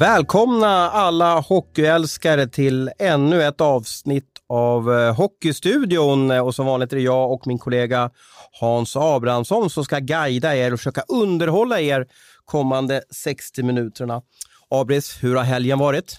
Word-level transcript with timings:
Välkomna 0.00 0.90
alla 0.90 1.40
hockeyälskare 1.40 2.46
till 2.46 2.90
ännu 2.98 3.42
ett 3.42 3.60
avsnitt 3.60 4.24
av 4.48 4.92
eh, 4.92 5.16
Hockeystudion. 5.16 6.30
Och 6.30 6.54
som 6.54 6.66
vanligt 6.66 6.92
är 6.92 6.96
det 6.96 7.02
jag 7.02 7.32
och 7.32 7.46
min 7.46 7.58
kollega 7.58 8.10
Hans 8.60 8.96
Abrahamsson 8.96 9.70
som 9.70 9.84
ska 9.84 9.98
guida 9.98 10.56
er 10.56 10.72
och 10.72 10.78
försöka 10.78 11.02
underhålla 11.08 11.80
er 11.80 12.06
kommande 12.44 13.02
60 13.10 13.62
minuterna. 13.62 14.22
Abris, 14.70 15.18
hur 15.22 15.36
har 15.36 15.44
helgen 15.44 15.78
varit? 15.78 16.18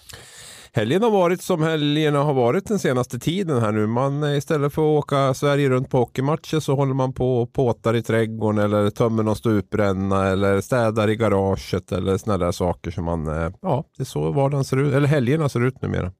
Helgen 0.74 1.02
har 1.02 1.10
varit 1.10 1.42
som 1.42 1.62
helgerna 1.62 2.22
har 2.22 2.34
varit 2.34 2.66
den 2.66 2.78
senaste 2.78 3.18
tiden 3.18 3.60
här 3.60 3.72
nu. 3.72 3.86
Man 3.86 4.22
eh, 4.22 4.36
istället 4.36 4.72
för 4.72 4.82
att 4.82 5.04
åka 5.04 5.34
Sverige 5.34 5.68
runt 5.68 5.90
på 5.90 5.98
hockeymatcher 5.98 6.60
så 6.60 6.74
håller 6.74 6.94
man 6.94 7.12
på 7.12 7.42
och 7.42 7.52
påtar 7.52 7.94
i 7.96 8.02
trädgården 8.02 8.64
eller 8.64 8.90
tömmer 8.90 9.22
någon 9.22 9.36
stupränna 9.36 10.28
eller 10.28 10.60
städar 10.60 11.10
i 11.10 11.16
garaget 11.16 11.92
eller 11.92 12.16
sådana 12.16 12.44
där 12.44 12.52
saker 12.52 12.90
som 12.90 13.04
man, 13.04 13.28
eh, 13.28 13.50
ja, 13.62 13.84
det 13.96 14.02
är 14.02 14.04
så 14.04 14.30
vardagen 14.30 14.64
ser 14.64 14.76
ut, 14.76 14.94
eller 14.94 15.08
helgerna 15.08 15.48
ser 15.48 15.66
ut 15.66 15.82
numera. 15.82 16.12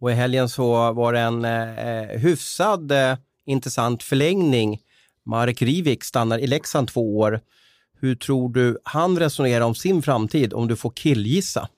Och 0.00 0.10
i 0.10 0.14
helgen 0.14 0.48
så 0.48 0.92
var 0.92 1.12
det 1.12 1.20
en 1.20 1.44
eh, 1.44 2.18
hyfsad 2.18 2.92
eh, 2.92 3.16
intressant 3.46 4.02
förlängning. 4.02 4.80
Marek 5.26 5.62
Rivik 5.62 6.04
stannar 6.04 6.38
i 6.38 6.46
Leksand 6.46 6.88
två 6.88 7.18
år. 7.18 7.40
Hur 8.00 8.14
tror 8.14 8.48
du 8.48 8.78
han 8.84 9.18
resonerar 9.18 9.64
om 9.64 9.74
sin 9.74 10.02
framtid 10.02 10.52
om 10.52 10.68
du 10.68 10.76
får 10.76 10.90
killgissa? 10.90 11.68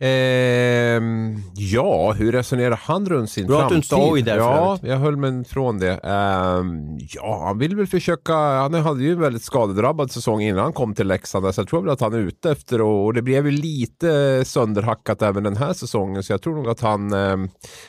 Eh, 0.00 0.08
ja, 1.56 2.12
hur 2.12 2.32
resonerar 2.32 2.80
han 2.82 3.06
runt 3.06 3.30
sin 3.30 3.46
Bra 3.46 3.58
framtid? 3.68 3.78
att 3.92 4.12
du 4.12 4.18
inte 4.18 4.30
där 4.30 4.38
Ja, 4.38 4.78
jag 4.82 4.96
höll 4.96 5.16
mig 5.16 5.44
från 5.44 5.78
det. 5.78 5.92
Eh, 6.04 6.64
ja, 7.14 7.44
han 7.46 7.58
vill 7.58 7.76
väl 7.76 7.86
försöka. 7.86 8.34
Han 8.34 8.74
hade 8.74 9.02
ju 9.02 9.12
en 9.12 9.20
väldigt 9.20 9.42
skadedrabbad 9.42 10.10
säsong 10.10 10.40
innan 10.40 10.62
han 10.62 10.72
kom 10.72 10.94
till 10.94 11.06
Leksand. 11.06 11.54
Så 11.54 11.60
jag 11.60 11.68
tror 11.68 11.82
väl 11.82 11.90
att 11.90 12.00
han 12.00 12.14
är 12.14 12.18
ute 12.18 12.50
efter 12.50 12.80
och, 12.80 13.04
och 13.04 13.14
det 13.14 13.22
blev 13.22 13.46
ju 13.46 13.50
lite 13.52 14.42
sönderhackat 14.44 15.22
även 15.22 15.42
den 15.42 15.56
här 15.56 15.72
säsongen. 15.72 16.22
Så 16.22 16.32
jag 16.32 16.42
tror 16.42 16.54
nog 16.54 16.68
att 16.68 16.80
han, 16.80 17.12
eh, 17.12 17.36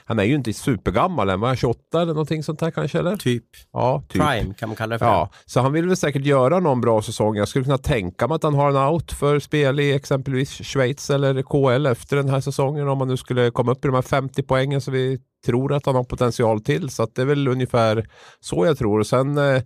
han 0.06 0.20
är 0.20 0.24
ju 0.24 0.36
inte 0.36 0.54
supergammal 0.54 1.30
än. 1.30 1.40
Var 1.40 1.48
han 1.48 1.58
28 1.58 2.02
eller 2.02 2.14
någonting 2.14 2.44
sånt 2.44 2.62
här 2.62 2.72
kanske? 2.72 3.00
Eller? 3.00 3.16
Typ, 3.18 3.44
Ja, 3.74 4.04
typ. 4.10 4.22
prime 4.22 4.54
kan 4.54 4.70
man 4.70 4.76
kalla 4.76 4.96
det 4.96 5.00
för. 5.00 5.06
Ja, 5.06 5.30
så 5.46 5.60
han 5.60 5.74
vill 5.74 5.88
väl 5.88 5.98
säkert 5.98 6.26
göra 6.26 6.60
någon 6.60 6.82
bra 6.82 7.02
säsong. 7.02 7.36
Jag 7.36 7.48
skulle 7.48 7.66
kunna 7.66 7.78
tänka 7.78 8.28
mig 8.28 8.36
att 8.36 8.44
han 8.44 8.54
har 8.56 8.70
en 8.70 8.94
out 8.94 9.12
för 9.12 9.40
spel 9.40 9.80
i 9.80 9.94
exempelvis 9.94 10.50
Schweiz 10.64 11.10
eller 11.10 11.42
KL 11.42 11.95
efter 11.96 12.18
den 12.18 12.30
här 12.30 12.40
säsongen 12.40 12.88
om 12.88 12.98
man 12.98 13.08
nu 13.08 13.18
skulle 13.18 13.52
komma 13.52 13.72
upp 13.72 13.86
i 13.86 13.88
de 13.88 13.94
här 13.94 14.02
50 14.02 14.44
poängen 14.44 14.82
som 14.82 14.94
vi 14.94 15.20
tror 15.46 15.74
att 15.74 15.86
han 15.86 15.96
har 15.96 16.04
potential 16.04 16.62
till. 16.62 16.90
Så 16.90 17.04
att 17.04 17.16
det 17.16 17.22
är 17.22 17.26
väl 17.26 17.48
ungefär 17.48 18.08
så 18.40 18.66
jag 18.66 18.78
tror. 18.78 19.00
Och 19.00 19.08
sen 19.08 19.38
eh, 19.38 19.64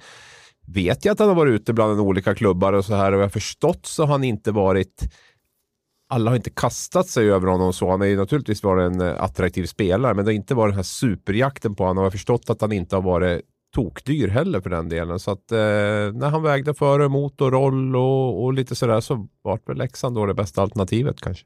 vet 0.67 1.05
jag 1.05 1.13
att 1.13 1.19
han 1.19 1.27
har 1.27 1.35
varit 1.35 1.61
ute 1.61 1.73
bland 1.73 1.99
olika 1.99 2.35
klubbar 2.35 2.73
och 2.73 2.85
så 2.85 2.95
här 2.95 3.11
och 3.11 3.19
jag 3.19 3.23
har 3.23 3.29
förstått 3.29 3.85
så 3.85 4.03
har 4.03 4.11
han 4.11 4.23
inte 4.23 4.51
varit 4.51 5.13
alla 6.11 6.31
har 6.31 6.35
inte 6.35 6.49
kastat 6.49 7.07
sig 7.07 7.31
över 7.31 7.47
honom 7.47 7.73
så. 7.73 7.89
Han 7.89 7.99
har 7.99 8.07
ju 8.07 8.17
naturligtvis 8.17 8.63
varit 8.63 8.93
en 8.93 9.01
eh, 9.01 9.23
attraktiv 9.23 9.65
spelare, 9.65 10.13
men 10.13 10.25
det 10.25 10.31
har 10.31 10.35
inte 10.35 10.55
varit 10.55 10.71
den 10.71 10.77
här 10.77 10.83
superjakten 10.83 11.75
på 11.75 11.83
honom. 11.83 11.97
Och 11.97 12.03
jag 12.03 12.05
har 12.05 12.11
förstått 12.11 12.49
att 12.49 12.61
han 12.61 12.71
inte 12.71 12.95
har 12.95 13.03
varit 13.03 13.41
tokdyr 13.75 14.27
heller 14.27 14.61
för 14.61 14.69
den 14.69 14.89
delen. 14.89 15.19
Så 15.19 15.31
att 15.31 15.51
eh, 15.51 15.57
när 15.57 16.29
han 16.29 16.43
vägde 16.43 16.73
för 16.73 16.99
och 16.99 17.05
emot 17.05 17.41
och 17.41 17.51
roll 17.51 17.95
och, 17.95 18.43
och 18.43 18.53
lite 18.53 18.75
sådär 18.75 18.99
så 18.99 19.27
vart 19.41 19.69
väl 19.69 19.77
Leksand 19.77 20.15
då 20.15 20.25
det 20.25 20.33
bästa 20.33 20.61
alternativet 20.61 21.21
kanske. 21.21 21.45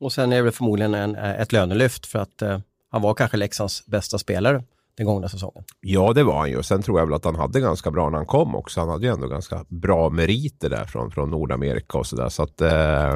Och 0.00 0.12
sen 0.12 0.32
är 0.32 0.42
det 0.42 0.52
förmodligen 0.52 0.94
en, 0.94 1.16
eh, 1.16 1.40
ett 1.40 1.52
lönelyft 1.52 2.06
för 2.06 2.18
att 2.18 2.42
eh, 2.42 2.58
han 2.90 3.02
var 3.02 3.14
kanske 3.14 3.36
Leksands 3.36 3.86
bästa 3.86 4.18
spelare 4.18 4.62
den 4.96 5.06
gångna 5.06 5.28
säsongen. 5.28 5.64
Ja, 5.80 6.12
det 6.12 6.24
var 6.24 6.38
han 6.38 6.50
ju. 6.50 6.62
Sen 6.62 6.82
tror 6.82 6.98
jag 6.98 7.06
väl 7.06 7.14
att 7.14 7.24
han 7.24 7.36
hade 7.36 7.60
ganska 7.60 7.90
bra 7.90 8.10
när 8.10 8.16
han 8.16 8.26
kom 8.26 8.54
också. 8.54 8.80
Han 8.80 8.88
hade 8.88 9.06
ju 9.06 9.12
ändå 9.12 9.26
ganska 9.26 9.64
bra 9.68 10.10
meriter 10.10 10.70
där 10.70 10.84
från, 10.84 11.10
från 11.10 11.30
Nordamerika 11.30 11.98
och 11.98 12.06
sådär. 12.06 12.28
Så 12.28 12.42
att, 12.42 12.60
eh, 12.60 13.14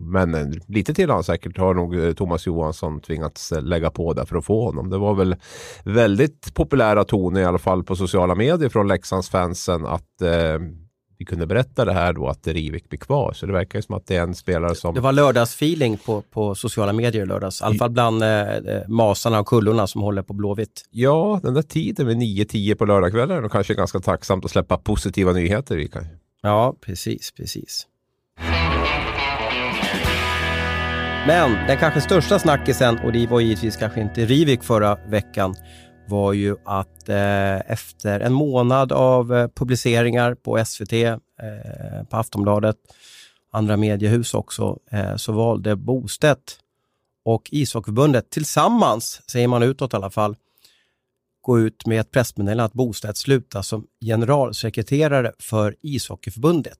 men 0.00 0.34
eh, 0.34 0.46
lite 0.66 0.94
till 0.94 1.08
har 1.08 1.14
han 1.14 1.24
säkert 1.24 1.58
har 1.58 1.74
nog 1.74 2.04
eh, 2.04 2.12
Thomas 2.12 2.46
Johansson 2.46 3.00
tvingats 3.00 3.52
lägga 3.60 3.90
på 3.90 4.12
där 4.12 4.24
för 4.24 4.36
att 4.36 4.44
få 4.44 4.64
honom. 4.64 4.90
Det 4.90 4.98
var 4.98 5.14
väl 5.14 5.36
väldigt 5.84 6.54
populära 6.54 7.04
toner 7.04 7.40
i 7.40 7.44
alla 7.44 7.58
fall 7.58 7.84
på 7.84 7.96
sociala 7.96 8.34
medier 8.34 8.68
från 8.68 8.88
Leksandsfansen 8.88 9.86
att 9.86 10.22
eh, 10.22 10.58
vi 11.20 11.26
kunde 11.26 11.46
berätta 11.46 11.84
det 11.84 11.92
här 11.92 12.12
då 12.12 12.28
att 12.28 12.46
Rivik 12.46 12.88
blir 12.88 12.98
kvar. 12.98 13.32
Så 13.32 13.46
det 13.46 13.52
verkar 13.52 13.78
ju 13.78 13.82
som 13.82 13.94
att 13.94 14.06
det 14.06 14.16
är 14.16 14.22
en 14.22 14.34
spelare 14.34 14.74
som... 14.74 14.94
Det 14.94 15.00
var 15.00 15.12
lördagsfeeling 15.12 15.96
på, 15.96 16.22
på 16.22 16.54
sociala 16.54 16.92
medier 16.92 17.22
i 17.22 17.26
lördags. 17.26 17.60
I 17.60 17.64
alla 17.64 17.74
fall 17.74 17.90
bland 17.90 18.22
eh, 18.22 18.28
eh, 18.30 18.88
masarna 18.88 19.40
och 19.40 19.46
kullorna 19.46 19.86
som 19.86 20.00
håller 20.00 20.22
på 20.22 20.32
Blåvitt. 20.32 20.84
Ja, 20.90 21.40
den 21.42 21.54
där 21.54 21.62
tiden 21.62 22.06
med 22.06 22.16
9-10 22.16 22.74
på 22.74 22.84
lördagskvällar 22.84 23.36
är 23.36 23.40
nog 23.40 23.52
kanske 23.52 23.74
ganska 23.74 24.00
tacksamt 24.00 24.44
att 24.44 24.50
släppa 24.50 24.78
positiva 24.78 25.32
nyheter 25.32 25.88
kanske. 25.92 26.12
Ja, 26.42 26.74
precis, 26.80 27.32
precis. 27.32 27.86
Men 31.26 31.66
den 31.66 31.76
kanske 31.76 32.00
största 32.00 32.38
snackisen, 32.38 32.98
och 32.98 33.12
det 33.12 33.26
var 33.26 33.40
givetvis 33.40 33.76
kanske 33.76 34.00
inte 34.00 34.24
Rivik 34.24 34.62
förra 34.62 34.98
veckan, 35.08 35.54
var 36.10 36.32
ju 36.32 36.56
att 36.64 37.08
eh, 37.08 37.70
efter 37.70 38.20
en 38.20 38.32
månad 38.32 38.92
av 38.92 39.34
eh, 39.34 39.48
publiceringar 39.48 40.34
på 40.34 40.64
SVT, 40.64 40.92
eh, 40.92 41.18
på 42.10 42.16
Aftonbladet, 42.16 42.76
andra 43.52 43.76
mediehus 43.76 44.34
också, 44.34 44.78
eh, 44.90 45.16
så 45.16 45.32
valde 45.32 45.76
Bostedt 45.76 46.58
och 47.24 47.48
ishockeyförbundet 47.52 48.30
tillsammans, 48.30 49.22
säger 49.30 49.48
man 49.48 49.62
utåt 49.62 49.92
i 49.92 49.96
alla 49.96 50.10
fall, 50.10 50.36
gå 51.40 51.60
ut 51.60 51.86
med 51.86 52.00
ett 52.00 52.10
pressmeddelande 52.10 52.64
att 52.64 52.72
Bostedt 52.72 53.16
slutar 53.16 53.62
som 53.62 53.86
generalsekreterare 54.04 55.32
för 55.38 55.76
ishockeyförbundet. 55.80 56.78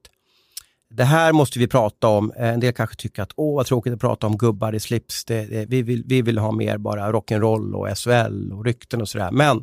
Det 0.91 1.05
här 1.05 1.33
måste 1.33 1.59
vi 1.59 1.67
prata 1.67 2.09
om. 2.09 2.33
Eh, 2.37 2.49
en 2.49 2.61
del 2.61 2.73
kanske 2.73 2.97
tycker 2.97 3.23
att 3.23 3.33
åh 3.37 3.56
vad 3.56 3.67
tråkigt 3.67 3.93
att 3.93 4.01
prata 4.01 4.27
om 4.27 4.37
gubbar 4.37 4.75
i 4.75 4.81
slips. 4.81 5.25
Det, 5.25 5.45
det, 5.45 5.67
vi, 5.67 5.83
vill, 5.83 6.05
vi 6.06 6.23
vill 6.23 6.39
ha 6.39 6.53
mer 6.53 6.78
bara 6.78 7.12
rock'n'roll 7.12 7.75
och 7.75 7.99
SHL 7.99 8.53
och 8.53 8.65
rykten 8.65 9.01
och 9.01 9.09
sådär. 9.09 9.31
Men 9.31 9.61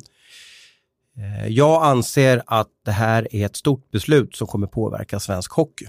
eh, 1.16 1.48
jag 1.48 1.84
anser 1.84 2.42
att 2.46 2.68
det 2.84 2.90
här 2.90 3.34
är 3.34 3.46
ett 3.46 3.56
stort 3.56 3.90
beslut 3.90 4.36
som 4.36 4.46
kommer 4.46 4.66
påverka 4.66 5.20
svensk 5.20 5.52
hockey. 5.52 5.86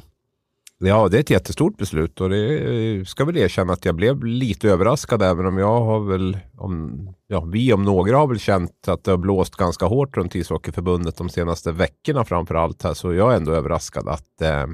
Ja, 0.81 1.07
det 1.07 1.17
är 1.17 1.19
ett 1.19 1.29
jättestort 1.29 1.77
beslut 1.77 2.21
och 2.21 2.29
det 2.29 2.97
eh, 2.97 3.03
ska 3.03 3.25
väl 3.25 3.37
erkänna 3.37 3.73
att 3.73 3.85
jag 3.85 3.95
blev 3.95 4.23
lite 4.23 4.69
överraskad 4.69 5.21
även 5.21 5.45
om 5.45 5.57
jag 5.57 5.81
har 5.81 5.99
väl, 5.99 6.37
om, 6.57 7.07
ja, 7.27 7.41
vi 7.41 7.73
om 7.73 7.83
några 7.83 8.17
har 8.17 8.27
väl 8.27 8.39
känt 8.39 8.87
att 8.87 9.03
det 9.03 9.11
har 9.11 9.17
blåst 9.17 9.55
ganska 9.55 9.85
hårt 9.85 10.17
runt 10.17 10.35
ishockeyförbundet 10.35 11.17
de 11.17 11.29
senaste 11.29 11.71
veckorna 11.71 12.25
framför 12.25 12.55
allt 12.55 12.83
här 12.83 12.93
så 12.93 13.13
jag 13.13 13.33
är 13.33 13.37
ändå 13.37 13.51
överraskad 13.51 14.07
att, 14.07 14.41
eh, 14.41 14.65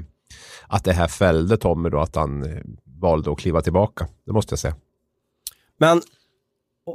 att 0.68 0.84
det 0.84 0.92
här 0.92 1.08
fällde 1.08 1.56
Tommy 1.56 1.88
då 1.88 2.00
att 2.00 2.16
han 2.16 2.42
eh, 2.42 2.62
valde 3.00 3.32
att 3.32 3.38
kliva 3.38 3.62
tillbaka. 3.62 4.08
Det 4.26 4.32
måste 4.32 4.52
jag 4.52 4.58
säga. 4.58 4.74
Men, 5.78 6.02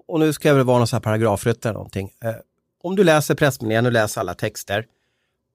och, 0.08 0.20
nu 0.20 0.34
ska 0.34 0.48
jag 0.48 0.56
väl 0.56 0.66
vara 0.66 0.78
någon 0.78 0.88
sån 0.88 0.98
här 0.98 1.02
paragrafryttare 1.02 1.70
eller 1.70 1.78
någonting. 1.78 2.10
Eh, 2.24 2.36
om 2.84 2.96
du 2.96 3.04
läser 3.04 3.36
pressmeddelanden 3.36 3.86
och 3.90 3.94
läser 3.94 4.22
alla 4.22 4.34
texter. 4.34 4.86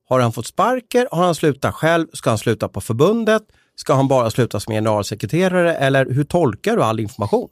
Har 0.08 0.20
han 0.20 0.32
fått 0.32 0.46
sparker? 0.46 1.08
Har 1.10 1.24
han 1.24 1.34
slutat 1.34 1.74
själv? 1.74 2.06
Ska 2.12 2.30
han 2.30 2.38
sluta 2.38 2.68
på 2.68 2.80
förbundet? 2.80 3.42
Ska 3.74 3.94
han 3.94 4.08
bara 4.08 4.30
sluta 4.30 4.60
som 4.60 4.74
generalsekreterare? 4.74 5.74
Eller 5.74 6.06
hur 6.06 6.24
tolkar 6.24 6.76
du 6.76 6.82
all 6.82 7.00
information? 7.00 7.48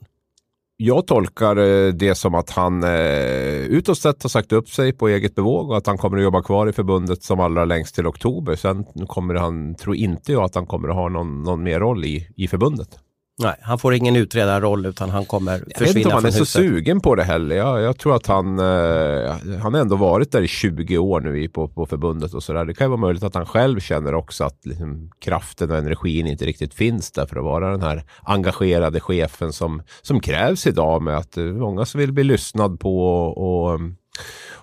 Jag 0.77 1.07
tolkar 1.07 1.57
eh, 1.57 1.93
det 1.93 2.15
som 2.15 2.35
att 2.35 2.51
han 2.51 2.85
eh, 2.85 3.57
utåt 3.57 3.99
sett 3.99 4.23
har 4.23 4.31
sagt 4.31 4.53
upp 4.53 4.69
sig 4.69 4.93
på 4.93 5.09
eget 5.09 5.35
bevåg 5.35 5.71
och 5.71 5.77
att 5.77 5.87
han 5.87 5.99
kommer 5.99 6.17
att 6.17 6.23
jobba 6.23 6.43
kvar 6.43 6.67
i 6.67 6.73
förbundet 6.73 7.23
som 7.23 7.41
allra 7.41 7.65
längst 7.65 7.95
till 7.95 8.07
oktober. 8.07 8.57
Sen 8.57 8.85
kommer 9.07 9.35
han, 9.35 9.75
tror 9.75 9.97
inte 9.97 10.33
jag 10.33 10.43
att 10.43 10.55
han 10.55 10.67
kommer 10.67 10.89
att 10.89 10.95
ha 10.95 11.09
någon, 11.09 11.43
någon 11.43 11.63
mer 11.63 11.81
roll 11.81 12.05
i, 12.05 12.29
i 12.37 12.49
förbundet. 12.49 13.04
Nej, 13.39 13.55
han 13.63 13.79
får 13.79 13.95
ingen 13.95 14.17
utredarroll 14.17 14.87
utan 14.87 15.11
han 15.11 15.25
kommer 15.25 15.53
Jag 15.53 15.59
vet 15.59 15.69
inte 15.69 15.85
försvinna 15.85 16.07
om 16.09 16.13
han 16.13 16.21
från 16.21 16.29
är 16.29 16.33
så 16.33 16.39
huset. 16.39 16.63
sugen 16.63 17.01
på 17.01 17.15
det 17.15 17.25
heller. 17.25 17.57
Jag, 17.57 17.83
jag 17.83 17.99
tror 17.99 18.17
att 18.17 18.27
han, 18.27 18.59
eh, 18.59 19.59
han 19.63 19.75
har 19.75 19.81
ändå 19.81 19.97
varit 19.97 20.33
där 20.33 20.43
i 20.43 20.49
20 20.49 20.99
år 20.99 21.21
nu 21.21 21.49
på, 21.49 21.69
på 21.69 21.87
förbundet 21.87 22.35
och 22.35 22.43
sådär. 22.43 22.65
Det 22.65 22.75
kan 22.75 22.85
ju 22.85 22.89
vara 22.89 23.01
möjligt 23.01 23.23
att 23.23 23.35
han 23.35 23.47
själv 23.47 23.81
känner 23.81 24.15
också 24.15 24.45
att 24.45 24.67
liksom, 24.67 25.11
kraften 25.21 25.71
och 25.71 25.77
energin 25.77 26.27
inte 26.27 26.45
riktigt 26.45 26.75
finns 26.75 27.13
där 27.13 27.27
för 27.27 27.37
att 27.37 27.45
vara 27.45 27.71
den 27.71 27.83
här 27.83 28.05
engagerade 28.23 29.01
chefen 29.01 29.53
som, 29.53 29.83
som 30.03 30.21
krävs 30.21 30.67
idag 30.67 31.03
med 31.03 31.17
att 31.17 31.37
eh, 31.37 31.45
många 31.45 31.85
som 31.85 32.01
vill 32.01 32.13
bli 32.13 32.25
lyssnad 32.25 32.81
på 32.81 33.09
och, 33.27 33.81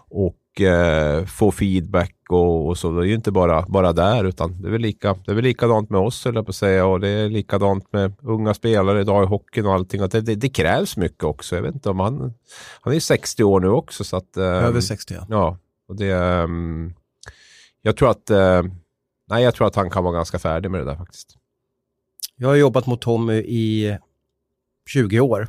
och, 0.09 0.35
och 0.56 0.62
eh, 0.62 1.25
få 1.25 1.51
feedback 1.51 2.15
och, 2.30 2.68
och 2.68 2.77
så. 2.77 2.92
Det 2.92 3.06
är 3.06 3.07
ju 3.07 3.13
inte 3.15 3.31
bara, 3.31 3.65
bara 3.68 3.94
där 3.94 4.24
utan 4.24 4.62
det 4.62 4.68
är 4.68 4.71
väl, 4.71 4.81
lika, 4.81 5.13
det 5.25 5.31
är 5.31 5.36
väl 5.36 5.44
likadant 5.44 5.89
med 5.89 6.00
oss 6.01 6.25
jag 6.25 6.33
på 6.33 6.39
att 6.50 6.56
säga 6.56 6.86
och 6.86 7.00
det 7.00 7.07
är 7.09 7.30
likadant 7.30 7.94
med 7.94 8.13
unga 8.21 8.53
spelare 8.53 9.01
idag 9.01 9.24
i 9.24 9.27
hockeyn 9.27 9.65
och 9.65 9.74
allting. 9.74 10.01
Att 10.01 10.12
det, 10.12 10.21
det, 10.21 10.36
det 10.36 10.50
krävs 10.50 10.98
mycket 10.98 11.24
också. 11.24 11.56
Jag 11.56 11.63
vet 11.63 11.74
inte 11.74 11.89
om 11.89 12.00
han, 12.00 12.33
han 12.81 12.94
är 12.94 13.00
60 13.00 13.44
år 13.44 13.59
nu 13.59 13.69
också 13.69 14.03
så 14.03 14.18
att... 14.18 14.38
eh, 14.38 14.44
Över 14.44 14.81
60 14.81 15.13
ja. 15.13 15.25
Ja, 15.30 15.57
och 15.88 15.95
det... 15.95 16.12
ehm, 16.12 16.94
jag 17.81 17.98
tror 17.98 18.09
att... 18.09 18.30
eh, 18.30 18.63
nej, 19.30 19.44
jag 19.44 19.56
tror 19.56 19.68
att 19.68 19.75
han 19.75 19.89
kan 19.89 20.03
vara 20.03 20.13
ganska 20.15 20.39
färdig 20.39 20.71
med 20.71 20.81
det 20.81 20.86
där 20.86 20.95
faktiskt. 20.95 21.38
Jag 22.36 22.48
har 22.48 22.56
jobbat 22.56 22.86
mot 22.86 23.01
Tommy 23.01 23.33
i 23.33 23.98
20 24.89 25.19
år. 25.19 25.48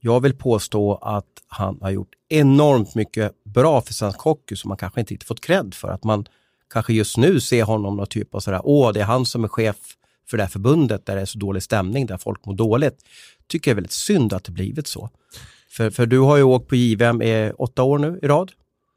Jag 0.00 0.20
vill 0.20 0.34
påstå 0.34 0.94
att 0.94 1.42
han 1.46 1.78
har 1.80 1.90
gjort 1.90 2.12
enormt 2.28 2.94
mycket 2.94 3.44
bra 3.44 3.80
för 3.80 3.94
svensk 3.94 4.20
hockey 4.20 4.56
som 4.56 4.68
man 4.68 4.76
kanske 4.76 5.00
inte 5.00 5.14
riktigt 5.14 5.28
fått 5.28 5.40
cred 5.40 5.74
för. 5.74 5.88
Att 5.88 6.04
man 6.04 6.26
kanske 6.72 6.92
just 6.92 7.16
nu 7.16 7.40
ser 7.40 7.62
honom 7.62 7.96
någon 7.96 8.06
typ 8.06 8.34
av 8.34 8.40
sådär, 8.40 8.60
åh 8.64 8.92
det 8.92 9.00
är 9.00 9.04
han 9.04 9.26
som 9.26 9.44
är 9.44 9.48
chef 9.48 9.76
för 10.30 10.36
det 10.36 10.42
här 10.42 10.50
förbundet 10.50 11.06
där 11.06 11.16
det 11.16 11.22
är 11.22 11.26
så 11.26 11.38
dålig 11.38 11.62
stämning, 11.62 12.06
där 12.06 12.16
folk 12.16 12.46
mår 12.46 12.54
dåligt. 12.54 13.04
Tycker 13.46 13.70
jag 13.70 13.72
är 13.72 13.76
väldigt 13.76 13.92
synd 13.92 14.32
att 14.32 14.44
det 14.44 14.52
blivit 14.52 14.86
så. 14.86 15.10
För, 15.70 15.90
för 15.90 16.06
du 16.06 16.18
har 16.18 16.36
ju 16.36 16.42
åkt 16.42 16.68
på 16.68 16.76
JVM 16.76 17.22
i 17.22 17.52
åtta 17.58 17.82
år 17.82 17.98
nu 17.98 18.18
i 18.22 18.28
rad. 18.28 18.52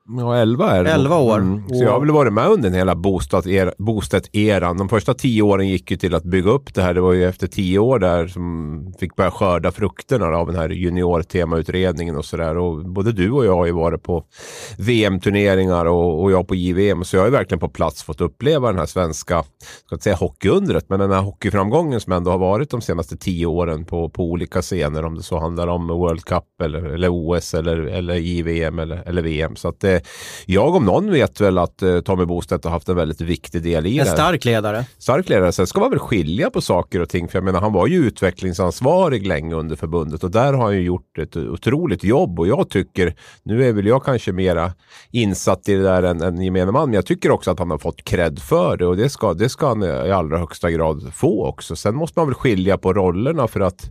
Ja, 0.09 0.37
11 0.37 0.71
är 0.71 0.83
det. 0.83 0.91
11 0.91 1.17
år. 1.17 1.37
Mm. 1.37 1.69
Så 1.69 1.83
jag 1.83 1.91
har 1.91 1.99
väl 1.99 2.11
varit 2.11 2.33
med 2.33 2.47
under 2.47 2.69
den 2.69 2.73
hela 2.73 2.95
bostadseran. 3.77 4.77
De 4.77 4.89
första 4.89 5.13
tio 5.13 5.41
åren 5.41 5.67
gick 5.67 5.91
ju 5.91 5.97
till 5.97 6.15
att 6.15 6.23
bygga 6.23 6.51
upp 6.51 6.73
det 6.73 6.81
här. 6.81 6.93
Det 6.93 7.01
var 7.01 7.13
ju 7.13 7.25
efter 7.25 7.47
tio 7.47 7.79
år 7.79 7.99
där 7.99 8.27
som 8.27 8.93
fick 8.99 9.15
börja 9.15 9.31
skörda 9.31 9.71
frukterna 9.71 10.25
av 10.25 10.47
den 10.47 10.55
här 10.55 10.69
junior-temautredningen 10.69 12.17
och 12.17 12.25
sådär. 12.25 12.83
både 12.83 13.11
du 13.11 13.31
och 13.31 13.45
jag 13.45 13.55
har 13.55 13.65
ju 13.65 13.71
varit 13.71 14.03
på 14.03 14.23
VM-turneringar 14.77 15.85
och, 15.85 16.23
och 16.23 16.31
jag 16.31 16.47
på 16.47 16.55
JVM. 16.55 17.03
Så 17.03 17.15
jag 17.15 17.21
har 17.21 17.27
ju 17.27 17.31
verkligen 17.31 17.59
på 17.59 17.69
plats 17.69 18.03
fått 18.03 18.21
uppleva 18.21 18.67
den 18.67 18.79
här 18.79 18.85
svenska, 18.85 19.43
ska 19.85 19.95
inte 19.95 20.03
säga 20.03 20.15
hockeyundret, 20.15 20.89
men 20.89 20.99
den 20.99 21.11
här 21.11 21.21
hockeyframgången 21.21 21.99
som 21.99 22.13
ändå 22.13 22.31
har 22.31 22.37
varit 22.37 22.69
de 22.69 22.81
senaste 22.81 23.17
tio 23.17 23.45
åren 23.45 23.85
på, 23.85 24.09
på 24.09 24.23
olika 24.23 24.61
scener. 24.61 25.05
Om 25.05 25.15
det 25.15 25.23
så 25.23 25.39
handlar 25.39 25.67
om 25.67 25.87
World 25.87 26.25
Cup 26.25 26.61
eller, 26.63 26.83
eller 26.83 27.09
OS 27.11 27.53
eller, 27.53 27.77
eller 27.77 28.15
JVM 28.15 28.79
eller, 28.79 29.03
eller 29.05 29.21
VM. 29.21 29.55
Så 29.55 29.67
att 29.67 29.79
det, 29.79 30.00
jag 30.45 30.75
om 30.75 30.85
någon 30.85 31.11
vet 31.11 31.41
väl 31.41 31.57
att 31.57 31.81
eh, 31.81 31.99
Tommy 31.99 32.25
Bostedt 32.25 32.63
har 32.63 32.71
haft 32.71 32.89
en 32.89 32.95
väldigt 32.95 33.21
viktig 33.21 33.63
del 33.63 33.85
i 33.85 33.99
en 33.99 34.05
det. 34.05 34.11
En 34.11 34.17
stark 34.17 34.45
ledare. 34.45 34.85
Stark 34.97 35.29
ledare. 35.29 35.51
Sen 35.51 35.67
ska 35.67 35.79
man 35.79 35.89
väl 35.89 35.99
skilja 35.99 36.49
på 36.49 36.61
saker 36.61 36.99
och 36.99 37.09
ting. 37.09 37.27
För 37.27 37.37
jag 37.37 37.43
menar, 37.43 37.61
han 37.61 37.73
var 37.73 37.87
ju 37.87 37.97
utvecklingsansvarig 37.97 39.27
länge 39.27 39.55
under 39.55 39.75
förbundet 39.75 40.23
och 40.23 40.31
där 40.31 40.53
har 40.53 40.63
han 40.63 40.75
ju 40.75 40.81
gjort 40.81 41.17
ett 41.17 41.35
otroligt 41.35 42.03
jobb. 42.03 42.39
Och 42.39 42.47
jag 42.47 42.69
tycker, 42.69 43.15
nu 43.43 43.65
är 43.65 43.73
väl 43.73 43.85
jag 43.85 44.03
kanske 44.03 44.31
mera 44.31 44.71
insatt 45.11 45.69
i 45.69 45.75
det 45.75 45.83
där 45.83 46.03
än, 46.03 46.21
än 46.21 46.41
gemene 46.41 46.71
man, 46.71 46.89
men 46.89 46.95
jag 46.95 47.05
tycker 47.05 47.31
också 47.31 47.51
att 47.51 47.59
han 47.59 47.71
har 47.71 47.77
fått 47.77 48.03
cred 48.03 48.39
för 48.39 48.77
det 48.77 48.85
och 48.85 48.97
det 48.97 49.09
ska, 49.09 49.33
det 49.33 49.49
ska 49.49 49.67
han 49.67 49.83
i 49.83 50.11
allra 50.11 50.37
högsta 50.37 50.71
grad 50.71 51.13
få 51.13 51.47
också. 51.47 51.75
Sen 51.75 51.95
måste 51.95 52.19
man 52.19 52.27
väl 52.27 52.35
skilja 52.35 52.77
på 52.77 52.93
rollerna 52.93 53.47
för 53.47 53.59
att 53.59 53.89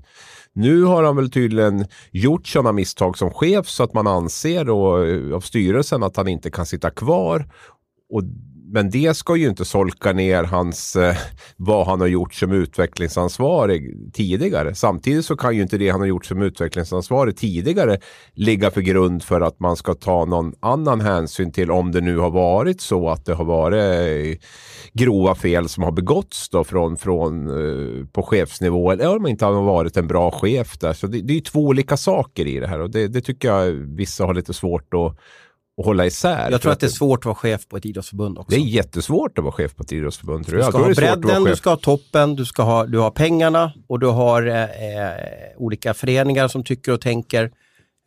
nu 0.60 0.82
har 0.82 1.04
han 1.04 1.16
väl 1.16 1.30
tydligen 1.30 1.86
gjort 2.10 2.46
sådana 2.46 2.72
misstag 2.72 3.18
som 3.18 3.30
chef 3.30 3.68
så 3.68 3.82
att 3.82 3.94
man 3.94 4.06
anser 4.06 4.64
då, 4.64 5.04
eh, 5.04 5.36
av 5.36 5.40
styrelsen 5.40 6.02
att 6.02 6.16
han 6.16 6.28
inte 6.28 6.50
kan 6.50 6.66
sitta 6.66 6.90
kvar. 6.90 7.48
Och, 8.10 8.22
men 8.72 8.90
det 8.90 9.16
ska 9.16 9.36
ju 9.36 9.48
inte 9.48 9.64
solka 9.64 10.12
ner 10.12 10.44
hans, 10.44 10.96
eh, 10.96 11.16
vad 11.56 11.86
han 11.86 12.00
har 12.00 12.06
gjort 12.06 12.34
som 12.34 12.52
utvecklingsansvarig 12.52 14.12
tidigare. 14.12 14.74
Samtidigt 14.74 15.24
så 15.24 15.36
kan 15.36 15.56
ju 15.56 15.62
inte 15.62 15.78
det 15.78 15.88
han 15.88 16.00
har 16.00 16.06
gjort 16.06 16.26
som 16.26 16.42
utvecklingsansvarig 16.42 17.36
tidigare 17.36 17.98
ligga 18.34 18.70
för 18.70 18.80
grund 18.80 19.22
för 19.22 19.40
att 19.40 19.60
man 19.60 19.76
ska 19.76 19.94
ta 19.94 20.24
någon 20.24 20.54
annan 20.60 21.00
hänsyn 21.00 21.52
till 21.52 21.70
om 21.70 21.92
det 21.92 22.00
nu 22.00 22.18
har 22.18 22.30
varit 22.30 22.80
så 22.80 23.08
att 23.08 23.24
det 23.24 23.34
har 23.34 23.44
varit 23.44 23.82
eh, 23.82 24.38
grova 24.92 25.34
fel 25.34 25.68
som 25.68 25.82
har 25.82 25.92
begåtts 25.92 26.48
då 26.48 26.64
från, 26.64 26.96
från, 26.96 27.46
eh, 27.50 28.06
på 28.06 28.22
chefsnivå 28.22 28.90
eller 28.90 29.16
om 29.16 29.22
man 29.22 29.30
inte 29.30 29.44
har 29.44 29.62
varit 29.62 29.96
en 29.96 30.06
bra 30.06 30.30
chef 30.30 30.78
där. 30.78 30.92
Så 30.92 31.06
det, 31.06 31.20
det 31.20 31.36
är 31.36 31.40
två 31.40 31.60
olika 31.60 31.96
saker 31.96 32.46
i 32.46 32.60
det 32.60 32.66
här 32.66 32.80
och 32.80 32.90
det, 32.90 33.08
det 33.08 33.20
tycker 33.20 33.48
jag 33.48 33.72
vissa 33.72 34.26
har 34.26 34.34
lite 34.34 34.54
svårt 34.54 34.94
att 34.94 35.16
att 35.78 35.84
hålla 35.84 36.06
isär. 36.06 36.50
Jag 36.50 36.62
tror 36.62 36.72
att 36.72 36.80
det 36.80 36.86
är 36.86 36.88
svårt 36.88 37.18
att 37.18 37.24
vara 37.24 37.34
chef 37.34 37.68
på 37.68 37.76
ett 37.76 37.86
idrottsförbund 37.86 38.38
också. 38.38 38.50
Det 38.50 38.56
är 38.56 38.66
jättesvårt 38.66 39.38
att 39.38 39.44
vara 39.44 39.52
chef 39.52 39.76
på 39.76 39.82
ett 39.82 39.92
idrottsförbund. 39.92 40.46
Du 40.48 40.62
ska 40.62 40.78
ha 40.78 40.94
bredden, 40.94 41.44
du 41.44 41.56
ska 41.56 41.70
ha 41.70 41.76
toppen, 41.76 42.36
du, 42.36 42.44
ska 42.44 42.62
ha, 42.62 42.86
du 42.86 42.98
har 42.98 43.10
pengarna 43.10 43.72
och 43.88 44.00
du 44.00 44.06
har 44.06 44.46
eh, 44.46 44.62
eh, 44.62 45.14
olika 45.56 45.94
föreningar 45.94 46.48
som 46.48 46.64
tycker 46.64 46.92
och 46.92 47.00
tänker. 47.00 47.50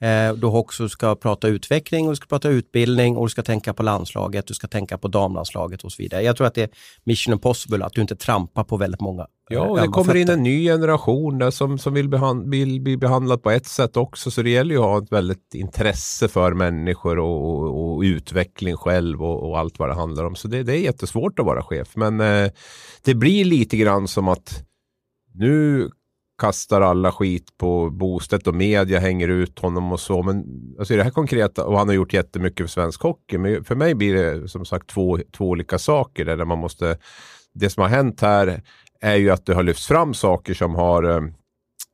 Eh, 0.03 0.33
du 0.33 0.47
också 0.47 0.89
ska 0.89 1.15
prata 1.15 1.47
utveckling 1.47 2.05
och 2.05 2.11
du 2.11 2.15
ska 2.15 2.25
prata 2.25 2.49
utbildning 2.49 3.17
och 3.17 3.25
du 3.25 3.29
ska 3.29 3.43
tänka 3.43 3.73
på 3.73 3.83
landslaget, 3.83 4.47
du 4.47 4.53
ska 4.53 4.67
tänka 4.67 4.97
på 4.97 5.07
damlandslaget 5.07 5.83
och 5.83 5.91
så 5.91 6.01
vidare. 6.03 6.21
Jag 6.21 6.37
tror 6.37 6.47
att 6.47 6.53
det 6.53 6.63
är 6.63 6.69
mission 7.03 7.33
impossible 7.33 7.85
att 7.85 7.93
du 7.93 8.01
inte 8.01 8.15
trampar 8.15 8.63
på 8.63 8.77
väldigt 8.77 9.01
många 9.01 9.27
Ja, 9.49 9.61
och 9.61 9.81
det 9.81 9.87
kommer 9.87 10.15
in 10.15 10.29
en 10.29 10.43
ny 10.43 10.63
generation 10.63 11.37
där 11.37 11.51
som, 11.51 11.77
som 11.77 11.93
vill, 11.93 12.09
behand, 12.09 12.49
vill 12.49 12.81
bli 12.81 12.97
behandlad 12.97 13.43
på 13.43 13.51
ett 13.51 13.65
sätt 13.65 13.97
också. 13.97 14.31
Så 14.31 14.41
det 14.41 14.49
gäller 14.49 14.75
ju 14.75 14.81
att 14.81 14.87
ha 14.87 14.97
ett 14.97 15.11
väldigt 15.11 15.53
intresse 15.53 16.27
för 16.27 16.53
människor 16.53 17.19
och, 17.19 17.49
och, 17.49 17.95
och 17.95 18.01
utveckling 18.01 18.77
själv 18.77 19.23
och, 19.23 19.49
och, 19.49 19.59
allt 19.59 19.79
vad 19.79 19.89
det 19.89 19.95
handlar 19.95 20.23
om. 20.23 20.35
Så 20.35 20.47
det, 20.47 20.63
det 20.63 20.73
är 20.73 20.79
jättesvårt 20.79 21.39
att 21.39 21.45
vara 21.45 21.63
chef. 21.63 21.95
Men 21.95 22.19
eh, 22.19 22.51
det 23.03 23.15
blir 23.15 23.45
lite 23.45 23.77
grann 23.77 24.07
som 24.07 24.27
att 24.27 24.63
nu 25.33 25.89
kastar 26.37 26.81
alla 26.81 27.11
skit 27.11 27.57
på 27.57 27.89
Bostedt 27.89 28.47
och 28.47 28.55
media 28.55 28.99
hänger 28.99 29.27
ut 29.27 29.59
honom 29.59 29.91
och 29.91 29.99
så. 29.99 30.23
Men 30.23 30.45
alltså, 30.79 30.95
det 30.95 31.03
här 31.03 31.11
konkreta, 31.11 31.65
och 31.65 31.77
han 31.77 31.87
har 31.87 31.95
gjort 31.95 32.13
jättemycket 32.13 32.65
för 32.65 32.71
svensk 32.71 33.01
hockey. 33.01 33.37
Men 33.37 33.63
för 33.63 33.75
mig 33.75 33.95
blir 33.95 34.13
det 34.13 34.47
som 34.47 34.65
sagt 34.65 34.87
två, 34.87 35.19
två 35.37 35.49
olika 35.49 35.79
saker 35.79 36.25
där 36.25 36.45
man 36.45 36.57
måste, 36.57 36.97
det 37.53 37.69
som 37.69 37.81
har 37.81 37.89
hänt 37.89 38.21
här 38.21 38.61
är 39.01 39.15
ju 39.15 39.29
att 39.29 39.45
det 39.45 39.53
har 39.53 39.63
lyfts 39.63 39.87
fram 39.87 40.13
saker 40.13 40.53
som 40.53 40.75
har 40.75 41.03
eh, 41.03 41.21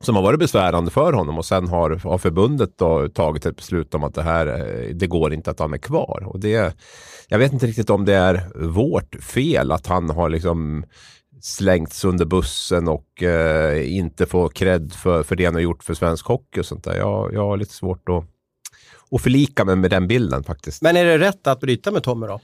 som 0.04 0.16
har 0.16 0.22
varit 0.22 0.38
besvärande 0.38 0.90
för 0.90 1.12
honom 1.12 1.38
och 1.38 1.44
sen 1.44 1.68
har, 1.68 1.90
har 1.90 2.18
förbundet 2.18 2.78
då 2.78 3.08
tagit 3.08 3.46
ett 3.46 3.56
beslut 3.56 3.94
om 3.94 4.04
att 4.04 4.14
det 4.14 4.22
här, 4.22 4.46
eh, 4.46 4.94
det 4.94 5.06
går 5.06 5.32
inte 5.32 5.50
att 5.50 5.58
han 5.58 5.74
är 5.74 5.78
kvar. 5.78 6.22
Och 6.26 6.40
det, 6.40 6.76
jag 7.28 7.38
vet 7.38 7.52
inte 7.52 7.66
riktigt 7.66 7.90
om 7.90 8.04
det 8.04 8.14
är 8.14 8.66
vårt 8.68 9.14
fel 9.14 9.72
att 9.72 9.86
han 9.86 10.10
har 10.10 10.28
liksom 10.28 10.84
slängts 11.40 12.04
under 12.04 12.24
bussen 12.24 12.88
och 12.88 13.22
eh, 13.22 13.96
inte 13.96 14.26
får 14.26 14.48
cred 14.48 14.92
för, 14.92 15.22
för 15.22 15.36
det 15.36 15.44
han 15.44 15.54
har 15.54 15.60
gjort 15.60 15.84
för 15.84 15.94
svensk 15.94 16.26
hockey 16.26 16.60
och 16.60 16.66
sånt 16.66 16.84
där. 16.84 16.96
Jag, 16.96 17.34
jag 17.34 17.40
har 17.40 17.56
lite 17.56 17.74
svårt 17.74 18.08
att, 18.08 18.24
att 19.10 19.22
förlika 19.22 19.64
mig 19.64 19.76
med 19.76 19.90
den 19.90 20.08
bilden 20.08 20.44
faktiskt. 20.44 20.82
Men 20.82 20.96
är 20.96 21.04
det 21.04 21.18
rätt 21.18 21.46
att 21.46 21.60
bryta 21.60 21.90
med 21.90 22.02
Tommy 22.02 22.26
då? 22.26 22.40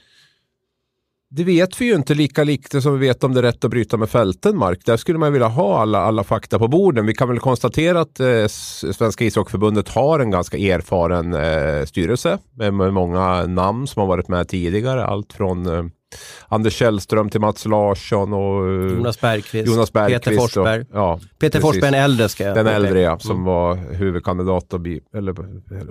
Det 1.29 1.43
vet 1.43 1.81
vi 1.81 1.85
ju 1.85 1.95
inte 1.95 2.13
lika 2.13 2.43
lite 2.43 2.81
som 2.81 2.99
vi 2.99 3.07
vet 3.07 3.23
om 3.23 3.33
det 3.33 3.39
är 3.39 3.43
rätt 3.43 3.63
att 3.63 3.71
bryta 3.71 3.97
med 3.97 4.09
Fältenmark. 4.09 4.85
Där 4.85 4.97
skulle 4.97 5.19
man 5.19 5.33
vilja 5.33 5.47
ha 5.47 5.81
alla, 5.81 5.99
alla 5.99 6.23
fakta 6.23 6.59
på 6.59 6.67
borden. 6.67 7.05
Vi 7.05 7.13
kan 7.13 7.29
väl 7.29 7.39
konstatera 7.39 8.01
att 8.01 8.19
eh, 8.19 8.47
Svenska 8.47 9.25
ishockeyförbundet 9.25 9.89
har 9.89 10.19
en 10.19 10.31
ganska 10.31 10.57
erfaren 10.57 11.33
eh, 11.33 11.85
styrelse 11.85 12.37
med, 12.53 12.73
med, 12.73 12.93
många 12.93 13.45
namn 13.45 13.87
som 13.87 13.99
har 13.99 14.07
varit 14.07 14.27
med 14.27 14.47
tidigare. 14.47 15.05
Allt 15.05 15.33
från 15.33 15.65
eh, 15.65 15.85
Anders 16.47 16.73
Källström 16.73 17.29
till 17.29 17.41
Mats 17.41 17.65
Larsson 17.65 18.33
och 18.33 18.69
eh, 18.69 18.97
Jonas 18.97 19.21
Bergqvist, 19.21 19.67
Jonas 19.67 19.93
Bergqvist 19.93 20.23
Peter 20.23 20.37
Forsberg. 20.37 20.81
Och, 20.81 20.87
ja, 20.93 21.19
Peter 21.39 21.59
precis. 21.59 21.61
Forsberg, 21.61 21.91
den 21.91 22.03
äldre 22.03 22.29
ska 22.29 22.43
jag 22.43 22.55
Den 22.55 22.67
äldre 22.67 23.01
ja, 23.01 23.19
som 23.19 23.31
mm. 23.31 23.43
var 23.43 23.75
huvudkandidat 23.75 24.73
och 24.73 24.79
bli, 24.79 25.01
eller 25.15 25.35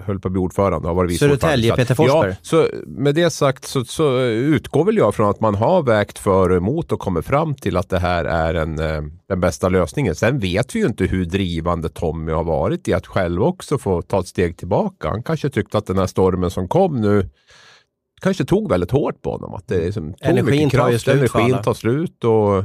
höll 0.02 0.20
på 0.20 0.28
att 0.28 0.32
bli 0.32 0.40
ordförande. 0.40 0.88
Har 0.88 0.94
varit 0.94 1.18
Södertälje, 1.18 1.76
Peter 1.76 1.94
Forsberg. 1.94 2.30
Ja, 2.30 2.37
så 2.42 2.68
med 2.87 3.14
det 3.14 3.30
sagt 3.30 3.64
så, 3.64 3.85
så, 3.85 4.20
utgår 4.20 4.85
väl 4.85 4.96
jag 4.96 5.14
från 5.14 5.30
att 5.30 5.40
man 5.40 5.54
har 5.54 5.82
vägt 5.82 6.18
för 6.18 6.50
och 6.50 6.56
emot 6.56 6.92
och 6.92 7.00
kommit 7.00 7.26
fram 7.26 7.54
till 7.54 7.76
att 7.76 7.88
det 7.88 7.99
här 7.99 8.25
är 8.25 8.54
en, 8.54 8.78
eh, 8.78 9.02
den 9.28 9.40
bästa 9.40 9.68
lösningen. 9.68 10.14
Sen 10.14 10.38
vet 10.38 10.75
vi 10.75 10.80
ju 10.80 10.87
inte 10.87 11.04
hur 11.04 11.25
drivande 11.25 11.88
Tommy 11.88 12.32
har 12.32 12.44
varit 12.44 12.88
i 12.88 12.94
att 12.94 13.06
själv 13.06 13.42
också 13.42 13.78
få 13.78 14.02
ta 14.02 14.20
ett 14.20 14.28
steg 14.28 14.56
tillbaka. 14.56 15.08
Han 15.08 15.23
kanske 15.23 15.50
tyckte 15.50 15.78
att 15.78 15.87
den 15.87 15.99
här 15.99 16.06
stormen 16.06 16.50
som 16.50 16.68
kom 16.68 17.00
nu 17.00 17.28
kanske 18.20 18.44
tog 18.44 18.70
väldigt 18.70 18.90
hårt 18.90 19.23
på 19.23 19.30
honom. 19.30 19.54
Att 19.54 19.68
det 19.68 19.78
liksom 19.78 20.14
tog 20.14 20.30
energin 20.30 20.70
tar 20.70 20.90
ju 20.90 20.99
slut 20.99 21.35
Energin 21.35 21.62
tar 21.62 21.75
slut 21.75 22.25
och, 22.25 22.58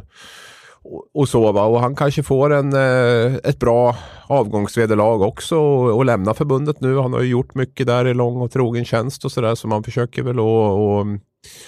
och, 0.84 1.06
och 1.14 1.30
så. 1.30 1.52
Va? 1.52 1.64
Och 1.64 1.80
han 1.80 1.96
kanske 1.96 2.24
får 2.24 2.54
en, 2.54 2.74
eh, 2.74 3.36
ett 3.44 3.60
bra 3.60 3.96
avgångsvederlag 4.28 5.22
också 5.22 5.58
och, 5.58 5.98
och 5.98 6.06
lämna 6.06 6.34
förbundet 6.34 6.82
nu. 6.82 6.98
Han 6.98 7.14
har 7.14 7.22
ju 7.22 7.30
gjort 7.30 7.56
mycket 7.56 7.88
där 7.88 8.08
i 8.08 8.14
lång 8.14 8.42
och 8.42 8.52
trogen 8.52 8.86
tjänst 8.86 9.26
och 9.26 9.32
sådär. 9.32 9.56
Så 9.56 9.68
man 9.68 9.84
försöker 9.84 10.24
väl 10.24 10.40
att 10.40 10.44
och, 10.44 11.06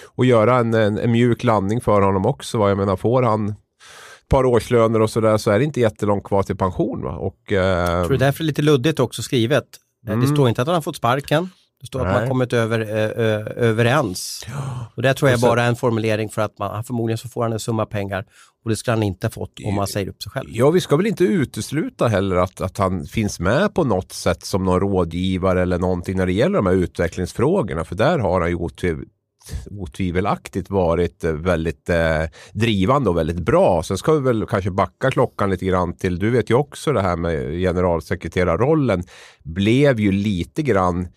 och 0.06 0.24
göra 0.24 0.56
en, 0.56 0.74
en, 0.74 0.98
en, 0.98 1.12
mjuk 1.12 1.44
landning 1.44 1.80
för 1.80 2.00
honom 2.00 2.26
också. 2.26 2.58
Va? 2.58 2.68
Jag 2.68 2.78
menar, 2.78 2.96
får 2.96 3.22
han 3.22 3.48
ett 3.48 4.28
par 4.28 4.44
årslöner 4.44 5.00
och 5.00 5.10
sådär 5.10 5.36
så 5.36 5.50
är 5.50 5.58
det 5.58 5.64
inte 5.64 5.80
jättelångt 5.80 6.24
kvar 6.24 6.42
till 6.42 6.56
pension. 6.56 7.02
Va? 7.02 7.16
Och, 7.16 7.52
eh, 7.52 7.58
jag 7.58 8.06
tror 8.06 8.08
det 8.08 8.24
är 8.24 8.26
därför 8.26 8.44
lite 8.44 8.62
luddigt 8.62 9.00
också 9.00 9.22
skrivet. 9.22 9.66
Mm. 10.06 10.20
Det 10.20 10.26
står 10.26 10.48
inte 10.48 10.62
att 10.62 10.68
han 10.68 10.74
har 10.74 10.82
fått 10.82 10.96
sparken. 10.96 11.50
Det 11.84 11.88
står 11.88 12.04
Nej. 12.04 12.14
att 12.14 12.20
man 12.20 12.28
kommit 12.28 12.52
över, 12.52 12.80
ö, 12.80 13.48
överens. 13.56 14.46
Och 14.96 15.02
det 15.02 15.14
tror 15.14 15.30
jag 15.30 15.40
bara 15.40 15.62
är 15.62 15.68
en 15.68 15.76
formulering 15.76 16.28
för 16.28 16.42
att 16.42 16.58
man, 16.58 16.84
förmodligen 16.84 17.18
så 17.18 17.28
får 17.28 17.42
han 17.42 17.52
en 17.52 17.60
summa 17.60 17.86
pengar 17.86 18.24
och 18.64 18.70
det 18.70 18.76
skulle 18.76 18.94
han 18.94 19.02
inte 19.02 19.30
fått 19.30 19.60
om 19.64 19.74
man 19.74 19.86
säger 19.86 20.08
upp 20.08 20.22
sig 20.22 20.32
själv. 20.32 20.48
Ja, 20.52 20.70
vi 20.70 20.80
ska 20.80 20.96
väl 20.96 21.06
inte 21.06 21.24
utesluta 21.24 22.08
heller 22.08 22.36
att, 22.36 22.60
att 22.60 22.78
han 22.78 23.06
finns 23.06 23.40
med 23.40 23.74
på 23.74 23.84
något 23.84 24.12
sätt 24.12 24.44
som 24.44 24.64
någon 24.64 24.80
rådgivare 24.80 25.62
eller 25.62 25.78
någonting 25.78 26.16
när 26.16 26.26
det 26.26 26.32
gäller 26.32 26.56
de 26.56 26.66
här 26.66 26.74
utvecklingsfrågorna. 26.74 27.84
För 27.84 27.94
där 27.94 28.18
har 28.18 28.40
han 28.40 28.50
ju 28.50 28.56
otviv, 28.56 29.04
otvivelaktigt 29.70 30.70
varit 30.70 31.24
väldigt 31.24 31.90
eh, 31.90 32.22
drivande 32.52 33.10
och 33.10 33.16
väldigt 33.16 33.40
bra. 33.40 33.82
Sen 33.82 33.98
ska 33.98 34.12
vi 34.12 34.20
väl 34.20 34.46
kanske 34.46 34.70
backa 34.70 35.10
klockan 35.10 35.50
lite 35.50 35.64
grann 35.64 35.96
till, 35.96 36.18
du 36.18 36.30
vet 36.30 36.50
ju 36.50 36.54
också 36.54 36.92
det 36.92 37.02
här 37.02 37.16
med 37.16 37.60
generalsekreterarrollen 37.60 39.02
blev 39.42 40.00
ju 40.00 40.12
lite 40.12 40.62
grann 40.62 41.08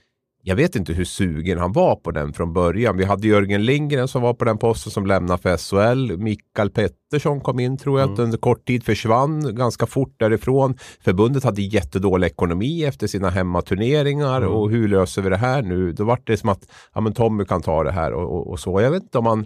jag 0.47 0.55
vet 0.55 0.75
inte 0.75 0.93
hur 0.93 1.05
sugen 1.05 1.59
han 1.59 1.71
var 1.71 1.95
på 1.95 2.11
den 2.11 2.33
från 2.33 2.53
början. 2.53 2.97
Vi 2.97 3.03
hade 3.05 3.27
Jörgen 3.27 3.65
Lindgren 3.65 4.07
som 4.07 4.21
var 4.21 4.33
på 4.33 4.45
den 4.45 4.57
posten 4.57 4.91
som 4.91 5.05
lämnade 5.05 5.41
för 5.41 5.57
SHL. 5.57 6.17
Mikael 6.17 6.69
Pettersson 6.69 7.41
kom 7.41 7.59
in 7.59 7.77
tror 7.77 7.99
jag 7.99 8.09
mm. 8.09 8.23
under 8.23 8.37
kort 8.37 8.67
tid 8.67 8.83
försvann 8.83 9.55
ganska 9.55 9.85
fort 9.85 10.15
därifrån. 10.19 10.77
Förbundet 11.03 11.43
hade 11.43 11.61
jättedålig 11.61 12.27
ekonomi 12.27 12.83
efter 12.83 13.07
sina 13.07 13.29
hemmaturneringar 13.29 14.37
mm. 14.37 14.49
och 14.49 14.69
hur 14.69 14.87
löser 14.87 15.21
vi 15.21 15.29
det 15.29 15.37
här 15.37 15.61
nu? 15.61 15.91
Då 15.91 16.03
var 16.03 16.19
det 16.23 16.37
som 16.37 16.49
att 16.49 16.67
ja, 16.93 17.01
men 17.01 17.13
Tommy 17.13 17.45
kan 17.45 17.61
ta 17.61 17.83
det 17.83 17.91
här 17.91 18.13
och, 18.13 18.37
och, 18.37 18.51
och 18.51 18.59
så. 18.59 18.81
Jag 18.81 18.91
vet 18.91 19.03
inte 19.03 19.17
om 19.17 19.23
man 19.23 19.45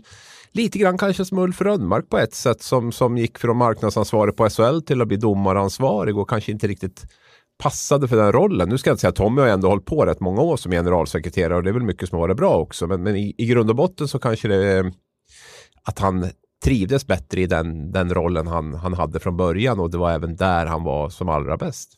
lite 0.52 0.80
grann 0.80 0.98
kanske 0.98 1.26
som 1.26 1.38
Ulf 1.38 1.62
Rönnmark 1.62 2.10
på 2.10 2.18
ett 2.18 2.34
sätt 2.34 2.62
som, 2.62 2.92
som 2.92 3.18
gick 3.18 3.38
från 3.38 3.58
marknadsansvarig 3.58 4.36
på 4.36 4.50
SHL 4.50 4.82
till 4.82 5.02
att 5.02 5.08
bli 5.08 5.18
domaransvarig 5.18 6.18
och 6.18 6.30
kanske 6.30 6.52
inte 6.52 6.68
riktigt 6.68 7.06
passade 7.62 8.08
för 8.08 8.16
den 8.18 8.32
rollen. 8.32 8.70
Nu 8.70 8.78
ska 8.78 8.90
jag 8.90 8.94
inte 8.94 9.02
säga 9.02 9.10
att 9.10 9.16
Tommy 9.16 9.42
har 9.42 9.48
ändå 9.48 9.68
hållit 9.68 9.86
på 9.86 10.06
rätt 10.06 10.20
många 10.20 10.42
år 10.42 10.58
som 10.58 10.72
generalsekreterare 10.72 11.56
och 11.56 11.64
det 11.64 11.70
är 11.70 11.74
väl 11.74 11.84
mycket 11.84 12.10
som 12.10 12.16
har 12.20 12.28
varit 12.28 12.38
bra 12.38 12.58
också. 12.58 12.88
Men, 12.88 13.04
men 13.04 13.16
i, 13.16 13.36
i 13.38 13.46
grund 13.46 13.70
och 13.70 13.76
botten 13.76 14.08
så 14.08 14.20
kanske 14.20 14.48
det 14.48 14.66
är 14.66 14.94
att 15.84 16.00
han 16.00 16.30
trivdes 16.64 17.08
bättre 17.08 17.42
i 17.42 17.46
den, 17.46 17.92
den 17.92 18.14
rollen 18.14 18.48
han, 18.48 18.74
han 18.74 18.94
hade 18.94 19.20
från 19.20 19.38
början 19.38 19.80
och 19.80 19.92
det 19.92 19.98
var 19.98 20.12
även 20.12 20.36
där 20.36 20.66
han 20.66 20.84
var 20.84 21.10
som 21.10 21.30
allra 21.30 21.58
bäst. 21.58 21.94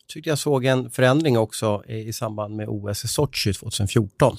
Jag 0.00 0.08
tyckte 0.08 0.30
jag 0.30 0.38
såg 0.38 0.64
en 0.64 0.90
förändring 0.90 1.38
också 1.38 1.82
i, 1.86 2.12
samband 2.12 2.56
med 2.56 2.68
OS 2.68 3.04
i 3.04 3.08
Sochi 3.08 3.52
2014. 3.52 4.36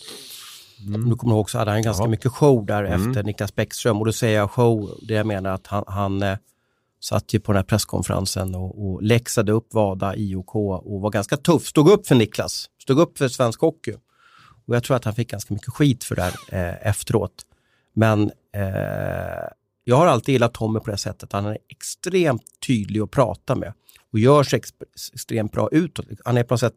Mm. 0.88 1.10
Du 1.10 1.16
kommer 1.16 1.36
ihåg 1.36 1.50
så 1.50 1.58
hade 1.58 1.72
han 1.72 1.82
ganska 1.82 2.04
ja. 2.04 2.10
mycket 2.10 2.32
show 2.32 2.66
där 2.66 2.84
mm. 2.84 3.10
efter 3.10 3.24
Niklas 3.24 3.56
Bäckström 3.56 3.98
och 3.98 4.06
då 4.06 4.12
säger 4.12 4.38
jag 4.38 4.52
show, 4.52 5.00
det 5.08 5.14
jag 5.14 5.28
menar 5.28 5.50
att 5.50 5.68
han, 5.68 5.84
han 5.88 6.24
eh, 6.24 6.38
satt 7.06 7.34
ju 7.34 7.40
på 7.40 7.52
den 7.52 7.58
här 7.58 7.64
presskonferensen 7.64 8.56
och, 8.56 8.86
och 8.86 9.04
läxade 9.04 9.52
upp 9.52 9.74
Vada, 9.74 10.16
IOK 10.16 10.56
och 10.56 11.02
var 11.02 11.10
ganska 11.10 11.38
tuff. 11.38 11.68
Stod 11.68 11.90
upp 11.90 12.08
för 12.08 12.16
Niklas, 12.16 12.70
stod 12.82 13.00
upp 13.00 13.18
för 13.18 13.28
svensk 13.28 13.62
hockey. 13.62 13.94
Och 14.68 14.76
jag 14.76 14.84
tror 14.84 14.98
att 14.98 15.06
han 15.06 15.16
fick 15.16 15.30
ganska 15.30 15.54
mycket 15.54 15.74
skit 15.74 16.04
för 16.04 16.16
det 16.16 16.22
här 16.22 16.34
eh, 16.50 16.88
efteråt. 16.88 17.46
Men 17.94 18.32
eh, 18.56 19.50
jag 19.84 19.96
har 19.96 20.08
alltid 20.08 20.34
gillat 20.34 20.54
Tommy 20.54 20.80
på 20.80 20.92
det 20.92 20.98
sättet. 20.98 21.32
Han 21.32 21.46
är 21.46 21.58
extremt 21.70 22.44
tydlig 22.68 23.02
att 23.02 23.12
prata 23.12 23.56
med 23.56 23.74
och 24.12 24.20
gör 24.20 24.44
sig 24.44 24.60
ex 24.60 24.70
extremt 25.14 25.52
bra 25.52 25.70
utåt. 25.72 26.06
Han 26.26 26.38
är 26.38 26.44
på 26.44 26.54
något 26.54 26.60
sätt 26.60 26.76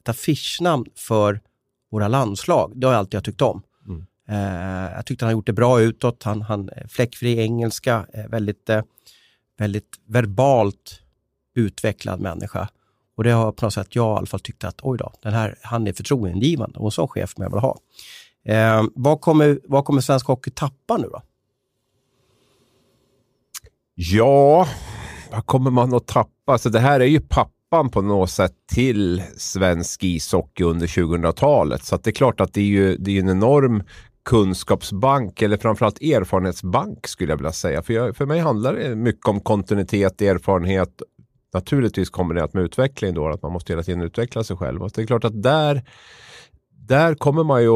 ett 0.00 0.08
affischnamn 0.08 0.86
för 0.96 1.40
våra 1.90 2.08
landslag. 2.08 2.72
Det 2.74 2.86
har 2.86 2.94
jag 2.94 2.98
alltid 2.98 3.24
tyckt 3.24 3.42
om. 3.42 3.62
Mm. 3.88 4.06
Eh, 4.28 4.92
jag 4.94 5.06
tyckte 5.06 5.24
han 5.24 5.28
har 5.28 5.38
gjort 5.38 5.46
det 5.46 5.52
bra 5.52 5.80
utåt. 5.80 6.22
Han, 6.22 6.42
han 6.42 6.70
fläckfri 6.88 7.38
engelska, 7.38 8.06
väldigt 8.28 8.68
eh, 8.68 8.82
väldigt 9.60 10.00
verbalt 10.06 11.00
utvecklad 11.54 12.20
människa. 12.20 12.68
Och 13.16 13.24
det 13.24 13.30
har 13.30 13.52
på 13.52 13.66
något 13.66 13.74
sätt 13.74 13.94
jag 13.94 14.16
i 14.16 14.18
alla 14.18 14.26
fall 14.26 14.40
tyckt 14.40 14.64
att 14.64 14.80
oj 14.82 14.98
då, 14.98 15.12
den 15.22 15.32
här, 15.32 15.58
han 15.62 15.86
är 15.86 15.92
förtroendeingivande 15.92 16.78
och 16.78 16.84
en 16.84 16.90
sån 16.90 17.08
chef 17.08 17.34
som 17.34 17.42
jag 17.42 17.50
vill 17.50 17.60
ha. 17.60 17.78
Eh, 18.44 18.84
vad, 18.94 19.20
kommer, 19.20 19.60
vad 19.64 19.84
kommer 19.84 20.00
svensk 20.00 20.26
hockey 20.26 20.50
tappa 20.50 20.96
nu 20.96 21.08
då? 21.08 21.22
Ja, 23.94 24.68
vad 25.30 25.46
kommer 25.46 25.70
man 25.70 25.94
att 25.94 26.06
tappa? 26.06 26.58
Så 26.58 26.68
det 26.68 26.80
här 26.80 27.00
är 27.00 27.04
ju 27.06 27.20
pappan 27.20 27.90
på 27.90 28.02
något 28.02 28.30
sätt 28.30 28.54
till 28.72 29.22
svensk 29.36 30.04
ishockey 30.04 30.64
under 30.64 30.86
2000-talet. 30.86 31.84
Så 31.84 31.96
det 31.96 32.10
är 32.10 32.12
klart 32.12 32.40
att 32.40 32.54
det 32.54 32.60
är 32.60 32.64
ju 32.64 32.96
det 32.96 33.10
är 33.10 33.20
en 33.20 33.28
enorm 33.28 33.82
kunskapsbank 34.30 35.42
eller 35.42 35.56
framförallt 35.56 36.02
erfarenhetsbank 36.02 37.06
skulle 37.06 37.32
jag 37.32 37.36
vilja 37.36 37.52
säga. 37.52 37.82
För, 37.82 37.94
jag, 37.94 38.16
för 38.16 38.26
mig 38.26 38.40
handlar 38.40 38.74
det 38.74 38.96
mycket 38.96 39.26
om 39.26 39.40
kontinuitet, 39.40 40.22
erfarenhet. 40.22 41.02
Naturligtvis 41.54 42.10
kommer 42.10 42.34
det 42.34 42.44
att 42.44 42.54
med 42.54 42.62
utveckling 42.62 43.14
då, 43.14 43.28
att 43.28 43.42
man 43.42 43.52
måste 43.52 43.72
hela 43.72 43.82
tiden 43.82 44.02
utveckla 44.02 44.44
sig 44.44 44.56
själv. 44.56 44.82
Och 44.82 44.90
det 44.94 45.02
är 45.02 45.06
klart 45.06 45.24
att 45.24 45.42
där 45.42 45.82
där 46.90 47.14
kommer 47.14 47.44
man 47.44 47.62
ju 47.62 47.70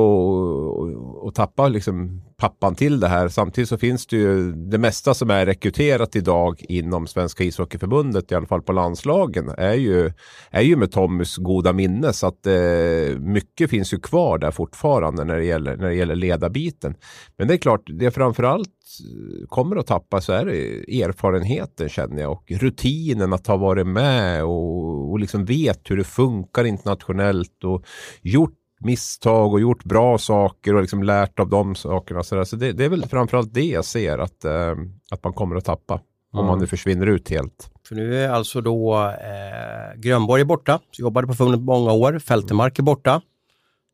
att 1.29 1.35
tappa 1.35 1.69
liksom 1.69 2.23
pappan 2.37 2.75
till 2.75 3.01
det 3.01 3.09
här. 3.09 3.29
Samtidigt 3.29 3.69
så 3.69 3.79
finns 3.79 4.07
det 4.07 4.17
ju 4.17 4.53
det 4.53 4.79
mesta 4.79 5.15
som 5.15 5.31
är 5.31 5.47
rekryterat 5.47 6.17
idag 6.17 6.65
inom 6.69 7.07
Svenska 7.07 7.45
ishockeyförbundet, 7.45 8.33
i 8.33 8.35
alla 8.35 8.47
fall 8.47 8.63
på 8.63 8.73
landslagen, 8.73 9.49
är 9.59 9.75
ju, 9.75 10.13
är 10.51 10.63
ju 10.63 10.77
med 10.77 10.93
Tommys 10.93 11.37
goda 11.37 11.73
minne. 11.73 12.13
Så 12.13 12.27
att 12.27 12.47
eh, 12.47 13.19
mycket 13.19 13.71
finns 13.71 13.95
ju 13.95 13.99
kvar 14.01 14.39
där 14.39 14.51
fortfarande 14.51 15.25
när 15.25 15.37
det 15.37 15.45
gäller, 15.45 15.77
när 15.77 15.89
det 15.89 15.95
gäller 15.95 16.17
ledarbiten. 16.17 16.95
Men 17.37 17.49
det 17.49 17.55
är 17.55 17.59
klart, 17.59 17.83
det 17.87 18.11
framförallt 18.11 18.69
eh, 18.69 19.47
kommer 19.49 19.77
att 19.77 19.87
tappa 19.87 20.21
så 20.21 20.33
är 20.33 20.45
det 20.45 21.03
erfarenheten 21.03 21.89
känner 21.89 22.23
jag 22.23 22.33
och 22.33 22.51
rutinen 22.51 23.33
att 23.33 23.47
ha 23.47 23.57
varit 23.57 23.87
med 23.87 24.45
och, 24.45 25.11
och 25.11 25.19
liksom 25.19 25.45
vet 25.45 25.91
hur 25.91 25.97
det 25.97 26.05
funkar 26.05 26.65
internationellt 26.65 27.65
och 27.65 27.85
gjort 28.23 28.59
misstag 28.85 29.53
och 29.53 29.61
gjort 29.61 29.85
bra 29.85 30.19
saker 30.19 30.75
och 30.75 30.81
liksom 30.81 31.03
lärt 31.03 31.41
av 31.41 31.49
de 31.49 31.75
sakerna. 31.75 32.23
Så, 32.23 32.45
så 32.45 32.57
det, 32.57 32.73
det, 32.73 32.85
är 32.85 32.89
väl 32.89 33.07
framförallt 33.07 33.55
det 33.55 33.65
jag 33.65 33.85
ser 33.85 34.19
att, 34.19 34.45
eh, 34.45 34.75
att 35.11 35.25
man 35.25 35.33
kommer 35.33 35.57
att 35.57 35.65
tappa. 35.65 35.95
Mm. 35.95 36.41
Om 36.41 36.47
man 36.47 36.59
nu 36.59 36.67
försvinner 36.67 37.07
ut 37.07 37.31
helt. 37.31 37.71
För 37.89 37.95
nu 37.95 38.25
är 38.25 38.29
alltså 38.29 38.61
då 38.61 39.05
eh, 39.05 40.01
Grönborg 40.01 40.41
är 40.41 40.45
borta, 40.45 40.81
jobbade 40.93 41.27
på 41.27 41.35
förbundet 41.35 41.61
många 41.61 41.93
år. 41.93 42.19
Fältemark 42.19 42.79
är 42.79 42.83
borta. 42.83 43.23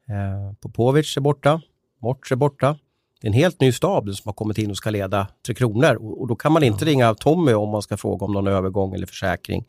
Eh, 0.08 0.54
Popovic 0.60 1.16
är 1.16 1.20
borta. 1.20 1.60
Morts 2.02 2.32
är 2.32 2.36
borta. 2.36 2.76
Det 3.20 3.26
är 3.26 3.28
en 3.28 3.34
helt 3.34 3.60
ny 3.60 3.72
stab 3.72 4.14
som 4.14 4.28
har 4.28 4.32
kommit 4.32 4.58
in 4.58 4.70
och 4.70 4.76
ska 4.76 4.90
leda 4.90 5.26
Tre 5.46 5.54
Kronor. 5.54 5.94
Och, 5.94 6.20
och 6.20 6.28
då 6.28 6.36
kan 6.36 6.52
man 6.52 6.62
inte 6.62 6.84
mm. 6.84 6.92
ringa 6.92 7.14
Tommy 7.14 7.52
om 7.52 7.68
man 7.68 7.82
ska 7.82 7.96
fråga 7.96 8.26
om 8.26 8.32
någon 8.32 8.46
övergång 8.46 8.94
eller 8.94 9.06
försäkring 9.06 9.64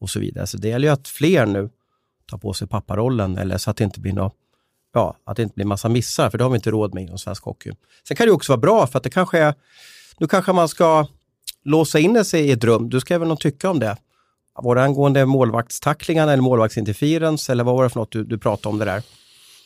och 0.00 0.10
så 0.10 0.20
vidare. 0.20 0.46
Så 0.46 0.56
det 0.56 0.68
gäller 0.68 0.88
ju 0.88 0.94
att 0.94 1.08
fler 1.08 1.46
nu 1.46 1.70
tar 2.30 2.38
på 2.38 2.52
sig 2.52 2.68
papparollen 2.68 3.38
eller 3.38 3.58
så 3.58 3.70
att 3.70 3.76
det 3.76 3.84
inte 3.84 4.00
blir 4.00 4.12
något 4.12 4.34
ja, 4.94 5.16
att 5.24 5.36
det 5.36 5.42
inte 5.42 5.54
blir 5.54 5.64
massa 5.64 5.88
missar, 5.88 6.30
för 6.30 6.38
det 6.38 6.44
har 6.44 6.50
vi 6.50 6.56
inte 6.56 6.70
råd 6.70 6.94
med 6.94 7.02
inom 7.02 7.18
svensk 7.18 7.44
hockey. 7.44 7.72
Sen 8.08 8.16
kan 8.16 8.26
det 8.26 8.32
också 8.32 8.52
vara 8.52 8.60
bra, 8.60 8.86
för 8.86 8.98
att 8.98 9.02
det 9.02 9.10
kanske 9.10 9.38
är, 9.38 9.54
nu 10.18 10.26
kanske 10.28 10.52
man 10.52 10.68
ska 10.68 11.06
låsa 11.64 11.98
in 11.98 12.24
sig 12.24 12.46
i 12.48 12.52
ett 12.52 12.64
rum. 12.64 12.88
Du 12.88 13.00
ska 13.00 13.18
väl 13.18 13.28
nog 13.28 13.40
tycka 13.40 13.70
om 13.70 13.78
det? 13.78 13.96
Var 14.62 14.74
det 14.74 14.82
angående 14.82 15.26
målvaktstacklingarna 15.26 16.32
eller 16.32 16.42
målvaktsinterference 16.42 17.52
eller 17.52 17.64
vad 17.64 17.76
var 17.76 17.84
det 17.84 17.90
för 17.90 18.00
något 18.00 18.12
du, 18.12 18.24
du 18.24 18.38
pratade 18.38 18.72
om 18.72 18.78
det 18.78 18.84
där? 18.84 19.02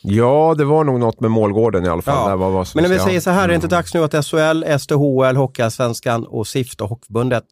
Ja, 0.01 0.55
det 0.57 0.65
var 0.65 0.83
nog 0.83 0.99
något 0.99 1.19
med 1.19 1.31
målgården 1.31 1.85
i 1.85 1.89
alla 1.89 2.01
fall. 2.01 2.29
Ja. 2.29 2.35
Var, 2.35 2.49
var 2.49 2.67
Men 2.75 2.83
när 2.83 2.89
vi 2.89 2.99
säger 2.99 3.19
så 3.19 3.29
här, 3.29 3.43
är 3.43 3.47
det 3.47 3.55
inte 3.55 3.67
dags 3.67 3.93
nu 3.93 4.03
att 4.03 4.25
SHL, 4.25 4.79
SDHL, 4.79 5.35
Hockeyallsvenskan 5.35 6.25
och 6.25 6.47
SIFT 6.47 6.81
och 6.81 6.89
Hockeyförbundet, 6.89 7.43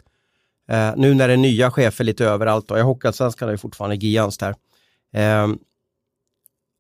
eh, 0.72 0.92
nu 0.96 1.14
när 1.14 1.28
det 1.28 1.34
är 1.34 1.38
nya 1.38 1.72
chefer 1.72 2.04
lite 2.04 2.26
överallt, 2.26 2.72
och 2.72 2.78
Hockeyallsvenskan 2.78 3.48
är 3.50 3.54
ju 3.54 3.58
fortfarande 3.58 3.96
Gians 3.96 4.38
där, 4.38 4.56
eh, 5.14 5.48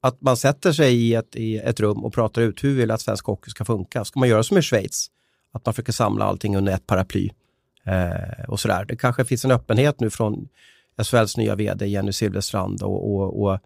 att 0.07 0.21
man 0.21 0.37
sätter 0.37 0.71
sig 0.71 0.95
i 0.95 1.13
ett, 1.13 1.35
i 1.35 1.57
ett 1.57 1.79
rum 1.79 2.03
och 2.03 2.13
pratar 2.13 2.41
ut 2.41 2.63
hur 2.63 2.75
vill 2.75 2.91
att 2.91 3.01
svensk 3.01 3.25
hockey 3.25 3.49
ska 3.49 3.65
funka. 3.65 4.05
Ska 4.05 4.19
man 4.19 4.29
göra 4.29 4.43
som 4.43 4.57
i 4.57 4.61
Schweiz? 4.61 5.07
Att 5.53 5.65
man 5.65 5.73
försöker 5.73 5.93
samla 5.93 6.25
allting 6.25 6.57
under 6.57 6.73
ett 6.73 6.87
paraply 6.87 7.29
eh, 7.85 8.43
och 8.47 8.59
sådär. 8.59 8.85
Det 8.85 8.95
kanske 8.95 9.25
finns 9.25 9.45
en 9.45 9.51
öppenhet 9.51 9.99
nu 9.99 10.09
från 10.09 10.47
SHLs 11.03 11.37
nya 11.37 11.55
vd 11.55 11.87
Jenny 11.87 12.13
Silverstrand 12.13 12.81
och, 12.81 13.15
och, 13.15 13.43
och 13.43 13.59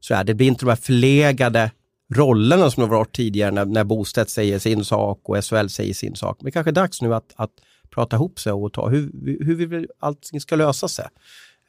sådär. 0.00 0.24
Det 0.24 0.34
blir 0.34 0.46
inte 0.46 0.64
de 0.64 0.68
här 0.68 0.76
förlegade 0.76 1.70
rollerna 2.14 2.70
som 2.70 2.82
det 2.82 2.90
varit 2.90 3.16
tidigare 3.16 3.50
när, 3.50 3.64
när 3.64 3.84
Bostedt 3.84 4.30
säger 4.30 4.58
sin 4.58 4.84
sak 4.84 5.20
och 5.22 5.44
SHL 5.44 5.68
säger 5.68 5.94
sin 5.94 6.16
sak. 6.16 6.36
Men 6.40 6.44
det 6.44 6.50
kanske 6.50 6.70
är 6.70 6.72
dags 6.72 7.02
nu 7.02 7.14
att, 7.14 7.32
att 7.36 7.50
prata 7.90 8.16
ihop 8.16 8.40
sig 8.40 8.52
och 8.52 8.72
ta 8.72 8.88
hur, 8.88 9.10
hur 9.44 9.66
vill 9.66 9.88
allting 10.00 10.40
ska 10.40 10.56
lösa 10.56 10.88
sig. 10.88 11.06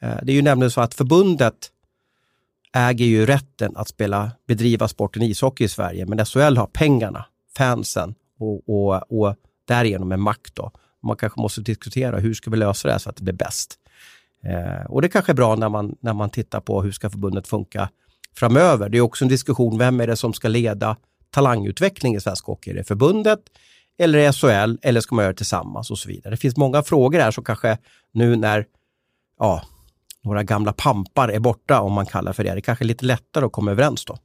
Eh, 0.02 0.16
det 0.22 0.32
är 0.32 0.36
ju 0.36 0.42
nämligen 0.42 0.70
så 0.70 0.80
att 0.80 0.94
förbundet 0.94 1.70
äger 2.72 3.04
ju 3.04 3.26
rätten 3.26 3.76
att 3.76 3.88
spela, 3.88 4.30
bedriva 4.46 4.88
sporten 4.88 5.22
ishockey 5.22 5.64
i 5.64 5.68
Sverige, 5.68 6.06
men 6.06 6.26
SHL 6.26 6.56
har 6.56 6.66
pengarna, 6.66 7.24
fansen 7.56 8.14
och, 8.38 8.68
och, 8.68 9.12
och 9.12 9.36
därigenom 9.64 10.12
en 10.12 10.20
makt. 10.20 10.54
Då. 10.54 10.70
Man 11.02 11.16
kanske 11.16 11.40
måste 11.40 11.60
diskutera 11.60 12.18
hur 12.18 12.34
ska 12.34 12.50
vi 12.50 12.56
lösa 12.56 12.88
det 12.88 12.92
här 12.92 12.98
så 12.98 13.10
att 13.10 13.16
det 13.16 13.22
blir 13.22 13.34
bäst. 13.34 13.78
Eh, 14.44 14.86
och 14.86 15.02
det 15.02 15.08
kanske 15.08 15.32
är 15.32 15.34
bra 15.34 15.56
när 15.56 15.68
man, 15.68 15.96
när 16.00 16.12
man 16.12 16.30
tittar 16.30 16.60
på 16.60 16.82
hur 16.82 16.92
ska 16.92 17.10
förbundet 17.10 17.48
funka 17.48 17.90
framöver. 18.36 18.88
Det 18.88 18.98
är 18.98 19.02
också 19.02 19.24
en 19.24 19.28
diskussion, 19.28 19.78
vem 19.78 20.00
är 20.00 20.06
det 20.06 20.16
som 20.16 20.32
ska 20.32 20.48
leda 20.48 20.96
talangutveckling 21.30 22.16
i 22.16 22.20
svensk 22.20 22.46
hockey? 22.46 22.70
Är 22.70 22.74
det 22.74 22.84
förbundet 22.84 23.40
eller 23.98 24.32
SHL 24.32 24.78
eller 24.82 25.00
ska 25.00 25.14
man 25.14 25.22
göra 25.22 25.32
det 25.32 25.36
tillsammans 25.36 25.90
och 25.90 25.98
så 25.98 26.08
vidare? 26.08 26.30
Det 26.30 26.36
finns 26.36 26.56
många 26.56 26.82
frågor 26.82 27.18
här 27.18 27.30
som 27.30 27.44
kanske 27.44 27.78
nu 28.12 28.36
när 28.36 28.66
ja, 29.38 29.62
några 30.24 30.42
gamla 30.42 30.72
pampar 30.72 31.28
är 31.28 31.38
borta, 31.38 31.80
om 31.80 31.92
man 31.92 32.06
kallar 32.06 32.32
för 32.32 32.44
det. 32.44 32.50
Det 32.50 32.58
är 32.58 32.60
kanske 32.60 32.84
är 32.84 32.86
lite 32.86 33.04
lättare 33.04 33.44
att 33.44 33.52
komma 33.52 33.70
överens 33.70 34.04
då. 34.04 34.18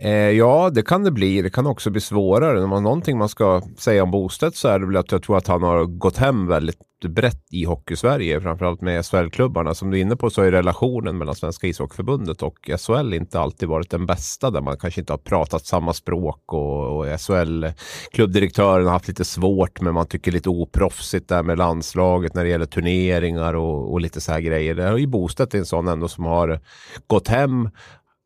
Eh, 0.00 0.10
ja, 0.12 0.70
det 0.70 0.82
kan 0.82 1.04
det 1.04 1.10
bli. 1.10 1.42
Det 1.42 1.50
kan 1.50 1.66
också 1.66 1.90
bli 1.90 2.00
svårare. 2.00 2.62
Om 2.62 2.70
man 2.70 2.82
någonting 2.82 3.18
man 3.18 3.28
ska 3.28 3.62
säga 3.78 4.02
om 4.02 4.10
Bostedt 4.10 4.56
så 4.56 4.68
är 4.68 4.78
det 4.78 4.86
väl 4.86 4.96
att 4.96 5.12
jag 5.12 5.22
tror 5.22 5.36
att 5.36 5.46
han 5.46 5.62
har 5.62 5.84
gått 5.84 6.16
hem 6.16 6.46
väldigt 6.46 6.78
brett 7.06 7.46
i 7.50 7.64
Hockeysverige, 7.64 8.40
framförallt 8.40 8.80
med 8.80 9.04
SHL-klubbarna. 9.04 9.74
Som 9.74 9.90
du 9.90 9.98
är 9.98 10.02
inne 10.02 10.16
på 10.16 10.30
så 10.30 10.42
är 10.42 10.50
relationen 10.50 11.18
mellan 11.18 11.34
Svenska 11.34 11.66
ishockeyförbundet 11.66 12.42
och 12.42 12.70
SHL 12.78 13.14
inte 13.14 13.40
alltid 13.40 13.68
varit 13.68 13.90
den 13.90 14.06
bästa, 14.06 14.50
där 14.50 14.60
man 14.60 14.76
kanske 14.76 15.00
inte 15.00 15.12
har 15.12 15.18
pratat 15.18 15.66
samma 15.66 15.92
språk 15.92 16.52
och, 16.52 16.96
och 16.96 17.20
SHL-klubbdirektören 17.20 18.84
har 18.84 18.92
haft 18.92 19.08
lite 19.08 19.24
svårt, 19.24 19.80
men 19.80 19.94
man 19.94 20.06
tycker 20.06 20.32
lite 20.32 20.48
oproffsigt 20.48 21.28
där 21.28 21.42
med 21.42 21.58
landslaget 21.58 22.34
när 22.34 22.44
det 22.44 22.50
gäller 22.50 22.66
turneringar 22.66 23.54
och, 23.54 23.92
och 23.92 24.00
lite 24.00 24.20
så 24.20 24.32
här 24.32 24.40
grejer. 24.40 24.74
Det 24.74 24.82
har 24.82 24.98
ju 24.98 25.06
Bostedt 25.06 25.54
en 25.54 25.66
sån 25.66 25.88
ändå 25.88 26.08
som 26.08 26.24
har 26.24 26.60
gått 27.06 27.28
hem, 27.28 27.70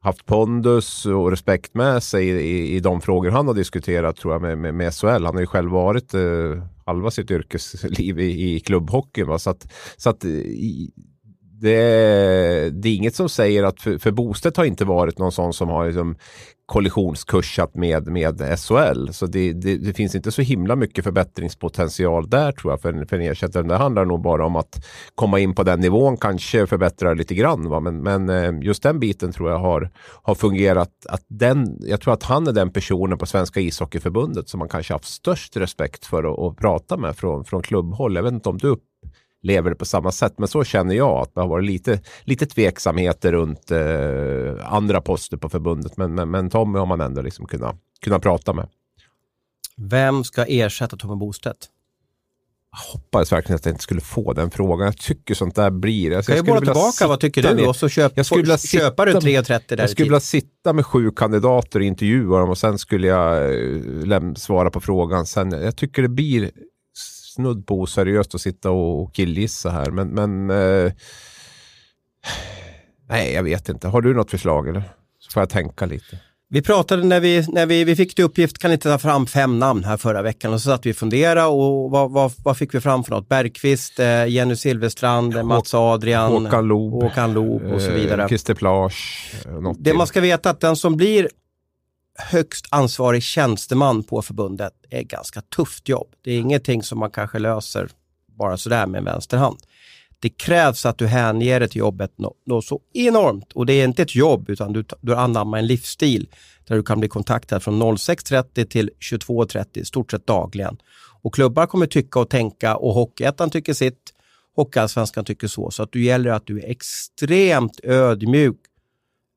haft 0.03 0.27
pondus 0.27 1.07
och 1.07 1.31
respekt 1.31 1.75
med 1.75 2.03
sig 2.03 2.29
i, 2.29 2.31
i, 2.31 2.77
i, 2.77 2.81
de 2.81 3.01
frågor 3.01 3.31
han 3.31 3.47
har 3.47 3.55
diskuterat 3.55 4.17
tror 4.17 4.35
jag 4.35 4.43
med, 4.43 4.59
med, 4.59 4.75
med 4.75 4.95
SHL. 4.95 5.07
Han 5.07 5.35
har 5.35 5.41
ju 5.41 5.47
själv 5.47 5.71
varit 5.71 6.15
eh, 6.15 6.23
halva 6.87 7.11
sitt 7.11 7.31
yrkesliv 7.31 8.21
i, 8.21 8.55
i 8.55 8.61
klubbhockeyn. 8.61 9.29
Va? 9.29 9.39
Så 9.39 9.51
att, 9.51 9.73
så 9.97 10.11
att 10.11 10.25
i, 10.25 10.91
det, 11.61 12.71
det, 12.71 12.89
är 12.89 12.95
inget 12.95 13.15
som 13.15 13.29
säger 13.29 13.63
att, 13.63 13.81
för, 13.81 13.99
för 13.99 14.11
Bostedt 14.11 14.57
har 14.57 14.65
inte 14.65 14.85
varit 14.85 15.19
någon 15.19 15.33
sån 15.33 15.53
som 15.53 15.69
har 15.69 15.87
liksom 15.87 16.17
kollisionskursat 16.73 17.75
med, 17.75 18.07
med 18.07 18.59
SHL. 18.59 19.09
Så 19.13 19.27
det, 19.27 19.53
det, 19.53 19.77
det, 19.77 19.95
finns 19.95 20.15
inte 20.15 20.33
så 20.33 20.43
himla 20.43 20.77
mycket 20.77 21.05
förbättringspotential 21.05 22.31
där 22.31 22.53
tror 22.53 22.73
jag 22.73 22.81
för, 22.81 23.05
för 23.05 23.17
en 23.17 23.23
ersättare. 23.23 23.63
Det 23.63 23.77
handlar 23.77 24.05
nog 24.05 24.23
bara 24.23 24.47
om 24.47 24.57
att 24.57 24.85
komma 25.15 25.39
in 25.39 25.55
på 25.55 25.63
den 25.63 25.81
nivån, 25.81 26.17
kanske 26.17 26.67
förbättra 26.67 27.15
lite 27.15 27.35
grann. 27.35 27.69
Va? 27.69 27.81
Men, 27.81 28.03
men 28.03 28.29
eh, 28.29 28.65
just 28.67 28.83
den 28.83 29.01
biten 29.01 29.33
tror 29.33 29.51
jag 29.51 29.59
har, 29.59 29.91
har 30.23 30.35
fungerat. 30.35 30.91
Att 31.09 31.25
den, 31.29 31.79
jag 31.81 32.01
tror 32.01 32.15
att 32.15 32.23
han 32.23 32.47
är 32.47 32.53
den 32.53 32.73
personen 32.73 33.19
på 33.19 33.27
Svenska 33.27 33.61
ishockeyförbundet 33.61 34.49
som 34.49 34.59
man 34.59 34.69
kanske 34.69 34.95
haft 34.95 35.05
störst 35.05 35.57
respekt 35.57 36.07
för 36.07 36.33
att, 36.33 36.39
att 36.39 36.57
prata 36.57 36.97
med 36.97 37.17
från, 37.17 37.45
från 37.45 37.63
klubbhåll. 37.63 38.17
Jag 38.17 38.23
vet 38.23 38.33
inte 38.33 38.49
om 38.49 38.59
du 38.59 38.77
lever 39.43 39.71
det 39.71 39.77
på 39.77 39.85
samma 39.85 40.13
sätt. 40.13 40.35
Men 40.37 40.49
så 40.49 40.65
känner 40.65 40.95
jag 40.95 41.23
att 41.23 41.35
det 41.35 41.41
har 41.41 41.49
varit 41.49 41.67
lite, 41.67 42.01
lite 42.25 42.47
tveksamheter 42.47 43.33
runt 43.33 43.71
eh, 43.71 44.73
andra 44.75 45.01
poster 45.01 45.37
på 45.37 45.49
förbundet. 45.49 45.97
Men, 45.97 46.15
men, 46.15 46.31
men 46.31 46.51
Tommy 46.51 46.79
har 46.79 46.87
man 46.87 47.01
ändå 47.01 47.23
liksom 47.23 47.47
kunnat, 47.47 47.77
kunnat 48.01 48.23
prata 48.23 48.53
med. 48.53 48.69
Vem 49.77 50.25
ska 50.25 50.45
ersätta 50.45 50.97
Tommy 50.97 51.17
Bostedt? 51.17 51.69
Jag 52.73 52.93
hoppades 52.93 53.33
verkligen 53.33 53.57
att 53.57 53.67
jag 53.67 53.73
inte 53.73 53.83
skulle 53.83 54.01
få 54.01 54.33
den 54.33 54.51
frågan. 54.51 54.87
Jag 54.87 54.97
tycker 54.97 55.35
sånt 55.35 55.55
där 55.55 55.71
blir... 55.71 56.17
Alltså, 56.17 56.33
jag 56.33 56.45
bolla 56.45 56.61
tillbaka, 56.61 57.07
vad 57.07 57.21
tycker 57.21 57.43
du? 57.43 57.55
Ner. 57.55 57.69
Och 57.69 57.77
så 57.77 57.89
köp, 57.89 58.13
jag 58.15 58.27
skulle 58.27 58.59
får, 58.59 58.69
köpa 58.69 59.05
du 59.05 59.13
3,30 59.13 59.63
där 59.69 59.79
Jag 59.79 59.91
skulle 59.91 60.05
vilja 60.05 60.21
sitta 60.21 60.73
med 60.73 60.87
sju 60.87 61.11
kandidater 61.11 61.81
och 61.81 61.85
intervjua 61.85 62.39
dem 62.39 62.51
och 62.51 62.59
sen 62.59 62.79
skulle 62.79 63.07
jag 63.07 63.55
äh, 64.13 64.35
svara 64.35 64.71
på 64.71 64.81
frågan. 64.81 65.27
Sen, 65.27 65.51
jag 65.51 65.77
tycker 65.77 66.03
det 66.03 66.09
blir 66.09 66.51
snudd 67.35 67.67
på 67.67 67.81
oseriöst 67.81 68.35
att 68.35 68.41
sitta 68.41 68.71
och 68.71 69.15
killgissa 69.15 69.71
här. 69.71 69.91
Men, 69.91 70.09
men 70.09 70.51
eh, 70.51 70.93
nej, 73.09 73.33
jag 73.33 73.43
vet 73.43 73.69
inte. 73.69 73.89
Har 73.89 74.01
du 74.01 74.15
något 74.15 74.31
förslag 74.31 74.69
eller? 74.69 74.83
Så 75.19 75.31
får 75.31 75.41
jag 75.41 75.51
tänka 75.51 75.87
lite. 75.87 76.19
Vi 76.55 76.63
pratade 76.63 77.05
när 77.05 77.21
vi, 77.21 77.47
när 77.49 77.67
vi, 77.67 77.85
vi 77.85 77.97
fick 77.97 78.15
till 78.15 78.25
uppgift, 78.25 78.59
kan 78.59 78.73
inte 78.73 78.89
ta 78.89 78.99
fram 78.99 79.27
fem 79.27 79.59
namn 79.59 79.85
här 79.85 79.97
förra 79.97 80.23
veckan 80.23 80.53
och 80.53 80.61
så 80.61 80.71
satt 80.71 80.87
vi 80.87 80.93
och 80.93 80.97
funderade 80.97 81.47
och 81.47 81.91
vad, 81.91 82.11
vad, 82.11 82.33
vad 82.45 82.57
fick 82.57 82.75
vi 82.75 82.81
fram 82.81 83.05
för 83.05 83.11
något? 83.11 83.29
Bergqvist, 83.29 83.99
eh, 83.99 84.27
Jenny 84.27 84.57
Silverstrand, 84.57 85.35
Hå 85.35 85.43
Mats 85.43 85.75
Adrian, 85.75 86.33
Håkan 86.33 86.65
Loob, 86.65 87.03
Håkan 87.03 87.33
Loob 87.33 87.63
och 87.63 87.81
så 87.81 87.91
eh, 87.91 87.95
vidare. 87.95 88.29
Christer 88.29 88.55
Plage. 88.55 89.33
Det 89.79 89.85
till. 89.85 89.95
man 89.95 90.07
ska 90.07 90.21
veta 90.21 90.51
att 90.51 90.61
den 90.61 90.77
som 90.77 90.97
blir 90.97 91.29
högst 92.31 92.67
ansvarig 92.71 93.23
tjänsteman 93.23 94.03
på 94.03 94.23
förbundet 94.23 94.73
är 94.91 95.01
ett 95.01 95.09
ganska 95.09 95.41
tufft 95.41 95.89
jobb. 95.89 96.09
Det 96.25 96.33
är 96.33 96.39
ingenting 96.39 96.83
som 96.83 96.99
man 96.99 97.11
kanske 97.11 97.39
löser 97.39 97.89
bara 98.27 98.57
sådär 98.57 98.87
med 98.87 98.99
en 98.99 99.05
vänsterhand. 99.05 99.59
Det 100.19 100.29
krävs 100.29 100.87
att 100.87 100.99
du 100.99 101.07
hänger 101.07 101.61
dig 101.61 101.69
till 101.69 101.79
jobbet 101.79 102.13
något, 102.47 102.65
så 102.65 102.81
enormt 102.93 103.53
och 103.53 103.67
det 103.67 103.73
är 103.73 103.85
inte 103.85 104.03
ett 104.03 104.15
jobb 104.15 104.51
utan 104.51 104.73
du, 104.73 104.85
du 105.01 105.15
anammar 105.15 105.59
en 105.59 105.67
livsstil 105.67 106.29
där 106.65 106.77
du 106.77 106.83
kan 106.83 107.01
bli 107.01 107.09
kontaktad 107.09 107.61
från 107.61 107.83
06.30 107.83 108.65
till 108.65 108.91
22.30 109.01 109.85
stort 109.85 110.11
sett 110.11 110.27
dagligen. 110.27 110.77
Och 111.23 111.35
klubbar 111.35 111.67
kommer 111.67 111.87
tycka 111.87 112.21
och 112.21 112.31
tänka 112.31 112.77
och 112.77 112.95
Hockeyettan 112.95 113.51
tycker 113.51 113.75
sitt, 113.75 114.13
Hockeyallsvenskan 114.57 115.25
tycker 115.25 115.49
så. 115.49 115.71
Så 115.71 115.83
att 115.83 115.93
du 115.93 116.05
gäller 116.05 116.31
att 116.31 116.47
du 116.47 116.59
är 116.59 116.71
extremt 116.71 117.81
ödmjuk 117.83 118.57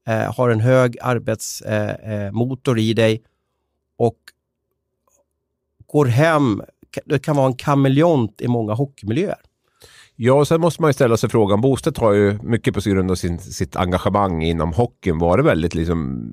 eh, 0.07 0.33
har 0.35 0.49
en 0.49 0.59
hög 0.59 0.97
arbetsmotor 1.01 2.77
eh, 2.77 2.83
eh 2.83 2.89
i 2.89 2.93
dig 2.93 3.23
och 3.97 4.17
går 5.85 6.05
hem, 6.05 6.61
det 7.05 7.19
kan 7.19 7.35
vara 7.35 7.47
en 7.47 7.55
kameleont 7.55 8.41
i 8.41 8.47
många 8.47 8.73
hockeymiljöer. 8.73 9.41
Ja, 10.17 10.33
och 10.33 10.47
sen 10.47 10.61
måste 10.61 10.81
man 10.81 10.89
ju 10.89 10.93
ställa 10.93 11.17
sig 11.17 11.29
frågan. 11.29 11.61
Bostedt 11.61 11.97
har 11.97 12.13
ju 12.13 12.39
mycket 12.43 12.73
på 12.73 12.89
grund 12.89 13.11
av 13.11 13.15
sin, 13.15 13.39
sitt 13.39 13.75
engagemang 13.75 14.43
inom 14.43 14.73
hockeyn 14.73 15.17
varit 15.19 15.45
väldigt 15.45 15.75
liksom 15.75 16.31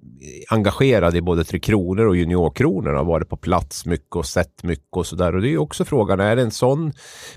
engagerad 0.48 1.16
i 1.16 1.20
både 1.20 1.44
Tre 1.44 1.58
Kronor 1.58 2.06
och 2.06 2.16
Juniorkronorna. 2.16 2.98
Har 2.98 3.04
varit 3.04 3.28
på 3.28 3.36
plats 3.36 3.86
mycket 3.86 4.16
och 4.16 4.26
sett 4.26 4.62
mycket 4.62 4.96
och 4.96 5.06
sådär. 5.06 5.34
Och 5.34 5.42
det 5.42 5.48
är 5.48 5.50
ju 5.50 5.58
också 5.58 5.84
frågan, 5.84 6.20
är 6.20 6.36
det 6.36 6.42
en 6.42 6.50
sån, 6.50 6.92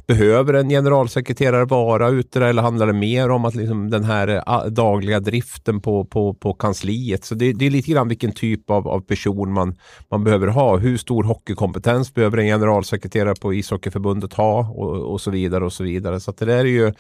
behöver 0.08 0.53
en 0.53 0.69
generalsekreterare 0.69 1.65
vara 1.65 2.10
ute 2.10 2.39
där 2.39 2.47
eller 2.47 2.62
handlar 2.62 2.88
det 2.88 2.93
mer 2.93 3.29
om 3.29 3.45
att 3.45 3.55
liksom 3.55 3.89
den 3.89 4.03
här 4.03 4.27
eh, 4.27 4.65
dagliga 4.65 5.19
driften 5.19 5.81
på, 5.81 6.05
på, 6.05 6.34
på 6.34 6.53
kansliet? 6.53 7.25
Så 7.25 7.36
det, 7.36 7.53
det 7.53 7.65
är 7.65 7.69
lite 7.69 7.91
grann 7.91 8.08
vilken 8.08 8.31
typ 8.31 8.69
av, 8.69 8.88
av 8.88 8.99
person 8.99 9.53
man, 9.53 9.75
man 10.12 10.23
behöver 10.23 10.47
ha. 10.47 10.77
Hur 10.77 10.97
stor 10.97 11.23
hockeykompetens 11.23 12.13
behöver 12.13 12.38
en 12.38 12.45
generalsekreterare 12.45 13.36
på 13.41 13.53
ishockeyförbundet 13.53 14.34
ha 14.34 14.69
och, 14.69 15.13
och 15.13 15.21
så 15.21 15.31
vidare 15.31 15.65
och 15.65 15.73
så 15.73 15.84
vidare. 15.84 16.19
Så 16.19 16.34
det 16.37 16.45
där 16.45 16.57
är 16.57 16.65
ju, 16.65 16.93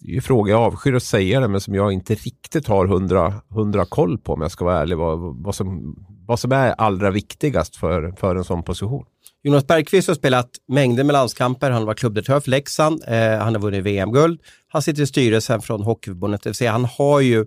det 0.00 0.10
är 0.10 0.14
ju 0.14 0.20
frågor, 0.20 0.50
jag 0.50 0.60
avskyr 0.60 0.94
att 0.94 1.02
säga 1.02 1.40
det, 1.40 1.48
men 1.48 1.60
som 1.60 1.74
jag 1.74 1.92
inte 1.92 2.14
riktigt 2.14 2.66
har 2.66 2.86
hundra, 2.86 3.34
hundra 3.48 3.84
koll 3.84 4.18
på 4.18 4.32
om 4.32 4.42
jag 4.42 4.50
ska 4.50 4.64
vara 4.64 4.80
ärlig, 4.80 4.96
vad, 4.96 5.18
vad, 5.18 5.54
som, 5.54 5.96
vad 6.26 6.40
som 6.40 6.52
är 6.52 6.70
allra 6.70 7.10
viktigast 7.10 7.76
för, 7.76 8.12
för 8.16 8.36
en 8.36 8.44
sån 8.44 8.62
position. 8.62 9.04
Jonas 9.42 9.66
Bergqvist 9.66 10.08
har 10.08 10.14
spelat 10.14 10.50
mängder 10.68 11.04
med 11.04 11.12
landskamper. 11.12 11.70
Han 11.70 11.86
var 11.86 11.94
klubbdirektör 11.94 12.40
för 12.40 12.50
Leksand. 12.50 13.02
Eh, 13.06 13.38
han 13.38 13.54
har 13.54 13.58
vunnit 13.58 13.84
VM-guld. 13.84 14.40
Han 14.68 14.82
sitter 14.82 15.02
i 15.02 15.06
styrelsen 15.06 15.62
från 15.62 15.82
Hockeyförbundet, 15.82 16.42
det 16.42 16.48
vill 16.48 16.54
säga 16.54 16.72
han 16.72 16.84
har 16.84 17.20
ju 17.20 17.46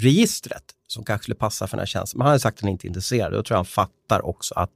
registret 0.00 0.62
som 0.86 1.04
kanske 1.04 1.22
skulle 1.22 1.34
passa 1.34 1.66
för 1.66 1.76
den 1.76 1.80
här 1.80 1.86
tjänsten. 1.86 2.18
Men 2.18 2.26
han 2.26 2.32
har 2.32 2.38
sagt 2.38 2.58
att 2.58 2.62
han 2.62 2.70
inte 2.70 2.86
är 2.86 2.88
intresserad. 2.88 3.32
Då 3.32 3.42
tror 3.42 3.54
jag 3.54 3.58
han 3.58 3.64
fattar 3.64 4.26
också 4.26 4.54
att 4.54 4.70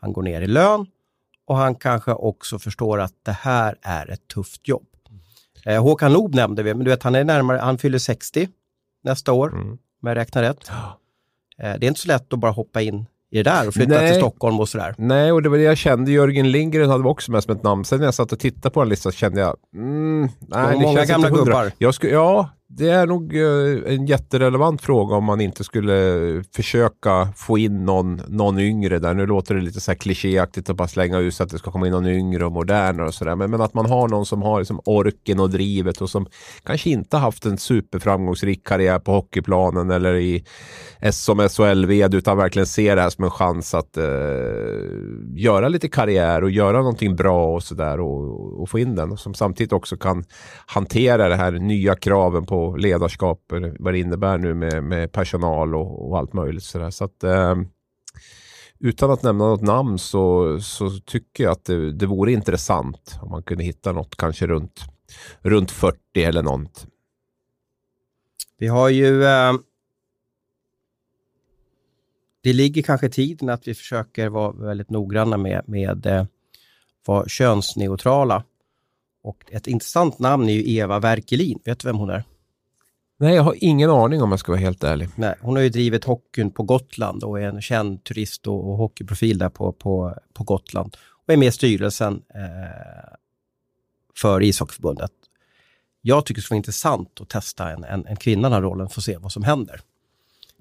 han 0.00 0.12
går 0.12 0.22
ner 0.22 0.40
i 0.40 0.46
lön 0.46 0.86
och 1.46 1.56
han 1.56 1.74
kanske 1.74 2.12
också 2.12 2.58
förstår 2.58 3.00
att 3.00 3.14
det 3.22 3.32
här 3.32 3.76
är 3.82 4.10
ett 4.10 4.28
tufft 4.28 4.68
jobb. 4.68 4.86
Eh, 5.64 5.82
Håkan 5.82 6.12
Loob 6.12 6.34
nämnde 6.34 6.62
vi, 6.62 6.74
men 6.74 6.84
du 6.84 6.90
vet 6.90 7.02
han 7.02 7.14
är 7.14 7.24
närmare, 7.24 7.58
han 7.58 7.78
fyller 7.78 7.98
60 7.98 8.48
nästa 9.04 9.32
år, 9.32 9.52
mm. 9.52 9.70
om 9.70 10.08
jag 10.08 10.16
räknar 10.16 10.42
rätt. 10.42 10.70
Eh, 11.58 11.74
det 11.78 11.86
är 11.86 11.88
inte 11.88 12.00
så 12.00 12.08
lätt 12.08 12.32
att 12.32 12.38
bara 12.38 12.52
hoppa 12.52 12.82
in 12.82 13.06
i 13.30 13.36
det 13.36 13.50
där 13.50 13.68
och 13.68 13.74
flytta 13.74 13.94
Nej. 13.94 14.08
till 14.08 14.20
Stockholm 14.20 14.60
och 14.60 14.68
sådär. 14.68 14.94
Nej, 14.98 15.32
och 15.32 15.42
det 15.42 15.48
var 15.48 15.56
det 15.56 15.62
jag 15.62 15.78
kände. 15.78 16.10
Jörgen 16.10 16.50
Lindgren 16.50 16.90
hade 16.90 17.08
också 17.08 17.32
med 17.32 17.42
som 17.42 17.56
ett 17.56 17.62
namn. 17.62 17.84
Sen 17.84 17.98
när 17.98 18.04
jag 18.04 18.14
satt 18.14 18.32
och 18.32 18.38
tittade 18.38 18.72
på 18.72 18.80
den 18.80 18.88
listan 18.88 19.12
kände 19.12 19.40
jag, 19.40 19.56
mm, 19.74 20.28
nej, 20.40 20.76
det 20.78 20.82
många 20.82 21.04
gamla 21.04 21.30
gubbar. 21.30 21.72
Jag 21.78 21.94
skulle, 21.94 22.12
ja, 22.12 22.50
det 22.68 22.90
är 22.90 23.06
nog 23.06 23.36
eh, 23.36 23.94
en 23.94 24.06
jätterelevant 24.06 24.82
fråga 24.82 25.16
om 25.16 25.24
man 25.24 25.40
inte 25.40 25.64
skulle 25.64 25.94
försöka 26.54 27.28
få 27.36 27.58
in 27.58 27.84
någon, 27.84 28.22
någon 28.28 28.58
yngre 28.58 28.98
där. 28.98 29.14
Nu 29.14 29.26
låter 29.26 29.54
det 29.54 29.60
lite 29.60 29.80
så 29.80 29.90
här 29.90 29.98
klichéaktigt 29.98 30.70
att 30.70 30.76
bara 30.76 30.88
slänga 30.88 31.18
ut 31.18 31.34
så 31.34 31.42
att 31.42 31.50
det 31.50 31.58
ska 31.58 31.70
komma 31.70 31.86
in 31.86 31.92
någon 31.92 32.06
yngre 32.06 32.44
och 32.46 32.52
modernare 32.52 33.06
och 33.06 33.14
sådär. 33.14 33.34
Men, 33.36 33.50
men, 33.50 33.60
att 33.60 33.74
man 33.74 33.86
har 33.86 34.08
någon 34.08 34.26
som 34.26 34.42
har 34.42 34.58
liksom 34.58 34.80
orken 34.84 35.40
och 35.40 35.50
drivet 35.50 36.00
och 36.00 36.10
som 36.10 36.26
kanske 36.64 36.90
inte 36.90 37.16
haft 37.16 37.46
en 37.46 37.58
superframgångsrik 37.58 38.66
karriär 38.66 38.98
på 38.98 39.12
hockeyplanen 39.12 39.90
eller 39.90 40.14
i 40.14 40.44
som 41.10 41.48
SHL-VD 41.48 42.16
utan 42.16 42.36
verkligen 42.36 42.66
ser 42.66 42.96
det 42.96 43.02
här 43.02 43.10
som 43.10 43.24
en 43.24 43.30
chans 43.30 43.74
att 43.74 43.96
eh, 43.96 44.04
göra 45.36 45.68
lite 45.68 45.88
karriär 45.88 46.44
och 46.44 46.50
göra 46.50 46.78
någonting 46.78 47.16
bra 47.16 47.54
och 47.54 47.62
sådär 47.62 48.00
och, 48.00 48.60
och 48.62 48.70
få 48.70 48.78
in 48.78 48.94
den. 48.94 49.12
Och 49.12 49.20
som 49.20 49.34
samtidigt 49.34 49.72
också 49.72 49.96
kan 49.96 50.24
hantera 50.66 51.28
det 51.28 51.36
här 51.36 51.52
nya 51.52 51.94
kraven 51.94 52.46
på 52.46 52.65
ledarskap, 52.74 53.52
vad 53.78 53.94
det 53.94 53.98
innebär 53.98 54.38
nu 54.38 54.54
med, 54.54 54.84
med 54.84 55.12
personal 55.12 55.74
och, 55.74 56.08
och 56.08 56.18
allt 56.18 56.32
möjligt. 56.32 56.64
Så, 56.64 56.78
där. 56.78 56.90
så 56.90 57.04
att, 57.04 57.24
eh, 57.24 57.54
utan 58.78 59.10
att 59.10 59.22
nämna 59.22 59.44
något 59.44 59.62
namn 59.62 59.98
så, 59.98 60.58
så 60.60 60.90
tycker 60.90 61.44
jag 61.44 61.52
att 61.52 61.64
det, 61.64 61.92
det 61.92 62.06
vore 62.06 62.32
intressant 62.32 63.18
om 63.22 63.30
man 63.30 63.42
kunde 63.42 63.64
hitta 63.64 63.92
något 63.92 64.16
kanske 64.16 64.46
runt, 64.46 64.80
runt 65.40 65.70
40 65.70 65.98
eller 66.16 66.42
något. 66.42 66.86
Vi 68.58 68.66
har 68.66 68.88
ju 68.88 69.24
eh, 69.24 69.52
det 72.46 72.52
ligger 72.52 72.82
kanske 72.82 73.06
i 73.06 73.10
tiden 73.10 73.48
att 73.48 73.68
vi 73.68 73.74
försöker 73.74 74.28
vara 74.28 74.52
väldigt 74.52 74.90
noggranna 74.90 75.36
med, 75.36 75.62
med 75.66 76.06
eh, 76.06 76.24
vara 77.06 77.28
könsneutrala. 77.28 78.44
Och 79.22 79.44
ett 79.50 79.66
intressant 79.66 80.18
namn 80.18 80.48
är 80.48 80.52
ju 80.52 80.76
Eva 80.76 80.98
Werkelin. 80.98 81.58
Vet 81.64 81.78
du 81.78 81.88
vem 81.88 81.96
hon 81.96 82.10
är? 82.10 82.24
Nej, 83.18 83.34
jag 83.34 83.42
har 83.42 83.54
ingen 83.58 83.90
aning 83.90 84.22
om 84.22 84.30
jag 84.30 84.40
ska 84.40 84.52
vara 84.52 84.60
helt 84.60 84.84
ärlig. 84.84 85.08
Nej, 85.14 85.34
hon 85.40 85.56
har 85.56 85.62
ju 85.62 85.68
drivit 85.68 86.04
hockeyn 86.04 86.50
på 86.50 86.62
Gotland 86.62 87.24
och 87.24 87.40
är 87.40 87.48
en 87.48 87.62
känd 87.62 88.04
turist 88.04 88.46
och, 88.46 88.70
och 88.70 88.76
hockeyprofil 88.76 89.38
där 89.38 89.48
på, 89.48 89.72
på, 89.72 90.14
på 90.34 90.44
Gotland. 90.44 90.96
Och 91.26 91.32
är 91.32 91.36
med 91.36 91.48
i 91.48 91.52
styrelsen 91.52 92.22
eh, 92.34 93.14
för 94.16 94.42
ishockeyförbundet. 94.42 95.10
Jag 96.02 96.26
tycker 96.26 96.40
det 96.40 96.44
skulle 96.44 96.54
vara 96.54 96.58
intressant 96.58 97.20
att 97.20 97.28
testa 97.28 97.70
en, 97.70 97.84
en, 97.84 98.06
en 98.06 98.16
kvinna 98.16 98.40
i 98.40 98.42
den 98.42 98.52
här 98.52 98.62
rollen 98.62 98.88
för 98.88 99.00
att 99.00 99.04
se 99.04 99.16
vad 99.16 99.32
som 99.32 99.44
händer. 99.44 99.80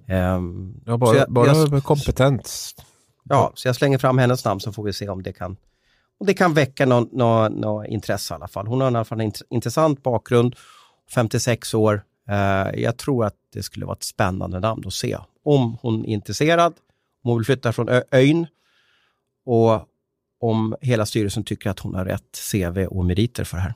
Um, 0.10 0.82
ja, 0.86 0.98
bara, 0.98 1.18
jag, 1.18 1.32
bara 1.32 1.48
jag, 1.48 1.84
kompetens. 1.84 2.76
Ja, 3.24 3.52
så 3.56 3.68
jag 3.68 3.76
slänger 3.76 3.98
fram 3.98 4.18
hennes 4.18 4.46
namn 4.46 4.60
så 4.60 4.74
får 4.74 4.84
vi 4.84 4.94
se 4.94 5.10
om 5.10 5.24
det 5.24 5.34
kan, 5.34 5.58
om 6.18 6.28
det 6.28 6.34
kan 6.34 6.54
väcka 6.54 6.86
något 6.86 7.12
nå, 7.12 7.50
nå 7.50 7.86
intresse 7.86 8.34
i 8.34 8.36
alla 8.36 8.48
fall. 8.48 8.68
Hon 8.68 8.82
har 8.82 8.88
i 8.88 8.96
alla 8.96 9.06
fall 9.06 9.22
en 9.22 9.32
intressant 9.50 10.04
bakgrund, 10.04 10.56
56 11.14 11.74
år. 11.74 12.04
Eh, 12.30 12.82
jag 12.82 12.98
tror 12.98 13.26
att 13.26 13.36
det 13.54 13.64
skulle 13.64 13.86
vara 13.86 13.96
ett 13.96 14.04
spännande 14.04 14.60
namn 14.60 14.84
att 14.88 14.94
se. 14.94 15.18
Om 15.44 15.78
hon 15.82 16.06
är 16.06 16.10
intresserad, 16.10 16.74
om 17.24 17.30
hon 17.30 17.38
vill 17.38 17.46
flytta 17.46 17.74
från 17.74 17.90
ön 18.12 18.48
och 19.46 19.88
om 20.40 20.76
hela 20.82 21.06
styrelsen 21.06 21.44
tycker 21.44 21.70
att 21.70 21.80
hon 21.80 21.96
har 21.96 22.06
rätt 22.06 22.40
CV 22.52 22.86
och 22.86 23.06
meriter 23.06 23.44
för 23.44 23.58
det 23.58 23.64
här. 23.64 23.74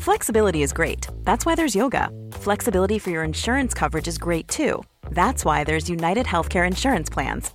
Flexibility 0.00 0.62
is 0.62 0.72
great. 0.72 1.08
That's 1.24 1.44
why 1.46 1.54
there's 1.54 1.76
yoga. 1.76 2.08
Flexibility 2.32 2.98
for 2.98 3.10
your 3.10 3.24
insurance 3.24 3.74
coverage 3.78 4.08
is 4.08 4.18
great 4.18 4.48
too. 4.48 4.82
That's 5.10 5.44
why 5.44 5.64
there's 5.64 5.90
United 5.90 6.26
Healthcare 6.26 6.66
Insurance 6.66 7.12
Plans. 7.12 7.54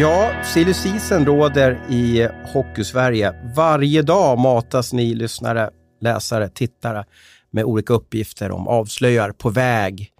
Ja, 0.00 0.32
silly 0.44 0.74
season 0.74 1.26
råder 1.26 1.80
i 1.88 2.28
Hockeysverige. 2.52 3.34
Varje 3.56 4.02
dag 4.02 4.38
matas 4.38 4.92
ni 4.92 5.14
lyssnare, 5.14 5.70
läsare, 6.00 6.48
tittare 6.48 7.04
med 7.50 7.64
olika 7.64 7.92
uppgifter 7.92 8.50
om 8.50 8.68
avslöjar 8.68 9.32
på 9.32 9.50
väg, 9.50 10.12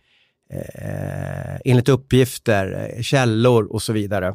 eh, 0.52 1.56
enligt 1.64 1.88
uppgifter, 1.88 2.92
eh, 2.96 3.02
källor 3.02 3.72
och 3.72 3.82
så 3.82 3.92
vidare. 3.92 4.26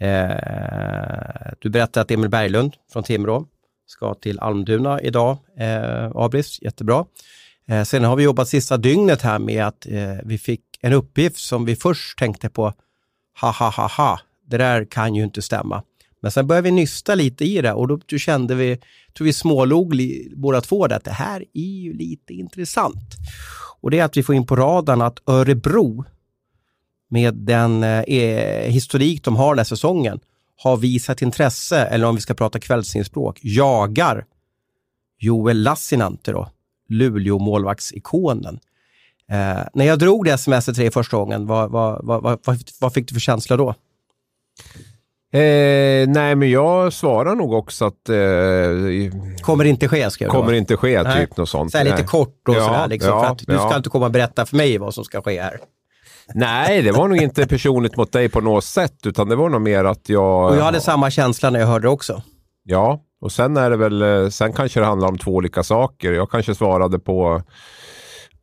Eh, 0.00 1.52
du 1.58 1.70
berättade 1.70 2.00
att 2.02 2.10
Emil 2.10 2.30
Berglund 2.30 2.74
från 2.92 3.02
Timrå 3.02 3.46
ska 3.86 4.14
till 4.14 4.40
Almduna 4.40 5.00
idag, 5.00 5.38
eh, 5.58 6.10
Abris, 6.14 6.62
jättebra. 6.62 7.04
Eh, 7.68 7.82
sen 7.82 8.04
har 8.04 8.16
vi 8.16 8.22
jobbat 8.22 8.48
sista 8.48 8.76
dygnet 8.76 9.22
här 9.22 9.38
med 9.38 9.66
att 9.66 9.86
eh, 9.86 10.14
vi 10.24 10.38
fick 10.38 10.62
en 10.80 10.92
uppgift 10.92 11.38
som 11.38 11.64
vi 11.64 11.76
först 11.76 12.18
tänkte 12.18 12.48
på, 12.48 12.72
ha 13.40 13.50
ha 13.50 13.70
ha 13.70 13.86
ha, 13.86 14.20
det 14.46 14.56
där 14.56 14.84
kan 14.84 15.14
ju 15.14 15.24
inte 15.24 15.42
stämma. 15.42 15.82
Men 16.20 16.30
sen 16.30 16.46
började 16.46 16.64
vi 16.64 16.70
nysta 16.70 17.14
lite 17.14 17.44
i 17.44 17.62
det 17.62 17.72
och 17.72 17.88
då, 17.88 18.18
kände 18.18 18.54
vi, 18.54 18.78
tror 19.16 19.24
vi 19.24 19.32
smålog 19.32 20.00
båda 20.36 20.60
två, 20.60 20.84
att 20.84 21.04
det 21.04 21.10
här 21.10 21.44
är 21.54 21.80
ju 21.82 21.92
lite 21.92 22.34
intressant. 22.34 23.14
Och 23.80 23.90
det 23.90 23.98
är 23.98 24.04
att 24.04 24.16
vi 24.16 24.22
får 24.22 24.34
in 24.34 24.46
på 24.46 24.56
radarn 24.56 25.02
att 25.02 25.22
Örebro, 25.26 26.04
med 27.08 27.34
den 27.34 27.82
eh, 27.82 28.04
e, 28.06 28.70
historik 28.70 29.24
de 29.24 29.36
har 29.36 29.54
den 29.54 29.58
här 29.58 29.64
säsongen, 29.64 30.20
har 30.56 30.76
visat 30.76 31.22
intresse, 31.22 31.78
eller 31.78 32.06
om 32.06 32.14
vi 32.14 32.20
ska 32.20 32.34
prata 32.34 32.60
kvällsspråk, 32.60 33.38
jagar 33.42 34.24
Joel 35.18 35.62
Lassinantti 35.62 36.32
då, 36.32 36.48
Luleå 36.88 37.38
målvaktsikonen. 37.38 38.58
Eh, 39.30 39.62
när 39.74 39.84
jag 39.84 39.98
drog 39.98 40.24
det 40.24 40.30
sms 40.30 40.64
till 40.64 40.74
dig 40.74 40.90
första 40.90 41.16
gången, 41.16 41.46
vad, 41.46 41.70
vad, 41.70 42.06
vad, 42.06 42.22
vad, 42.22 42.58
vad 42.80 42.92
fick 42.92 43.08
du 43.08 43.14
för 43.14 43.20
känsla 43.20 43.56
då? 43.56 43.74
Eh, 45.32 46.08
nej, 46.08 46.34
men 46.34 46.50
jag 46.50 46.92
svarar 46.92 47.34
nog 47.34 47.52
också 47.52 47.84
att... 47.84 48.08
Eh, 48.08 48.16
kommer 49.42 49.64
inte 49.64 49.88
ske, 49.88 50.10
ska 50.10 50.24
jag 50.24 50.32
Kommer 50.32 50.50
då. 50.50 50.56
inte 50.56 50.76
ske, 50.76 51.02
nej. 51.02 51.26
typ 51.26 51.36
något 51.36 51.48
sånt. 51.48 51.72
Så 51.72 51.84
lite 51.84 52.02
kort 52.02 52.48
och 52.48 52.54
ja, 52.54 52.64
sådär, 52.64 52.88
liksom, 52.88 53.10
ja, 53.10 53.20
för 53.20 53.32
att 53.32 53.38
du 53.38 53.58
ska 53.58 53.76
inte 53.76 53.88
komma 53.88 54.06
och 54.06 54.12
berätta 54.12 54.46
för 54.46 54.56
mig 54.56 54.78
vad 54.78 54.94
som 54.94 55.04
ska 55.04 55.22
ske 55.22 55.42
här. 55.42 55.58
Nej, 56.34 56.82
det 56.82 56.92
var 56.92 57.08
nog 57.08 57.16
inte 57.18 57.46
personligt 57.46 57.96
mot 57.96 58.12
dig 58.12 58.28
på 58.28 58.40
något 58.40 58.64
sätt, 58.64 58.96
utan 59.06 59.28
det 59.28 59.36
var 59.36 59.48
nog 59.48 59.60
mer 59.60 59.84
att 59.84 60.08
jag... 60.08 60.50
Och 60.50 60.56
jag 60.56 60.64
hade 60.64 60.80
samma 60.80 61.10
känsla 61.10 61.50
när 61.50 61.60
jag 61.60 61.66
hörde 61.66 61.86
det 61.86 61.90
också. 61.90 62.22
Ja, 62.64 63.00
och 63.20 63.32
sen 63.32 63.56
är 63.56 63.70
det 63.70 63.76
väl, 63.76 64.02
eh, 64.02 64.28
sen 64.28 64.52
kanske 64.52 64.80
det 64.80 64.86
handlar 64.86 65.08
om 65.08 65.18
två 65.18 65.30
olika 65.30 65.62
saker. 65.62 66.12
Jag 66.12 66.30
kanske 66.30 66.54
svarade 66.54 66.98
på 66.98 67.42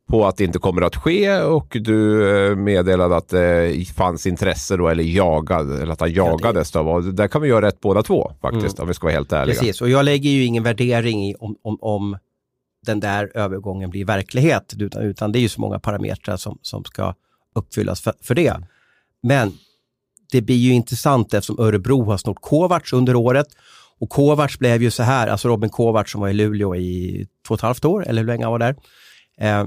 på 0.08 0.26
att 0.26 0.36
det 0.36 0.44
inte 0.44 0.58
kommer 0.58 0.82
att 0.82 0.96
ske 0.96 1.40
och 1.40 1.76
du 1.80 2.28
eh, 2.36 2.56
meddelade 2.56 3.16
att 3.16 3.28
det 3.28 3.88
fanns 3.96 4.26
intresse 4.26 4.76
då, 4.76 4.88
eller 4.88 5.04
jagad, 5.04 5.80
eller 5.80 5.92
att 5.92 6.00
han 6.00 6.12
jagades. 6.12 6.70
Då. 6.70 7.00
Där 7.00 7.28
kan 7.28 7.42
vi 7.42 7.48
göra 7.48 7.66
rätt 7.66 7.80
båda 7.80 8.02
två 8.02 8.32
faktiskt, 8.40 8.78
mm. 8.78 8.82
om 8.82 8.88
vi 8.88 8.94
ska 8.94 9.06
vara 9.06 9.14
helt 9.14 9.32
ärliga. 9.32 9.58
Precis, 9.58 9.80
och 9.80 9.90
jag 9.90 10.04
lägger 10.04 10.30
ju 10.30 10.44
ingen 10.44 10.62
värdering 10.62 11.28
i 11.28 11.34
om, 11.34 11.56
om, 11.62 11.78
om 11.80 12.18
den 12.86 13.00
där 13.00 13.30
övergången 13.34 13.90
blir 13.90 14.04
verklighet, 14.04 14.74
utan, 14.78 15.02
utan 15.02 15.32
det 15.32 15.38
är 15.38 15.40
ju 15.40 15.48
så 15.48 15.60
många 15.60 15.78
parametrar 15.78 16.36
som, 16.36 16.58
som 16.62 16.84
ska 16.84 17.14
uppfyllas 17.54 18.00
för, 18.00 18.12
för 18.22 18.34
det. 18.34 18.54
Men 19.22 19.52
det 20.32 20.42
blir 20.42 20.56
ju 20.56 20.72
intressant 20.72 21.34
eftersom 21.34 21.58
Örebro 21.58 22.04
har 22.04 22.16
snott 22.16 22.38
Kovacs 22.40 22.92
under 22.92 23.16
året 23.16 23.46
och 24.00 24.10
Kovacs 24.10 24.58
blev 24.58 24.82
ju 24.82 24.90
så 24.90 25.02
här, 25.02 25.28
alltså 25.28 25.48
Robin 25.48 25.70
Kovacs 25.70 26.12
som 26.12 26.20
var 26.20 26.28
i 26.28 26.32
Luleå 26.32 26.76
i 26.76 27.26
två 27.46 27.54
och 27.54 27.58
ett 27.58 27.62
halvt 27.62 27.84
år, 27.84 28.06
eller 28.06 28.22
hur 28.22 28.26
länge 28.26 28.44
han 28.44 28.52
var 28.52 28.58
där. 28.58 28.76
Eh, 29.40 29.66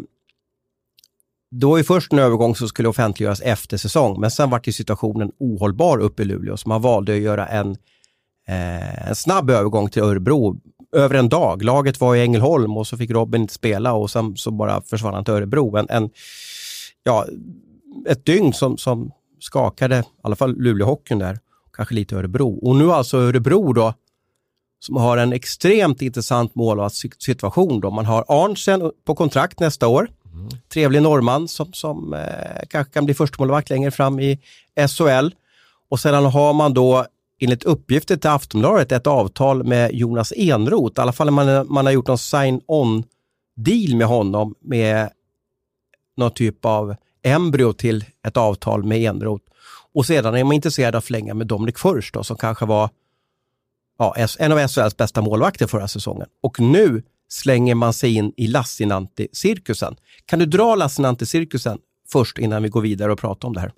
då 1.52 1.70
var 1.70 1.78
ju 1.78 1.84
först 1.84 2.14
en 2.14 2.20
övergång 2.20 2.56
som 2.56 2.68
skulle 2.68 2.90
offentliggöras 2.90 3.42
efter 3.42 3.78
säsong, 3.78 4.20
men 4.20 4.32
sen 4.32 4.50
var 4.50 4.62
ju 4.64 4.74
situationen 4.74 5.32
ohållbar 5.40 5.98
uppe 5.98 6.22
i 6.22 6.26
Luleå, 6.26 6.58
så 6.58 6.70
man 6.70 6.82
valde 6.82 7.14
att 7.14 7.20
göra 7.20 7.48
en, 7.48 7.72
eh, 8.48 9.10
en 9.10 9.16
snabb 9.16 9.50
övergång 9.50 9.90
till 9.90 10.02
Örebro 10.02 10.60
över 10.96 11.16
en 11.16 11.30
dag. 11.30 11.64
Laget 11.64 12.02
var 12.02 12.16
i 12.16 12.22
Ängelholm 12.22 12.78
och 12.78 12.88
så 12.88 12.98
fick 12.98 13.12
Robin 13.12 13.42
inte 13.42 13.54
spela 13.54 13.94
och 13.94 14.12
sen 14.12 14.38
så 14.38 14.52
bara 14.52 14.82
försvann 14.82 15.14
han 15.14 15.26
till 15.26 15.34
Örebro. 15.34 15.78
En, 15.78 15.90
en, 15.90 16.10
ja, 17.04 17.26
ett 18.08 18.26
dygn 18.26 18.54
som, 18.54 18.78
som 18.78 19.12
skakade 19.40 20.00
i 20.00 20.04
alla 20.24 20.36
fall 20.36 20.56
Luleåhockeyn 20.58 21.20
där, 21.20 21.40
kanske 21.74 21.96
lite 21.96 22.16
Örebro. 22.16 22.60
Och 22.70 22.76
nu 22.76 22.92
alltså 22.92 23.18
Örebro 23.18 23.74
då, 23.74 23.94
som 24.80 24.96
har 24.96 25.18
en 25.18 25.34
extremt 25.34 26.02
intressant 26.02 26.56
målvaktssituation. 26.56 27.94
Man 27.96 28.06
har 28.06 28.26
Arntzen 28.28 28.92
på 29.06 29.16
kontrakt 29.16 29.60
nästa 29.60 29.88
år. 29.88 30.10
Mm. 30.38 30.50
Trevlig 30.74 31.02
norrman 31.02 31.48
som, 31.48 31.74
som 31.74 32.14
eh, 32.14 32.20
kanske 32.70 32.94
kan 32.94 33.06
bli 33.06 33.14
förstemålvakt 33.14 33.70
längre 33.70 33.92
fram 33.92 34.20
i 34.20 34.40
SHL. 34.88 35.30
Och 35.90 36.00
sedan 36.00 36.26
har 36.26 36.54
man 36.54 36.74
då 36.74 37.06
enligt 37.40 37.64
uppgifter 37.64 38.18
till 38.18 38.30
Aftonbladet 38.30 38.92
ett 38.92 39.08
avtal 39.08 39.64
med 39.64 39.94
Jonas 39.94 40.34
Enroth. 40.36 41.00
I 41.00 41.02
alla 41.02 41.14
fall 41.14 41.32
man, 41.32 41.74
man 41.74 41.86
har 41.86 41.94
gjort 41.94 42.08
någon 42.08 42.18
sign-on 42.18 43.04
deal 43.56 43.96
med 43.96 44.08
honom 44.08 44.56
med 44.60 45.10
någon 46.18 46.32
typ 46.32 46.66
av 46.66 46.96
embryo 47.24 47.74
till 47.74 48.06
ett 48.28 48.38
avtal 48.38 48.84
med 48.84 48.98
Enroth. 48.98 49.46
Och 49.94 50.06
sedan 50.06 50.36
är 50.36 50.44
man 50.44 50.54
intresserad 50.54 50.96
av 50.96 51.00
att 51.00 51.06
förlänga 51.06 51.34
med 51.34 51.48
Dominic 51.48 51.76
Furst 51.78 52.14
då, 52.14 52.24
som 52.24 52.38
kanske 52.38 52.66
var 52.66 52.90
ja, 54.00 54.16
en 54.40 54.52
av 54.52 54.68
SHLs 54.68 54.98
bästa 54.98 55.22
målvakter 55.22 55.68
förra 55.68 55.88
säsongen. 55.88 56.28
Och 56.42 56.60
nu 56.60 57.04
slänger 57.30 57.76
man 57.76 57.94
sig 57.94 58.16
in 58.16 58.34
i 58.38 58.48
Lassinantti-cirkusen. 58.48 59.96
Kan 60.26 60.40
du 60.40 60.46
dra 60.46 60.76
Lassinantti-cirkusen 60.76 61.78
först 62.12 62.38
innan 62.38 62.64
vi 62.64 62.70
går 62.70 62.82
vidare 62.82 63.12
och 63.12 63.20
pratar 63.20 63.48
om 63.48 63.54
det 63.54 63.60
här? 63.60 63.72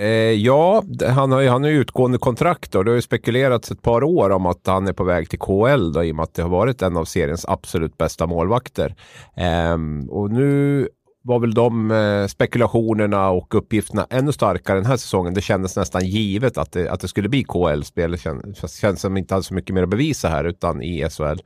Eh, 0.00 0.06
ja, 0.32 0.84
han 1.08 1.32
har, 1.32 1.46
han 1.46 1.62
har 1.62 1.70
utgående 1.70 2.18
kontrakt 2.18 2.74
och 2.74 2.84
det 2.84 2.90
har 2.90 2.96
ju 2.96 3.02
spekulerats 3.02 3.70
ett 3.70 3.82
par 3.82 4.04
år 4.04 4.30
om 4.30 4.46
att 4.46 4.66
han 4.66 4.88
är 4.88 4.92
på 4.92 5.04
väg 5.04 5.30
till 5.30 5.38
KL 5.38 5.92
då, 5.92 6.04
i 6.04 6.12
och 6.12 6.16
med 6.16 6.22
att 6.22 6.34
det 6.34 6.42
har 6.42 6.50
varit 6.50 6.82
en 6.82 6.96
av 6.96 7.04
seriens 7.04 7.44
absolut 7.48 7.98
bästa 7.98 8.26
målvakter. 8.26 8.94
Eh, 9.36 9.76
och 10.08 10.30
nu 10.30 10.88
var 11.26 11.38
väl 11.38 11.54
de 11.54 11.90
eh, 11.90 12.26
spekulationerna 12.26 13.30
och 13.30 13.54
uppgifterna 13.54 14.06
ännu 14.10 14.32
starkare 14.32 14.76
den 14.76 14.86
här 14.86 14.96
säsongen. 14.96 15.34
Det 15.34 15.40
kändes 15.40 15.76
nästan 15.76 16.06
givet 16.06 16.58
att 16.58 16.72
det, 16.72 16.90
att 16.90 17.00
det 17.00 17.08
skulle 17.08 17.28
bli 17.28 17.44
KL-spel. 17.44 18.10
Det 18.10 18.18
känns, 18.18 18.76
känns 18.76 19.00
som 19.00 19.16
inte 19.16 19.34
hade 19.34 19.44
så 19.44 19.54
mycket 19.54 19.74
mer 19.74 19.82
att 19.82 19.88
bevisa 19.88 20.28
här 20.28 20.44
utan 20.44 20.82
i 20.82 21.08
SHL. 21.10 21.38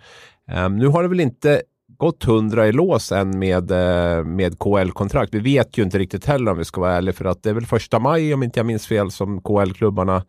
Um, 0.57 0.77
nu 0.77 0.87
har 0.87 1.03
det 1.03 1.09
väl 1.09 1.21
inte 1.21 1.63
gått 2.01 2.25
hundra 2.25 2.69
i 2.69 2.73
lås 2.73 3.13
än 3.13 3.39
med, 3.39 3.71
eh, 3.71 4.25
med 4.25 4.59
KL-kontrakt. 4.59 5.35
Vi 5.35 5.41
vet 5.41 5.79
ju 5.79 5.83
inte 5.83 5.99
riktigt 5.99 6.27
heller 6.27 6.53
om 6.53 6.59
vi 6.59 6.65
ska 6.65 6.81
vara 6.81 6.93
ärliga 6.93 7.13
för 7.13 7.25
att 7.25 7.43
det 7.43 7.51
är 7.51 7.55
väl 7.55 7.67
första 7.67 7.99
maj 7.99 8.35
om 8.35 8.43
inte 8.43 8.59
jag 8.59 8.67
minns 8.67 8.87
fel 8.87 9.11
som 9.11 9.41
KL-klubbarna 9.41 10.25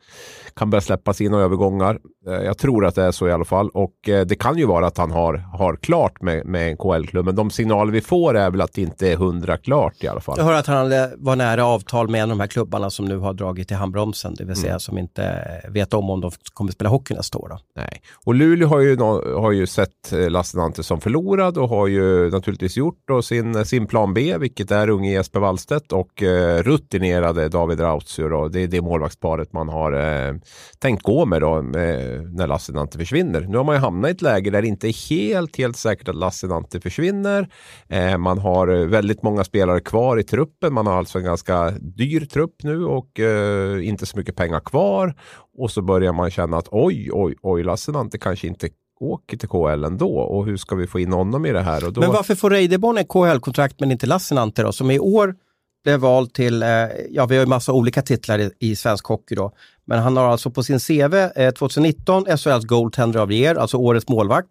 kan 0.53 0.69
börja 0.69 0.81
släppa 0.81 1.13
sina 1.13 1.37
övergångar. 1.37 1.99
Eh, 2.27 2.33
jag 2.33 2.57
tror 2.57 2.85
att 2.85 2.95
det 2.95 3.03
är 3.03 3.11
så 3.11 3.27
i 3.27 3.31
alla 3.31 3.45
fall 3.45 3.69
och 3.69 4.09
eh, 4.09 4.25
det 4.25 4.35
kan 4.35 4.57
ju 4.57 4.65
vara 4.65 4.87
att 4.87 4.97
han 4.97 5.11
har, 5.11 5.33
har 5.33 5.75
klart 5.75 6.21
med, 6.21 6.45
med 6.45 6.77
KL-klubb 6.77 7.25
men 7.25 7.35
de 7.35 7.51
signaler 7.51 7.91
vi 7.91 8.01
får 8.01 8.37
är 8.37 8.51
väl 8.51 8.61
att 8.61 8.73
det 8.73 8.81
inte 8.81 9.11
är 9.11 9.15
hundra 9.15 9.57
klart 9.57 10.03
i 10.03 10.07
alla 10.07 10.21
fall. 10.21 10.35
Jag 10.37 10.45
hör 10.45 10.53
att 10.53 10.67
han 10.67 10.89
var 11.17 11.35
nära 11.35 11.65
avtal 11.65 12.09
med 12.09 12.21
en 12.21 12.31
av 12.31 12.37
de 12.37 12.39
här 12.39 12.47
klubbarna 12.47 12.89
som 12.89 13.05
nu 13.05 13.17
har 13.17 13.33
dragit 13.33 13.71
i 13.71 13.73
handbromsen, 13.73 14.35
det 14.37 14.45
vill 14.45 14.55
säga 14.55 14.71
mm. 14.71 14.79
som 14.79 14.97
inte 14.97 15.41
vet 15.69 15.93
om 15.93 16.09
om 16.09 16.21
de 16.21 16.31
kommer 16.53 16.71
spela 16.71 16.89
hockey 16.89 17.13
nästa 17.13 17.37
år. 17.37 17.49
Då. 17.49 17.59
Nej, 17.75 18.01
och 18.25 18.35
Luleå 18.35 18.67
har 18.67 18.79
ju, 18.79 18.97
har 19.35 19.51
ju 19.51 19.67
sett 19.67 20.11
Lassinantti 20.11 20.83
som 20.83 21.01
förlorad 21.01 21.57
och 21.57 21.69
har 21.69 21.87
ju 21.87 22.29
naturligtvis 22.29 22.77
gjort 22.77 23.05
sin, 23.23 23.65
sin 23.65 23.87
plan 23.87 24.13
B, 24.13 24.37
vilket 24.37 24.71
är 24.71 24.89
unge 24.89 25.11
Jesper 25.11 25.39
Wallstedt 25.39 25.91
och 25.91 26.23
eh, 26.23 26.63
rutinerade 26.63 27.49
David 27.49 27.79
Rautsur. 27.79 28.49
Det 28.49 28.59
är 28.59 28.67
det 28.67 28.81
målvaktsparet 28.81 29.53
man 29.53 29.69
har 29.69 29.93
eh, 29.93 30.35
tänkt 30.79 31.03
gå 31.03 31.25
med 31.25 31.41
då, 31.41 31.61
med, 31.61 32.10
när 32.11 32.47
Lassinantti 32.47 32.97
försvinner. 32.97 33.41
Nu 33.41 33.57
har 33.57 33.63
man 33.63 33.75
ju 33.75 33.81
hamnat 33.81 34.09
i 34.09 34.11
ett 34.11 34.21
läge 34.21 34.49
där 34.49 34.61
det 34.61 34.67
inte 34.67 34.87
är 34.87 35.09
helt, 35.09 35.57
helt 35.57 35.77
säkert 35.77 36.07
att 36.07 36.15
Lassinantti 36.15 36.79
försvinner. 36.79 37.49
Eh, 37.87 38.17
man 38.17 38.37
har 38.37 38.67
eh, 38.67 38.85
väldigt 38.85 39.23
många 39.23 39.43
spelare 39.43 39.79
kvar 39.79 40.19
i 40.19 40.23
truppen. 40.23 40.73
Man 40.73 40.87
har 40.87 40.97
alltså 40.97 41.17
en 41.17 41.23
ganska 41.23 41.71
dyr 41.71 42.25
trupp 42.25 42.63
nu 42.63 42.85
och 42.85 43.19
eh, 43.19 43.87
inte 43.87 44.05
så 44.05 44.17
mycket 44.17 44.35
pengar 44.35 44.59
kvar. 44.59 45.15
Och 45.57 45.71
så 45.71 45.81
börjar 45.81 46.13
man 46.13 46.31
känna 46.31 46.57
att 46.57 46.67
oj, 46.71 47.09
oj, 47.11 47.35
oj, 47.41 47.63
Lassinantti 47.63 48.19
kanske 48.19 48.47
inte 48.47 48.69
åker 48.99 49.37
till 49.37 49.49
KHL 49.49 49.83
ändå 49.83 50.17
och 50.17 50.45
hur 50.45 50.57
ska 50.57 50.75
vi 50.75 50.87
få 50.87 50.99
in 50.99 51.13
honom 51.13 51.45
i 51.45 51.51
det 51.51 51.61
här? 51.61 51.85
Och 51.85 51.93
då... 51.93 52.01
Men 52.01 52.11
varför 52.11 52.35
får 52.35 52.49
Reideborn 52.49 52.97
ett 52.97 53.07
KHL-kontrakt 53.07 53.79
men 53.79 53.91
inte 53.91 54.07
Lassinantti 54.07 54.61
då, 54.61 54.71
som 54.71 54.91
i 54.91 54.99
år 54.99 55.35
blev 55.83 55.99
vald 55.99 56.33
till, 56.33 56.63
eh, 56.63 56.69
ja 57.09 57.25
vi 57.25 57.35
har 57.35 57.43
ju 57.43 57.45
massa 57.45 57.73
olika 57.73 58.01
titlar 58.01 58.39
i, 58.39 58.51
i 58.59 58.75
svensk 58.75 59.05
hockey 59.05 59.35
då, 59.35 59.51
men 59.91 59.99
han 59.99 60.17
har 60.17 60.29
alltså 60.29 60.51
på 60.51 60.63
sin 60.63 60.79
CV 60.79 61.15
eh, 61.15 61.51
2019 61.51 62.25
SHLs 62.37 62.65
Goaltender 62.65 63.21
of 63.21 63.29
the 63.29 63.35
Year, 63.35 63.55
alltså 63.55 63.77
årets 63.77 64.07
målvakt. 64.07 64.49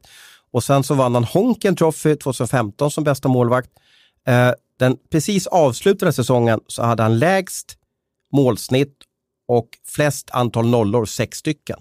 Och 0.52 0.64
sen 0.64 0.82
så 0.84 0.94
vann 0.94 1.14
han 1.14 1.24
Honken 1.24 1.76
Trophy 1.76 2.16
2015 2.16 2.90
som 2.90 3.04
bästa 3.04 3.28
målvakt. 3.28 3.70
Eh, 4.26 4.50
den 4.78 4.96
precis 5.10 5.46
avslutade 5.46 6.12
säsongen 6.12 6.60
så 6.66 6.82
hade 6.82 7.02
han 7.02 7.18
lägst 7.18 7.76
målsnitt 8.32 8.96
och 9.48 9.68
flest 9.86 10.30
antal 10.30 10.66
nollor, 10.66 11.04
sex 11.04 11.38
stycken. 11.38 11.78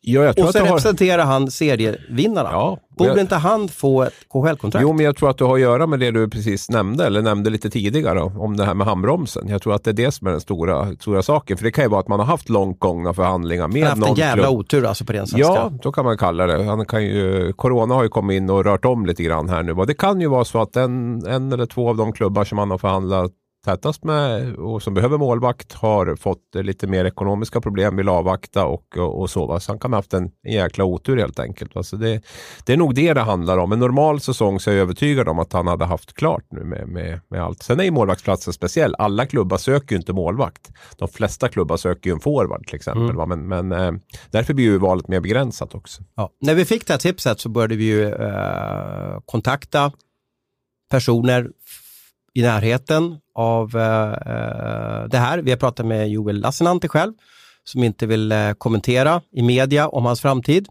Ja, 0.00 0.28
Och 0.30 0.34
så 0.36 0.52
det 0.52 0.58
har... 0.58 0.66
representerar 0.66 1.24
han 1.24 1.50
serievinnarna. 1.50 2.48
Ja, 2.52 2.78
Borde 2.98 3.10
jag- 3.10 3.18
inte 3.18 3.36
han 3.36 3.68
få 3.68 4.02
ett 4.02 4.12
KHL-kontrakt? 4.32 4.82
Jo, 4.82 4.92
men 4.92 5.04
jag 5.04 5.16
tror 5.16 5.30
att 5.30 5.38
det 5.38 5.44
har 5.44 5.54
att 5.54 5.60
göra 5.60 5.86
med 5.86 6.00
det 6.00 6.10
du 6.10 6.28
precis 6.28 6.70
nämnde, 6.70 7.06
eller 7.06 7.22
nämnde 7.22 7.50
lite 7.50 7.70
tidigare, 7.70 8.22
om 8.22 8.56
det 8.56 8.64
här 8.64 8.74
med 8.74 8.86
handbromsen. 8.86 9.48
Jag 9.48 9.62
tror 9.62 9.74
att 9.74 9.84
det 9.84 9.90
är 9.90 9.94
det 9.94 10.12
som 10.12 10.26
är 10.26 10.30
den 10.30 10.40
stora, 10.40 10.96
stora 11.00 11.22
saken. 11.22 11.56
För 11.56 11.64
det 11.64 11.70
kan 11.70 11.84
ju 11.84 11.90
vara 11.90 12.00
att 12.00 12.08
man 12.08 12.18
har 12.18 12.26
haft 12.26 12.48
långt 12.48 12.80
gångna 12.80 13.14
förhandlingar 13.14 13.68
med 13.68 13.82
han 13.82 13.82
har 13.82 13.88
haft 13.88 14.02
en 14.02 14.08
någon 14.08 14.16
jävla 14.18 14.44
klubb. 14.44 14.58
otur 14.58 14.84
alltså 14.86 15.04
på 15.04 15.12
den 15.12 15.26
svenska. 15.26 15.52
Ja, 15.52 15.72
så 15.82 15.92
kan 15.92 16.04
man 16.04 16.18
kalla 16.18 16.46
det. 16.46 16.64
Han 16.64 16.86
kan 16.86 17.04
ju, 17.04 17.52
corona 17.56 17.94
har 17.94 18.02
ju 18.02 18.08
kommit 18.08 18.36
in 18.36 18.50
och 18.50 18.64
rört 18.64 18.84
om 18.84 19.06
lite 19.06 19.22
grann 19.22 19.48
här 19.48 19.62
nu. 19.62 19.72
Och 19.72 19.86
det 19.86 19.94
kan 19.94 20.20
ju 20.20 20.28
vara 20.28 20.44
så 20.44 20.62
att 20.62 20.76
en, 20.76 21.26
en 21.26 21.52
eller 21.52 21.66
två 21.66 21.88
av 21.88 21.96
de 21.96 22.12
klubbar 22.12 22.44
som 22.44 22.58
han 22.58 22.70
har 22.70 22.78
förhandlat 22.78 23.30
tätast 23.68 24.04
med 24.04 24.54
och 24.56 24.82
som 24.82 24.94
behöver 24.94 25.18
målvakt 25.18 25.72
har 25.72 26.16
fått 26.16 26.54
lite 26.54 26.86
mer 26.86 27.04
ekonomiska 27.04 27.60
problem, 27.60 27.96
vill 27.96 28.08
avvakta 28.08 28.66
och, 28.66 28.96
och, 28.98 29.20
och 29.20 29.30
så. 29.30 29.46
Va? 29.46 29.60
Så 29.60 29.72
han 29.72 29.78
kan 29.78 29.92
ha 29.92 29.98
haft 29.98 30.14
en, 30.14 30.30
en 30.42 30.52
jäkla 30.52 30.84
otur 30.84 31.16
helt 31.16 31.38
enkelt. 31.38 31.74
Va? 31.74 31.82
Så 31.82 31.96
det, 31.96 32.22
det 32.64 32.72
är 32.72 32.76
nog 32.76 32.94
det 32.94 33.14
det 33.14 33.20
handlar 33.20 33.58
om. 33.58 33.72
En 33.72 33.78
normal 33.78 34.20
säsong 34.20 34.60
så 34.60 34.70
är 34.70 34.74
jag 34.74 34.82
övertygad 34.82 35.28
om 35.28 35.38
att 35.38 35.52
han 35.52 35.66
hade 35.66 35.84
haft 35.84 36.14
klart 36.14 36.44
nu 36.50 36.64
med, 36.64 36.88
med, 36.88 37.20
med 37.28 37.42
allt. 37.42 37.62
Sen 37.62 37.80
är 37.80 37.84
ju 37.84 37.90
målvaktsplatsen 37.90 38.52
speciell. 38.52 38.94
Alla 38.98 39.26
klubbar 39.26 39.56
söker 39.56 39.94
ju 39.94 39.98
inte 39.98 40.12
målvakt. 40.12 40.70
De 40.96 41.08
flesta 41.08 41.48
klubbar 41.48 41.76
söker 41.76 42.10
ju 42.10 42.14
en 42.14 42.20
forward 42.20 42.66
till 42.66 42.76
exempel. 42.76 43.10
Mm. 43.10 43.28
Men, 43.28 43.68
men 43.68 43.72
eh, 43.72 44.00
därför 44.30 44.54
blir 44.54 44.64
ju 44.64 44.78
valet 44.78 45.08
mer 45.08 45.20
begränsat 45.20 45.74
också. 45.74 46.02
Ja. 46.14 46.30
När 46.40 46.54
vi 46.54 46.64
fick 46.64 46.86
det 46.86 46.92
här 46.92 46.98
tipset 46.98 47.40
så 47.40 47.48
började 47.48 47.76
vi 47.76 47.84
ju 47.84 48.08
eh, 48.08 49.20
kontakta 49.26 49.92
personer 50.90 51.50
i 52.34 52.42
närheten 52.42 53.16
av 53.38 53.76
eh, 53.76 54.12
eh, 54.12 55.04
det 55.08 55.18
här. 55.18 55.38
Vi 55.38 55.50
har 55.50 55.58
pratat 55.58 55.86
med 55.86 56.08
Joel 56.10 56.40
Lassinantti 56.40 56.88
själv 56.88 57.12
som 57.64 57.84
inte 57.84 58.06
vill 58.06 58.32
eh, 58.32 58.52
kommentera 58.58 59.20
i 59.32 59.42
media 59.42 59.88
om 59.88 60.04
hans 60.06 60.20
framtid 60.20 60.66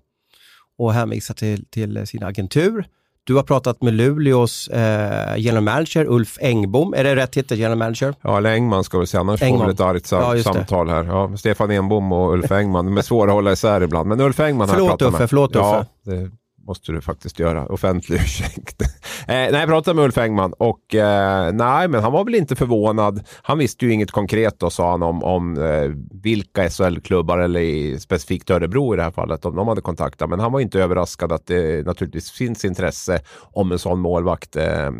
och 0.78 0.94
hänvisa 0.94 1.34
till, 1.34 1.66
till 1.66 2.08
sin 2.08 2.24
agentur. 2.24 2.86
Du 3.24 3.36
har 3.36 3.44
pratat 3.44 3.82
med 3.82 3.94
Luleås 3.94 4.68
eh, 4.68 5.38
general 5.38 5.64
manager 5.64 6.06
Ulf 6.06 6.38
Engbom. 6.42 6.94
Är 6.94 7.04
det 7.04 7.16
rätt 7.16 7.32
titel, 7.32 7.58
general 7.60 7.78
manager? 7.78 8.14
Ja, 8.22 8.38
eller 8.38 8.52
Engman 8.54 8.84
ska 8.84 9.00
vi 9.00 9.08
säga, 9.08 9.22
annars 9.22 9.40
får 9.40 9.46
Engman. 9.48 9.68
vi 9.68 9.74
ett 9.74 9.80
argt 9.82 10.06
sam- 10.06 10.38
Ja, 10.38 10.44
samtal 10.44 10.90
här. 10.90 11.04
Ja, 11.04 11.38
Stefan 11.38 11.72
Enbom 11.72 12.12
och 12.12 12.34
Ulf 12.34 12.52
Engman, 12.52 12.86
de 12.86 12.98
är 12.98 13.02
svåra 13.02 13.30
att 13.32 13.36
hålla 13.36 13.52
isär 13.52 13.82
ibland. 13.82 14.10
Men 14.10 14.22
Ulf 14.22 14.40
Engman 14.40 14.70
har 14.70 14.76
jag 14.76 14.80
Förlåt, 14.86 15.00
pratat 15.00 15.14
Uffe, 15.14 15.20
med. 15.22 15.30
förlåt, 15.30 15.52
ja, 15.56 15.80
Uffe. 16.06 16.12
det 16.12 16.32
måste 16.68 16.92
du 16.92 17.02
faktiskt 17.02 17.40
göra. 17.40 17.66
Offentlig 17.66 18.16
ursäkt. 18.22 18.82
eh, 18.82 18.88
nej, 19.28 19.54
jag 19.54 19.68
pratade 19.68 19.96
med 19.96 20.06
Ulf 20.06 20.18
Engman 20.18 20.54
och 20.54 20.96
eh, 20.96 21.54
nej, 21.54 21.88
men 21.88 22.04
han 22.04 22.12
var 22.12 22.26
väl 22.26 22.36
inte 22.36 22.56
förvånad. 22.56 23.24
Han 23.42 23.58
visste 23.58 23.86
ju 23.86 23.94
inget 23.94 24.12
konkret 24.12 24.60
då, 24.60 24.70
sa 24.70 24.92
han, 24.92 25.04
om, 25.04 25.24
om 25.24 25.58
eh, 25.58 25.92
vilka 26.24 26.70
SHL-klubbar 26.70 27.40
eller 27.40 27.60
i, 27.60 28.00
specifikt 28.00 28.50
Örebro 28.50 28.94
i 28.94 28.98
det 28.98 29.04
här 29.04 29.12
fallet, 29.12 29.46
om 29.46 29.56
de 29.56 29.68
hade 29.68 29.82
kontaktat. 29.82 30.30
Men 30.30 30.40
han 30.40 30.52
var 30.52 30.60
inte 30.60 30.80
överraskad 30.80 31.32
att 31.32 31.46
det 31.46 31.86
naturligtvis 31.86 32.32
finns 32.32 32.66
intresse 32.66 33.20
om 33.40 33.72
en 33.72 33.80
sån 33.80 34.00
målvakt 34.00 34.56
eh, 34.56 34.92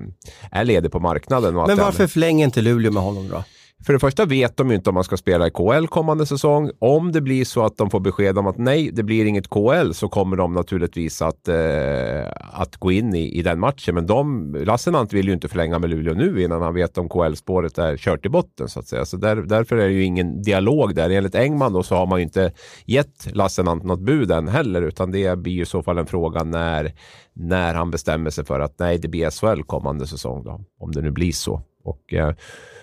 är 0.52 0.64
ledig 0.64 0.92
på 0.92 1.00
marknaden. 1.00 1.56
Men 1.56 1.78
varför 1.78 2.08
förlänger 2.08 2.46
inte 2.46 2.62
Luleå 2.62 2.92
med 2.92 3.04
honom 3.04 3.30
då? 3.30 3.44
För 3.86 3.94
det 3.94 4.00
första 4.00 4.26
vet 4.26 4.58
de 4.58 4.70
ju 4.70 4.76
inte 4.76 4.90
om 4.90 4.94
man 4.94 5.04
ska 5.04 5.18
spela 5.18 5.48
i 5.48 5.50
KL 5.50 5.88
kommande 5.88 6.26
säsong. 6.26 6.72
Om 6.80 7.12
det 7.12 7.22
blir 7.22 7.46
så 7.46 7.66
att 7.66 7.78
de 7.78 7.90
får 7.90 8.00
besked 8.00 8.38
om 8.38 8.48
att 8.48 8.58
nej, 8.58 8.92
det 8.94 9.04
blir 9.04 9.26
inget 9.26 9.48
KL 9.48 9.92
så 9.92 10.10
kommer 10.10 10.38
de 10.38 10.54
naturligtvis 10.54 11.22
att, 11.22 11.48
eh, 11.48 12.28
att 12.54 12.78
gå 12.78 12.92
in 12.92 13.16
i, 13.16 13.40
i 13.40 13.42
den 13.42 13.60
matchen. 13.60 13.96
Men 13.96 14.08
de, 14.08 14.56
Lassinantti 14.66 15.16
vill 15.16 15.28
ju 15.28 15.34
inte 15.34 15.48
förlänga 15.48 15.80
med 15.80 15.90
Luleå 15.90 16.14
nu 16.14 16.44
innan 16.44 16.62
han 16.62 16.74
vet 16.74 16.98
om 16.98 17.10
KL-spåret 17.10 17.78
är 17.78 17.98
kört 17.98 18.26
i 18.26 18.30
botten 18.30 18.68
så 18.68 18.80
att 18.80 18.88
säga. 18.88 19.06
Så 19.06 19.18
där, 19.18 19.36
därför 19.36 19.78
är 19.78 19.88
det 19.88 19.94
ju 19.94 20.04
ingen 20.04 20.42
dialog 20.42 20.96
där. 20.96 21.10
Enligt 21.10 21.36
Engman 21.36 21.74
då 21.74 21.84
så 21.84 21.96
har 21.96 22.06
man 22.06 22.20
ju 22.20 22.24
inte 22.24 22.52
gett 22.86 23.36
Lassinantti 23.36 23.88
något 23.88 24.00
bud 24.00 24.32
än 24.32 24.48
heller 24.48 24.82
utan 24.82 25.12
det 25.12 25.40
blir 25.40 25.54
ju 25.54 25.62
i 25.62 25.66
så 25.66 25.84
fall 25.84 25.98
en 25.98 26.08
fråga 26.08 26.44
när, 26.44 26.94
när 27.34 27.74
han 27.74 27.92
bestämmer 27.92 28.30
sig 28.30 28.46
för 28.46 28.60
att 28.60 28.80
nej, 28.80 28.98
det 28.98 29.08
blir 29.08 29.30
SHL 29.30 29.64
kommande 29.64 30.08
säsong 30.08 30.44
då. 30.44 30.62
Om 30.80 30.92
det 30.92 31.02
nu 31.02 31.12
blir 31.12 31.32
så. 31.32 31.62
Och 31.84 32.14
eh, 32.14 32.34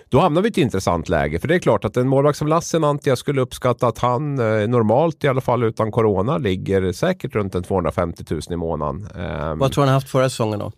då 0.09 0.19
hamnar 0.19 0.41
vi 0.41 0.47
i 0.47 0.51
ett 0.51 0.57
intressant 0.57 1.09
läge. 1.09 1.39
För 1.39 1.47
det 1.47 1.55
är 1.55 1.59
klart 1.59 1.85
att 1.85 1.97
en 1.97 2.07
målvakt 2.07 2.37
som 2.37 2.47
Lassinantti, 2.47 3.09
jag 3.09 3.17
skulle 3.17 3.41
uppskatta 3.41 3.87
att 3.87 3.99
han 3.99 4.39
eh, 4.39 4.67
normalt 4.67 5.23
i 5.23 5.27
alla 5.27 5.41
fall 5.41 5.63
utan 5.63 5.91
corona 5.91 6.37
ligger 6.37 6.91
säkert 6.91 7.35
runt 7.35 7.55
en 7.55 7.63
250 7.63 8.23
000 8.29 8.41
i 8.49 8.55
månaden. 8.55 9.07
Ehm, 9.15 9.59
Vad 9.59 9.71
tror 9.71 9.83
han 9.85 9.93
haft 9.93 10.09
förra 10.09 10.29
säsongen 10.29 10.59
då? 10.59 10.71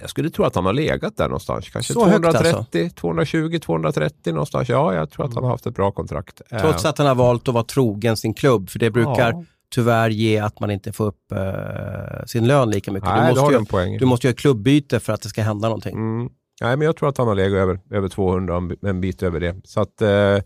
jag 0.00 0.10
skulle 0.10 0.30
tro 0.30 0.44
att 0.44 0.54
han 0.54 0.66
har 0.66 0.72
legat 0.72 1.16
där 1.16 1.28
någonstans. 1.28 1.68
Kanske 1.70 1.92
Så 1.92 2.04
högt 2.06 2.24
230, 2.24 2.56
alltså? 2.80 2.94
220, 3.00 3.58
230 3.62 4.32
någonstans. 4.32 4.68
Ja, 4.68 4.94
jag 4.94 5.10
tror 5.10 5.26
att 5.26 5.34
han 5.34 5.44
har 5.44 5.50
haft 5.50 5.66
ett 5.66 5.74
bra 5.74 5.90
kontrakt. 5.92 6.42
Trots 6.60 6.84
att 6.84 6.98
han 6.98 7.06
har 7.06 7.14
valt 7.14 7.48
att 7.48 7.54
vara 7.54 7.64
trogen 7.64 8.16
sin 8.16 8.34
klubb, 8.34 8.70
för 8.70 8.78
det 8.78 8.90
brukar 8.90 9.32
Ja. 9.32 9.44
tyvärr 9.74 10.10
ge 10.10 10.38
att 10.38 10.60
man 10.60 10.70
inte 10.70 10.92
får 10.92 11.04
upp 11.06 11.32
eh, 11.32 12.24
sin 12.26 12.46
lön 12.46 12.70
lika 12.70 12.92
mycket. 12.92 13.08
Nej, 13.08 13.34
du, 13.34 13.40
måste 13.40 13.78
ju, 13.88 13.98
du 13.98 14.06
måste 14.06 14.26
göra 14.26 14.32
ett 14.32 14.38
klubbyte 14.38 15.00
för 15.00 15.12
att 15.12 15.22
det 15.22 15.28
ska 15.28 15.42
hända 15.42 15.68
någonting. 15.68 15.94
Mm. 15.94 16.30
Nej, 16.60 16.76
men 16.76 16.86
jag 16.86 16.96
tror 16.96 17.08
att 17.08 17.18
han 17.18 17.28
har 17.28 17.34
legat 17.34 17.58
över, 17.58 17.80
över 17.90 18.08
200, 18.08 18.62
en 18.82 19.00
bit 19.00 19.22
över 19.22 19.40
det. 19.40 19.56
Så 19.64 19.80
att, 19.80 20.02
eh, 20.02 20.38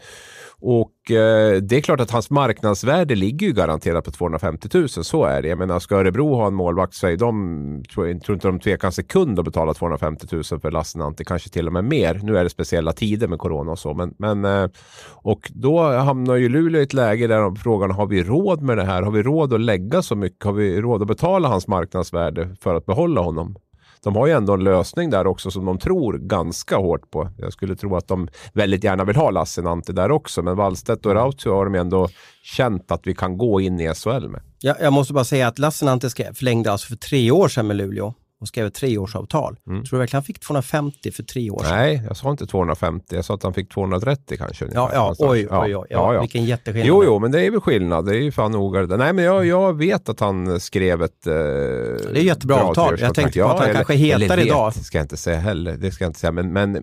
och 0.59 1.11
eh, 1.11 1.57
det 1.63 1.77
är 1.77 1.81
klart 1.81 2.01
att 2.01 2.11
hans 2.11 2.31
marknadsvärde 2.31 3.15
ligger 3.15 3.47
ju 3.47 3.53
garanterat 3.53 4.05
på 4.05 4.11
250 4.11 4.69
000, 4.75 4.89
så 4.89 5.25
är 5.25 5.43
det. 5.43 5.49
Jag 5.49 5.59
menar, 5.59 5.79
ska 5.79 5.97
Örebro 5.97 6.35
ha 6.35 6.47
en 6.47 6.55
målvakt 6.55 6.95
så 6.95 7.07
är 7.07 7.17
de, 7.17 7.83
tror, 7.95 8.09
jag 8.09 8.23
tror 8.23 8.35
inte 8.35 8.49
de 8.49 8.61
tvekar 8.61 8.89
en 8.89 8.93
sekund 8.93 9.39
att 9.39 9.45
betala 9.45 9.75
250 9.75 10.27
000 10.33 10.45
för 10.45 10.71
Lassinantti, 10.71 11.25
kanske 11.25 11.51
till 11.51 11.67
och 11.67 11.73
med 11.73 11.85
mer. 11.85 12.21
Nu 12.23 12.39
är 12.39 12.45
det 12.45 12.51
speciella 12.51 12.93
tider 12.93 13.29
med 13.29 13.39
corona 13.39 13.73
och 13.73 13.79
så, 13.79 13.95
men, 13.95 14.15
men 14.19 14.45
eh, 14.45 14.69
och 15.13 15.51
då 15.55 15.83
hamnar 15.83 16.37
ju 16.37 16.49
Luleå 16.49 16.81
i 16.81 16.85
ett 16.85 16.93
läge 16.93 17.27
där 17.27 17.55
frågan 17.55 17.91
har 17.91 18.07
vi 18.07 18.25
råd 18.25 18.63
med 18.63 18.77
det 18.77 18.85
här? 18.85 19.03
Har 19.03 19.13
vi 19.13 19.23
råd 19.23 19.53
att 19.53 19.61
lägga 19.61 20.03
så 20.03 20.17
mycket? 20.17 20.45
Har 20.45 20.53
vi 20.53 20.81
råd 20.81 21.03
att 21.03 21.09
betala 21.09 21.49
hans 21.49 21.69
marknadsvärde 21.69 22.57
för 22.61 22.75
att 22.75 22.87
behålla 22.87 23.21
honom? 23.21 23.57
De 24.05 24.17
har 24.17 24.27
ju 24.27 24.33
ändå 24.33 24.55
en 24.55 24.65
lösning 24.65 25.11
där 25.11 25.27
också 25.27 25.51
som 25.51 25.65
de 25.65 25.79
tror 25.79 26.19
ganska 26.19 26.77
hårt 26.77 27.11
på. 27.11 27.31
Jag 27.39 27.53
skulle 27.53 27.77
tro 27.77 27.97
att 27.97 28.09
de 28.09 28.29
väldigt 28.53 28.85
gärna 28.85 29.05
vill 29.05 29.17
ha 29.17 29.31
Lassinantti 29.31 29.93
där 29.93 30.11
också, 30.11 30.43
men 30.43 30.57
Wallstedt 30.57 31.07
och 31.07 31.15
Rautio 31.15 31.51
har 31.51 31.65
de 31.65 31.75
ändå 31.75 32.09
känt 32.43 32.93
att 32.93 33.07
vi 33.07 33.15
kan 33.15 33.39
gå 33.39 33.61
in 33.61 33.81
i 33.81 33.95
SHL 33.95 34.29
med. 34.29 34.41
Jag, 34.61 34.77
jag 34.81 34.93
måste 34.93 35.13
bara 35.15 35.25
säga 35.25 35.49
att 35.49 35.59
Lassinantti 35.59 36.09
förlängde 36.35 36.73
alltså 36.73 36.89
för 36.89 36.97
tre 36.97 37.31
år 37.31 37.49
sedan 37.49 37.67
med 37.67 37.77
Luleå 37.77 38.15
och 38.43 38.49
skrev 38.49 38.67
ett 38.67 38.75
treårsavtal. 38.75 39.57
Mm. 39.67 39.85
Tror 39.85 39.97
du 39.97 39.99
verkligen 39.99 40.19
han 40.19 40.25
fick 40.25 40.41
250 40.41 41.11
för 41.11 41.23
tre 41.23 41.51
år 41.51 41.63
sedan? 41.63 41.77
Nej, 41.77 42.03
jag 42.09 42.17
sa 42.17 42.31
inte 42.31 42.47
250, 42.47 43.17
jag 43.17 43.25
sa 43.25 43.35
att 43.35 43.43
han 43.43 43.55
fick 43.55 43.73
230 43.73 44.37
kanske. 44.39 44.65
Ja, 44.65 44.71
ungefär, 44.81 44.95
ja, 44.95 45.01
någonstans. 45.01 45.31
oj, 45.31 45.49
oj, 45.51 45.77
oj. 45.77 45.87
Ja, 45.91 46.21
Vilken 46.21 46.45
jätteskillnad. 46.45 46.87
Jo, 46.87 47.05
jo, 47.05 47.19
men 47.19 47.33
det 47.33 47.47
är 47.47 47.51
väl 47.51 47.61
skillnad. 47.61 48.07
Det 48.07 48.17
är 48.17 48.21
ju 48.21 48.33
fan 48.33 48.53
noga 48.53 48.81
det 48.81 48.87
där. 48.87 48.97
Nej, 48.97 49.13
men 49.13 49.25
jag, 49.25 49.47
jag 49.47 49.79
vet 49.79 50.09
att 50.09 50.21
han 50.21 50.61
skrev 50.61 51.03
ett... 51.03 51.27
Eh, 51.27 51.33
det 51.33 52.19
är 52.19 52.23
jättebra 52.23 52.57
avtal. 52.63 53.01
Jag 53.01 53.15
tänkte 53.15 53.41
på 53.41 53.49
att 53.49 53.61
han 53.61 53.75
kanske 53.75 53.95
heter 53.95 54.25
eller 54.25 54.47
idag. 54.47 54.75
Vet, 54.75 54.85
ska 54.85 54.99
jag 54.99 55.05
inte 55.05 55.17
säga 55.17 55.39
heller. 55.39 55.77
Det 55.77 55.91
ska 55.91 56.05
jag 56.05 56.09
inte 56.09 56.21
säga. 56.21 56.33
Men, 56.33 56.53
men 56.53 56.79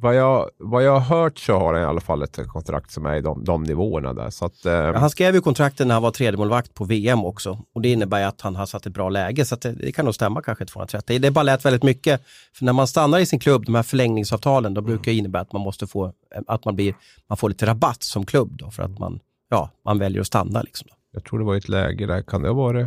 vad, 0.00 0.14
jag, 0.14 0.48
vad 0.58 0.84
jag 0.84 0.98
har 0.98 1.18
hört 1.18 1.38
så 1.38 1.58
har 1.58 1.74
han 1.74 1.82
i 1.82 1.86
alla 1.86 2.00
fall 2.00 2.22
ett 2.22 2.38
kontrakt 2.48 2.90
som 2.90 3.06
är 3.06 3.16
i 3.16 3.20
de, 3.20 3.44
de 3.44 3.62
nivåerna 3.62 4.12
där. 4.12 4.30
Så 4.30 4.44
att, 4.44 4.66
eh, 4.66 4.72
Ja, 4.72 4.98
han 4.98 5.10
skrev 5.10 5.34
ju 5.34 5.40
kontrakten 5.40 5.88
när 5.88 5.94
han 5.94 6.02
var 6.02 6.10
tredjemålvakt 6.10 6.74
på 6.74 6.84
VM 6.84 7.24
också 7.24 7.58
och 7.74 7.82
det 7.82 7.88
innebär 7.88 8.26
att 8.26 8.40
han 8.40 8.56
har 8.56 8.66
satt 8.66 8.86
ett 8.86 8.92
bra 8.92 9.08
läge 9.08 9.44
så 9.44 9.56
det, 9.56 9.72
det 9.72 9.92
kan 9.92 10.04
nog 10.04 10.14
stämma 10.14 10.42
kanske 10.42 10.66
230. 10.66 11.03
Det 11.06 11.30
bara 11.30 11.42
lät 11.42 11.64
väldigt 11.64 11.82
mycket. 11.82 12.20
För 12.52 12.64
när 12.64 12.72
man 12.72 12.86
stannar 12.86 13.18
i 13.18 13.26
sin 13.26 13.38
klubb, 13.38 13.64
de 13.64 13.74
här 13.74 13.82
förlängningsavtalen, 13.82 14.74
då 14.74 14.80
brukar 14.80 15.12
det 15.12 15.18
innebära 15.18 15.42
att 15.42 15.52
man 15.52 15.62
måste 15.62 15.86
få, 15.86 16.12
att 16.46 16.64
man, 16.64 16.76
blir, 16.76 16.94
man 17.26 17.36
får 17.36 17.48
lite 17.48 17.66
rabatt 17.66 18.02
som 18.02 18.26
klubb 18.26 18.56
då 18.58 18.70
för 18.70 18.82
att 18.82 18.98
man, 18.98 19.20
ja, 19.50 19.70
man 19.84 19.98
väljer 19.98 20.20
att 20.20 20.26
stanna. 20.26 20.62
Liksom 20.62 20.88
jag 21.12 21.24
tror 21.24 21.38
det 21.38 21.44
var 21.44 21.56
ett 21.56 21.68
läge 21.68 22.06
där, 22.06 22.22
kan 22.22 22.42
det 22.42 22.48
ha 22.48 22.54
varit 22.54 22.86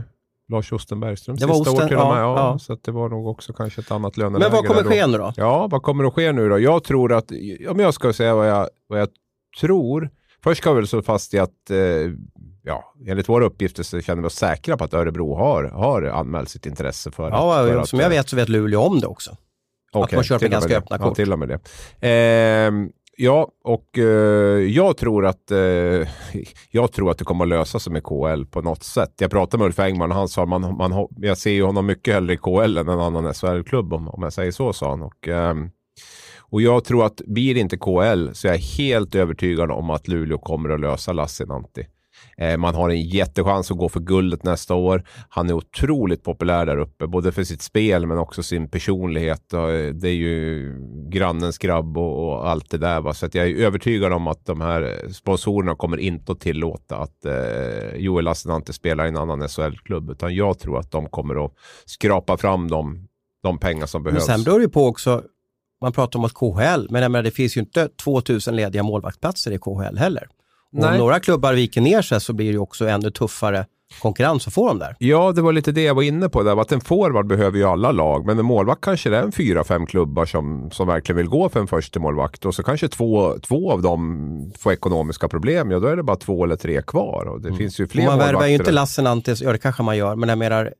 Lars 0.49 0.71
Osten 0.73 0.99
Bergström 0.99 1.35
Det 1.35 1.45
var 1.45 1.55
sista 1.55 1.71
år 1.71 1.73
Osten, 1.73 1.87
till 1.87 1.97
och 1.97 2.07
med? 2.07 2.17
ja, 2.17 2.37
Ja, 2.37 2.51
ja. 2.51 2.59
Så 2.59 2.77
det 2.81 2.91
var 2.91 3.09
nog 3.09 3.27
också 3.27 3.53
kanske 3.53 3.81
ett 3.81 3.91
annat 3.91 4.17
löneläge. 4.17 4.49
Men 4.49 4.51
vad 4.51 4.67
kommer 4.67 4.83
då. 4.83 4.89
ske 4.89 5.07
nu 5.07 5.17
då? 5.17 5.33
Ja, 5.35 5.67
vad 5.67 5.81
kommer 5.83 6.03
att 6.03 6.13
ske 6.13 6.31
nu 6.31 6.49
då? 6.49 6.59
Jag 6.59 6.83
tror 6.83 7.13
att, 7.13 7.31
om 7.69 7.79
jag 7.79 7.93
ska 7.93 8.13
säga 8.13 8.35
vad 8.35 8.49
jag, 8.49 8.69
vad 8.87 9.01
jag 9.01 9.09
tror. 9.59 10.09
Först 10.43 10.61
ska 10.61 10.73
vi 10.73 10.75
väl 10.75 10.87
slå 10.87 11.01
fast 11.01 11.33
i 11.33 11.39
att, 11.39 11.69
eh, 11.69 11.77
ja, 12.67 12.93
enligt 13.07 13.29
våra 13.29 13.45
uppgifter 13.45 13.83
så 13.83 14.01
känner 14.01 14.21
vi 14.21 14.27
oss 14.27 14.35
säkra 14.35 14.77
på 14.77 14.83
att 14.83 14.93
Örebro 14.93 15.35
har, 15.35 15.63
har 15.63 16.01
anmält 16.03 16.49
sitt 16.49 16.65
intresse 16.65 17.11
för 17.11 17.29
Ja, 17.29 17.59
att... 17.59 17.67
För 17.67 17.83
som 17.83 17.99
jag 17.99 18.09
vet 18.09 18.29
så 18.29 18.35
vet 18.35 18.49
Luleå 18.49 18.81
om 18.81 18.99
det 18.99 19.07
också. 19.07 19.37
Okej, 19.93 20.17
man 20.17 20.23
kör 20.23 20.39
med 20.39 20.51
ganska 20.51 20.77
öppna 20.77 20.97
Ja, 20.99 21.03
kort. 21.05 21.15
till 21.15 21.33
och 21.33 21.39
med 21.39 21.47
det. 21.49 21.59
Ehm, 22.07 22.89
ja, 23.17 23.47
och 23.63 23.97
eh, 23.97 24.03
jag 24.63 24.97
tror 24.97 25.25
att 25.25 25.51
eh, 25.51 25.57
jag 26.71 26.91
tror 26.91 27.11
att 27.11 27.17
det 27.17 27.23
kommer 27.25 27.45
att 27.45 27.49
lösa 27.49 27.79
sig 27.79 27.93
med 27.93 28.03
KL 28.03 28.45
på 28.51 28.61
något 28.61 28.83
sätt. 28.83 29.13
Jag 29.19 29.31
pratade 29.31 29.61
med 29.61 29.65
Ulf 29.65 29.79
Engman 29.79 30.11
och 30.11 30.17
han 30.17 30.27
sa 30.27 30.45
man, 30.45 30.61
man, 30.77 31.07
jag 31.17 31.37
ser 31.37 31.51
ju 31.51 31.63
honom 31.63 31.85
mycket 31.85 32.13
hellre 32.13 32.33
i 32.33 32.37
KL 32.37 32.77
än 32.77 32.87
en 32.89 32.99
annan 32.99 33.33
SHL-klubb 33.33 33.93
om, 33.93 34.07
om 34.09 34.23
jag 34.23 34.33
säger 34.33 34.51
så, 34.51 34.73
sa 34.73 34.89
han. 34.89 35.01
Och, 35.01 35.27
ehm, 35.27 35.69
Och 36.49 36.61
jag 36.61 36.83
tror 36.83 37.05
att 37.05 37.15
blir 37.25 37.53
det 37.53 37.59
inte 37.59 37.77
KL 37.77 38.33
så 38.33 38.47
är 38.47 38.51
jag 38.51 38.59
helt 38.59 39.15
övertygad 39.15 39.71
om 39.71 39.89
att 39.89 40.07
Luleå 40.07 40.37
kommer 40.37 40.69
att 40.69 40.79
lösa 40.79 41.13
Lassinantti. 41.13 41.87
Eh, 42.37 42.57
man 42.57 42.75
har 42.75 42.89
en 42.89 43.01
jättechans 43.01 43.71
att 43.71 43.77
gå 43.77 43.89
för 43.89 43.99
guldet 43.99 44.43
nästa 44.43 44.75
år. 44.75 45.03
Han 45.29 45.49
är 45.49 45.53
otroligt 45.53 46.23
populär 46.23 46.65
där 46.65 46.77
uppe, 46.77 47.07
både 47.07 47.31
för 47.31 47.43
sitt 47.43 47.61
spel 47.61 48.07
men 48.07 48.17
också 48.17 48.43
sin 48.43 48.69
personlighet. 48.69 49.43
Det 49.93 50.09
är 50.09 50.15
ju 50.15 50.73
grannens 51.09 51.57
grabb 51.57 51.97
och, 51.97 52.49
allt 52.49 52.69
det 52.69 52.77
där. 52.77 53.01
Va? 53.01 53.13
Så 53.13 53.29
jag 53.33 53.47
är 53.47 53.55
övertygad 53.55 54.13
om 54.13 54.27
att 54.27 54.45
de 54.45 54.61
här 54.61 55.11
sponsorerna 55.13 55.75
kommer 55.75 55.97
inte 55.97 56.31
att 56.31 56.39
tillåta 56.39 56.97
att 56.97 57.25
eh, 57.25 57.95
Joel 57.95 58.25
Lassinantti 58.25 58.73
spelar 58.73 59.05
i 59.05 59.07
en 59.07 59.17
annan 59.17 59.49
SHL-klubb. 59.49 60.09
Utan 60.09 60.35
jag 60.35 60.59
tror 60.59 60.79
att 60.79 60.91
de 60.91 61.09
kommer 61.09 61.45
att 61.45 61.53
skrapa 61.85 62.37
fram 62.37 62.67
de, 62.67 63.07
de 63.43 63.59
pengar 63.59 63.85
som 63.85 64.03
behövs. 64.03 64.27
Men 64.27 64.37
sen 64.37 64.43
beror 64.43 64.59
det 64.59 64.69
på 64.69 64.85
också, 64.85 65.23
man 65.81 65.91
pratar 65.91 66.19
om 66.19 66.25
att 66.25 66.33
KHL, 66.33 66.87
men 66.89 67.11
menar, 67.11 67.23
det 67.23 67.31
finns 67.31 67.57
ju 67.57 67.61
inte 67.61 67.89
2000 68.03 68.55
lediga 68.55 68.83
målvaktsplatser 68.83 69.51
i 69.51 69.57
KHL 69.57 69.97
heller. 69.97 70.27
Och 70.73 70.83
om 70.83 70.97
några 70.97 71.19
klubbar 71.19 71.53
viker 71.53 71.81
ner 71.81 72.01
sig 72.01 72.21
så 72.21 72.33
blir 72.33 72.53
det 72.53 72.59
också 72.59 72.87
ännu 72.87 73.11
tuffare 73.11 73.65
konkurrens 74.01 74.47
att 74.47 74.53
få 74.53 74.67
dem 74.67 74.79
där. 74.79 74.95
Ja, 74.99 75.31
det 75.31 75.41
var 75.41 75.53
lite 75.53 75.71
det 75.71 75.83
jag 75.83 75.95
var 75.95 76.03
inne 76.03 76.29
på. 76.29 76.43
Där, 76.43 76.61
att 76.61 76.71
en 76.71 76.81
forward 76.81 77.27
behöver 77.27 77.57
ju 77.57 77.63
alla 77.63 77.91
lag, 77.91 78.25
men 78.25 78.39
en 78.39 78.45
målvakt 78.45 78.81
kanske 78.81 79.09
det 79.09 79.17
är 79.17 79.23
en 79.23 79.31
fyra, 79.31 79.63
fem 79.63 79.85
klubbar 79.85 80.25
som, 80.25 80.71
som 80.71 80.87
verkligen 80.87 81.17
vill 81.17 81.27
gå 81.27 81.49
för 81.49 81.59
en 81.59 81.67
första 81.67 81.99
målvakt 81.99 82.45
och 82.45 82.55
så 82.55 82.63
kanske 82.63 82.87
två, 82.87 83.39
två 83.39 83.71
av 83.71 83.81
dem 83.81 84.51
får 84.57 84.73
ekonomiska 84.73 85.27
problem. 85.27 85.71
Ja, 85.71 85.79
då 85.79 85.87
är 85.87 85.95
det 85.95 86.03
bara 86.03 86.17
två 86.17 86.43
eller 86.43 86.55
tre 86.55 86.81
kvar 86.81 87.25
och 87.25 87.41
det 87.41 87.47
mm. 87.47 87.57
finns 87.57 87.79
ju 87.79 87.87
fler 87.87 88.05
Man 88.05 88.19
värvar 88.19 88.45
ju 88.45 88.53
inte 88.53 88.71
Lassinantti, 88.71 89.35
ja 89.39 89.51
det 89.51 89.57
kanske 89.57 89.83
man 89.83 89.97
gör, 89.97 90.15
men 90.15 90.29
jag 90.29 90.37
menar, 90.37 90.73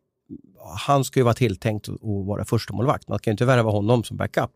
han 0.88 1.04
ska 1.04 1.20
ju 1.20 1.24
vara 1.24 1.34
tilltänkt 1.34 1.90
att 1.90 1.98
vara 2.02 2.46
första 2.46 2.74
målvakt. 2.74 3.08
Man 3.08 3.20
kan 3.20 3.32
ju 3.32 3.34
inte 3.34 3.46
värva 3.46 3.72
honom 3.72 4.04
som 4.04 4.18
backup. 4.18 4.52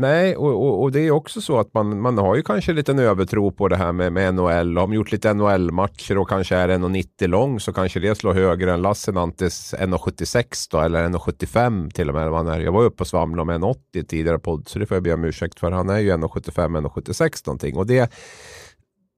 Nej, 0.00 0.36
och, 0.36 0.66
och, 0.66 0.82
och, 0.82 0.92
det 0.92 1.00
är 1.00 1.10
också 1.10 1.40
så 1.40 1.58
att 1.58 1.74
man, 1.74 2.00
man 2.00 2.18
har 2.18 2.36
ju 2.36 2.42
kanske 2.42 2.72
en 2.72 2.76
liten 2.76 2.98
övertro 2.98 3.50
på 3.50 3.68
det 3.68 3.76
här 3.76 3.92
med, 3.92 4.12
med 4.12 4.34
NHL. 4.34 4.76
Har 4.78 4.86
man 4.86 4.92
gjort 4.92 5.12
lite 5.12 5.34
NHL-matcher 5.34 6.18
och 6.18 6.28
kanske 6.28 6.56
är 6.56 6.68
1,90 6.68 7.26
lång 7.26 7.60
så 7.60 7.72
kanske 7.72 8.00
det 8.00 8.14
slår 8.14 8.34
högre 8.34 8.72
än 8.72 8.82
Lassinantis 8.82 9.74
1,76 9.78 10.68
då, 10.70 10.80
eller 10.80 11.08
1,75 11.08 11.90
till 11.90 12.08
och 12.08 12.14
med. 12.14 12.30
Man 12.30 12.48
är. 12.48 12.60
Jag 12.60 12.72
var 12.72 12.82
uppe 12.82 13.02
och 13.02 13.06
svamlade 13.06 13.54
om 13.54 13.64
1,80 13.64 14.04
tidigare 14.06 14.38
podd, 14.38 14.68
så 14.68 14.78
det 14.78 14.86
får 14.86 14.96
jag 14.96 15.02
be 15.02 15.14
om 15.14 15.24
ursäkt 15.24 15.60
för. 15.60 15.70
Han 15.70 15.88
är 15.88 15.98
ju 15.98 16.10
1,75, 16.10 16.80
1,76 16.80 17.46
någonting. 17.46 17.76
Och 17.76 17.86
det, 17.86 18.12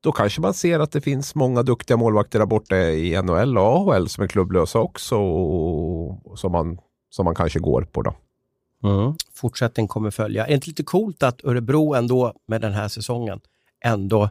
då 0.02 0.12
kanske 0.12 0.40
man 0.40 0.54
ser 0.54 0.80
att 0.80 0.92
det 0.92 1.00
finns 1.00 1.34
många 1.34 1.62
duktiga 1.62 1.96
målvakter 1.96 2.38
där 2.38 2.46
borta 2.46 2.76
i 2.76 3.22
NHL 3.22 3.58
och 3.58 3.64
AHL 3.64 4.08
som 4.08 4.24
är 4.24 4.28
klubblösa 4.28 4.78
också 4.78 5.16
och, 5.16 6.26
och 6.26 6.38
som, 6.38 6.52
man, 6.52 6.78
som 7.10 7.24
man 7.24 7.34
kanske 7.34 7.58
går 7.58 7.82
på. 7.82 8.02
då. 8.02 8.14
Mm. 8.82 9.14
Fortsättning 9.32 9.88
kommer 9.88 10.10
följa. 10.10 10.44
Är 10.44 10.48
det 10.48 10.54
inte 10.54 10.66
lite 10.66 10.82
coolt 10.82 11.22
att 11.22 11.44
Örebro 11.44 11.94
ändå 11.94 12.34
med 12.46 12.60
den 12.60 12.72
här 12.72 12.88
säsongen 12.88 13.40
ändå 13.84 14.30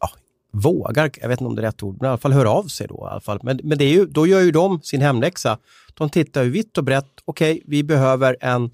ja, 0.00 0.10
vågar, 0.50 1.10
jag 1.20 1.28
vet 1.28 1.40
inte 1.40 1.48
om 1.48 1.56
det 1.56 1.62
är 1.62 1.66
rätt 1.66 1.82
ord, 1.82 1.96
men 2.00 2.06
i 2.06 2.08
alla 2.08 2.18
fall 2.18 2.32
hör 2.32 2.44
av 2.44 2.64
sig 2.64 2.86
då. 2.88 2.94
I 2.94 3.10
alla 3.10 3.20
fall. 3.20 3.40
Men, 3.42 3.60
men 3.62 3.78
det 3.78 3.84
är 3.84 3.92
ju, 3.92 4.06
då 4.06 4.26
gör 4.26 4.40
ju 4.40 4.50
de 4.50 4.80
sin 4.82 5.00
hemläxa. 5.00 5.58
De 5.94 6.10
tittar 6.10 6.42
ju 6.42 6.50
vitt 6.50 6.78
och 6.78 6.84
brett. 6.84 7.20
Okej, 7.24 7.52
okay, 7.52 7.62
vi 7.66 7.82
behöver 7.82 8.36
en, 8.40 8.70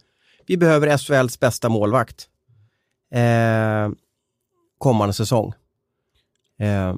vi 0.47 0.57
behöver 0.57 0.99
SHLs 0.99 1.41
bästa 1.41 1.69
målvakt 1.69 2.29
eh, 3.13 3.91
kommande 4.79 5.13
säsong. 5.13 5.53
Eh, 6.59 6.95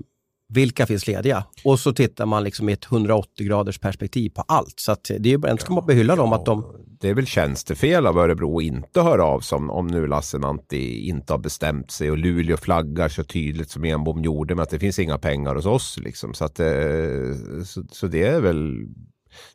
vilka 0.49 0.87
finns 0.87 1.07
lediga? 1.07 1.45
Och 1.65 1.81
så 1.81 1.93
tittar 1.93 2.27
man 2.27 2.45
liksom 2.45 2.69
i 2.69 2.73
ett 2.73 2.85
180 2.93 3.47
graders 3.47 3.79
perspektiv 3.79 4.31
på 4.31 4.45
allt. 4.49 4.81
Så 4.81 4.93
att 4.93 5.05
det 5.05 5.15
är 5.15 5.39
ju, 5.39 5.51
inte 5.51 5.57
ska 5.57 5.73
man 5.73 5.87
behylla 5.87 6.17
dem 6.17 6.33
att 6.33 6.45
de... 6.45 6.65
Det 7.01 7.09
är 7.09 7.15
väl 7.15 7.27
tjänstefel 7.27 8.07
av 8.07 8.19
Örebro 8.19 8.59
att 8.59 8.65
inte 8.65 9.01
höra 9.01 9.25
av 9.25 9.41
sig 9.41 9.57
om, 9.57 9.71
om 9.71 9.87
nu 9.87 10.07
Lassinantti 10.07 11.09
inte 11.09 11.33
har 11.33 11.39
bestämt 11.39 11.91
sig 11.91 12.11
och 12.11 12.19
Luleå 12.19 12.57
flaggar 12.57 13.09
så 13.09 13.25
tydligt 13.25 13.71
som 13.71 13.85
Enbom 13.85 14.23
gjorde 14.23 14.55
med 14.55 14.63
att 14.63 14.71
det 14.71 14.79
finns 14.79 14.99
inga 14.99 15.19
pengar 15.19 15.55
hos 15.55 15.67
oss. 15.67 15.99
Liksom. 15.99 16.35
Så, 16.35 16.45
att, 16.45 16.61
eh, 16.61 17.35
så, 17.65 17.83
så 17.91 18.07
det 18.07 18.25
är 18.25 18.41
väl 18.41 18.87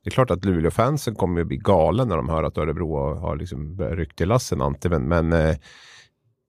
det 0.04 0.10
är 0.10 0.12
klart 0.12 0.32
att 0.32 0.46
Luleå-fansen 0.46 1.16
kommer 1.16 1.42
att 1.42 1.48
bli 1.48 1.58
galen 1.58 2.08
när 2.08 2.18
de 2.18 2.30
hör 2.30 2.44
att 2.44 2.58
Örebro 2.58 2.96
har, 2.96 3.16
har 3.16 3.36
liksom 3.36 3.82
ryckt 3.82 4.18
till 4.18 4.28
Lassinantti. 4.28 4.90
Men, 4.90 5.08
men 5.08 5.34
eh, 5.34 5.56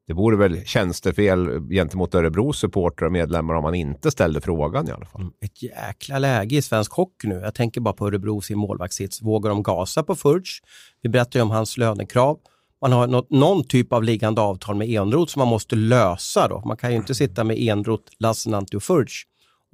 det 0.06 0.12
vore 0.12 0.36
väl 0.36 0.64
tjänstefel 0.64 1.60
gentemot 1.70 2.14
Örebros 2.14 2.58
supportrar 2.58 3.06
och 3.06 3.12
medlemmar 3.12 3.54
om 3.54 3.62
man 3.62 3.74
inte 3.74 4.10
ställde 4.10 4.40
frågan 4.40 4.88
i 4.88 4.92
alla 4.92 5.06
fall. 5.06 5.20
Mm, 5.20 5.32
ett 5.40 5.62
jäkla 5.62 6.18
läge 6.18 6.56
i 6.56 6.62
svensk 6.62 6.92
hockey 6.92 7.28
nu. 7.28 7.34
Jag 7.34 7.54
tänker 7.54 7.80
bara 7.80 7.94
på 7.94 8.06
Örebro 8.06 8.40
sin 8.40 8.58
målvaktssits. 8.58 9.22
Vågar 9.22 9.50
de 9.50 9.62
gasa 9.62 10.02
på 10.02 10.14
Furch? 10.14 10.62
Vi 11.02 11.08
berättade 11.08 11.42
om 11.42 11.50
hans 11.50 11.76
lönekrav. 11.76 12.38
Man 12.80 12.92
har 12.92 13.06
något, 13.06 13.30
någon 13.30 13.64
typ 13.64 13.92
av 13.92 14.02
liggande 14.02 14.40
avtal 14.40 14.76
med 14.76 14.88
Enroth 14.88 15.32
som 15.32 15.40
man 15.40 15.48
måste 15.48 15.76
lösa. 15.76 16.48
Då. 16.48 16.62
Man 16.66 16.76
kan 16.76 16.90
ju 16.90 16.96
inte 16.96 17.14
sitta 17.14 17.44
med 17.44 17.58
Enroth, 17.58 18.12
Lassinantti 18.18 18.76
och 18.76 18.82
Furch 18.82 19.24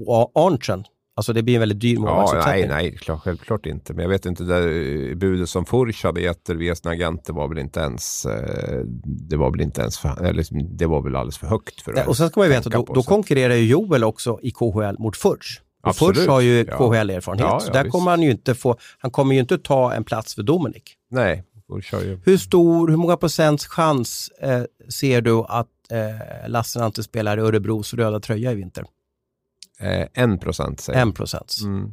och 0.06 0.32
Arntzen 0.34 0.84
Alltså 1.20 1.32
det 1.32 1.42
blir 1.42 1.54
en 1.54 1.60
väldigt 1.60 1.80
dyr 1.80 1.98
målvaktsuppsättning. 1.98 2.62
Ja, 2.62 2.74
nej, 2.74 2.90
nej, 2.90 2.96
klart, 2.96 3.20
självklart 3.22 3.66
inte. 3.66 3.94
Men 3.94 4.02
jag 4.02 4.10
vet 4.10 4.26
inte, 4.26 4.44
det 4.44 5.14
budet 5.14 5.48
som 5.48 5.64
Furch 5.64 6.04
hade 6.04 6.20
gett 6.20 6.48
via 6.48 6.74
sina 6.74 6.90
agenter 6.90 7.32
var 7.32 7.48
väl 7.48 7.58
inte 7.58 7.80
ens, 7.80 8.26
eh, 8.26 8.80
det 9.04 9.36
var 9.36 9.50
väl 9.50 9.60
inte 9.60 9.80
ens, 9.80 9.98
för, 9.98 10.24
eller, 10.24 10.44
det 10.78 10.86
var 10.86 11.02
väl 11.02 11.16
alldeles 11.16 11.38
för 11.38 11.46
högt 11.46 11.80
för 11.80 11.92
att 11.92 12.08
Och 12.08 12.16
sen 12.16 12.28
ska 12.28 12.40
man 12.40 12.48
ju 12.48 12.54
veta, 12.54 12.70
då, 12.70 12.84
då 12.94 13.02
konkurrerar 13.02 13.54
ju 13.54 13.66
Joel 13.66 14.04
också 14.04 14.38
i 14.42 14.50
KHL 14.50 14.98
mot 14.98 15.16
Furch. 15.16 15.60
Och 15.82 15.88
Absolut. 15.88 16.16
Furch 16.16 16.28
har 16.28 16.40
ju 16.40 16.64
KHL-erfarenhet, 16.64 17.46
ja, 17.46 17.60
så 17.60 17.72
där 17.72 17.84
visst. 17.84 17.92
kommer 17.92 18.10
han 18.10 18.22
ju 18.22 18.30
inte 18.30 18.54
få, 18.54 18.76
han 18.98 19.10
kommer 19.10 19.34
ju 19.34 19.40
inte 19.40 19.58
ta 19.58 19.92
en 19.92 20.04
plats 20.04 20.34
för 20.34 20.42
Dominik. 20.42 20.96
Nej, 21.10 21.44
ju... 22.02 22.20
Hur 22.24 22.36
stor, 22.36 22.88
hur 22.88 22.96
många 22.96 23.16
procents 23.16 23.66
chans 23.66 24.30
eh, 24.42 24.62
ser 24.88 25.20
du 25.20 25.44
att 25.48 25.68
eh, 25.90 26.48
Lassinantti 26.48 27.02
spelar 27.02 27.38
i 27.38 27.40
Örebros 27.40 27.94
röda 27.94 28.20
tröja 28.20 28.52
i 28.52 28.54
vinter? 28.54 28.84
Eh, 29.80 30.06
en 30.14 30.38
procent 30.38 30.80
säger 30.80 31.00
En 31.00 31.12
procent. 31.12 31.56
Mm. 31.64 31.90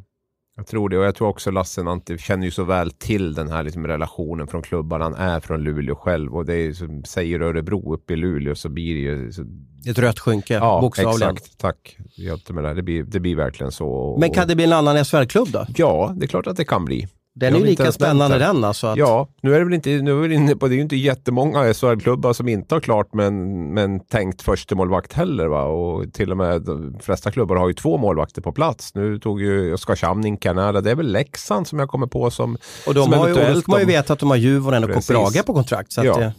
Jag 0.56 0.68
tror 0.68 0.90
det 0.90 0.98
och 0.98 1.06
jag 1.06 1.16
tror 1.16 1.28
också 1.28 1.52
Lassinantti 1.52 2.18
känner 2.18 2.46
ju 2.46 2.52
så 2.52 2.64
väl 2.64 2.92
till 2.92 3.34
den 3.34 3.50
här 3.50 3.64
liksom 3.64 3.88
relationen 3.88 4.48
från 4.48 4.62
klubban. 4.62 5.02
Han 5.02 5.14
är 5.14 5.40
från 5.40 5.64
Luleå 5.64 5.96
själv 5.96 6.36
och 6.36 6.46
det 6.46 6.54
är 6.54 6.74
som 6.74 7.04
säger 7.04 7.42
Örebro 7.42 7.94
uppe 7.94 8.14
i 8.14 8.16
Luleå 8.16 8.56
så 8.56 8.70
blir 8.70 8.94
det 8.94 9.02
ju... 9.02 9.32
Så... 9.32 9.46
Ett 9.90 10.00
rött 10.00 10.20
skynke, 10.20 10.54
ja, 10.54 10.82
bokstavligen. 10.82 11.36
exakt. 11.36 11.58
Tack. 11.58 11.98
Hjälpte 12.16 12.54
med 12.54 12.64
det. 12.64 12.74
Det 12.74 12.82
blir, 12.82 13.04
det 13.04 13.20
blir 13.20 13.36
verkligen 13.36 13.72
så. 13.72 14.18
Men 14.20 14.32
kan 14.32 14.48
det 14.48 14.56
bli 14.56 14.66
en 14.66 14.74
annan 14.74 15.06
SHL-klubb 15.06 15.48
då? 15.52 15.66
Ja, 15.76 16.14
det 16.18 16.26
är 16.26 16.28
klart 16.28 16.48
att 16.48 16.58
det 16.58 16.66
kan 16.66 16.86
bli. 16.86 17.08
Den 17.40 17.56
är 17.56 17.60
ju 17.60 17.66
lika 17.66 17.92
spännande 17.92 18.38
den 18.38 18.64
alltså. 18.64 18.88
Att... 18.88 18.98
Ja, 18.98 19.28
nu 19.42 19.56
är 19.56 19.60
det 19.60 19.66
väl 19.66 19.74
inte, 19.74 19.90
nu 19.90 20.12
är 20.12 20.28
vi 20.28 20.36
inne 20.36 20.56
på, 20.56 20.68
det 20.68 20.74
är 20.74 20.76
ju 20.76 20.82
inte 20.82 20.96
jättemånga 20.96 21.74
SHL-klubbar 21.74 22.34
som 22.34 22.48
inte 22.48 22.76
har 22.76 22.80
klart 22.80 23.14
med 23.14 23.28
en, 23.28 23.74
med 23.74 23.84
en 23.84 24.00
tänkt 24.00 24.42
första 24.42 24.76
målvakt 24.76 25.14
heller. 25.14 25.48
Va? 25.48 25.64
Och 25.64 26.14
till 26.14 26.32
och 26.32 26.38
med 26.38 26.62
de 26.62 27.00
flesta 27.02 27.32
klubbar 27.32 27.56
har 27.56 27.68
ju 27.68 27.74
två 27.74 27.98
målvakter 27.98 28.42
på 28.42 28.52
plats. 28.52 28.96
Nu 28.96 29.20
tog 29.20 29.42
ju 29.42 29.74
Oskarshamn 29.74 30.26
in 30.26 30.38
Kanada. 30.38 30.82
Det 30.82 30.92
är 30.92 30.96
väl 30.96 31.12
Leksand 31.12 31.68
som 31.68 31.80
jag 31.80 31.90
kommer 31.90 32.08
på 32.08 32.32
som 32.32 32.58
Och 32.88 32.94
de 32.94 33.04
som 33.04 33.14
har 33.14 33.28
ju, 33.28 33.34
och 33.34 33.54
då 33.54 33.62
ska 33.62 33.72
man 33.72 33.80
ju 33.80 33.88
veta 33.88 34.14
att 34.14 34.20
de 34.20 34.30
har 34.30 34.38
Djurgården 34.38 34.84
och 34.84 34.94
Kopprage 34.94 35.46
på 35.46 35.54
kontrakt. 35.54 35.92
Så 35.92 36.06
ja. 36.06 36.18
det... 36.18 36.34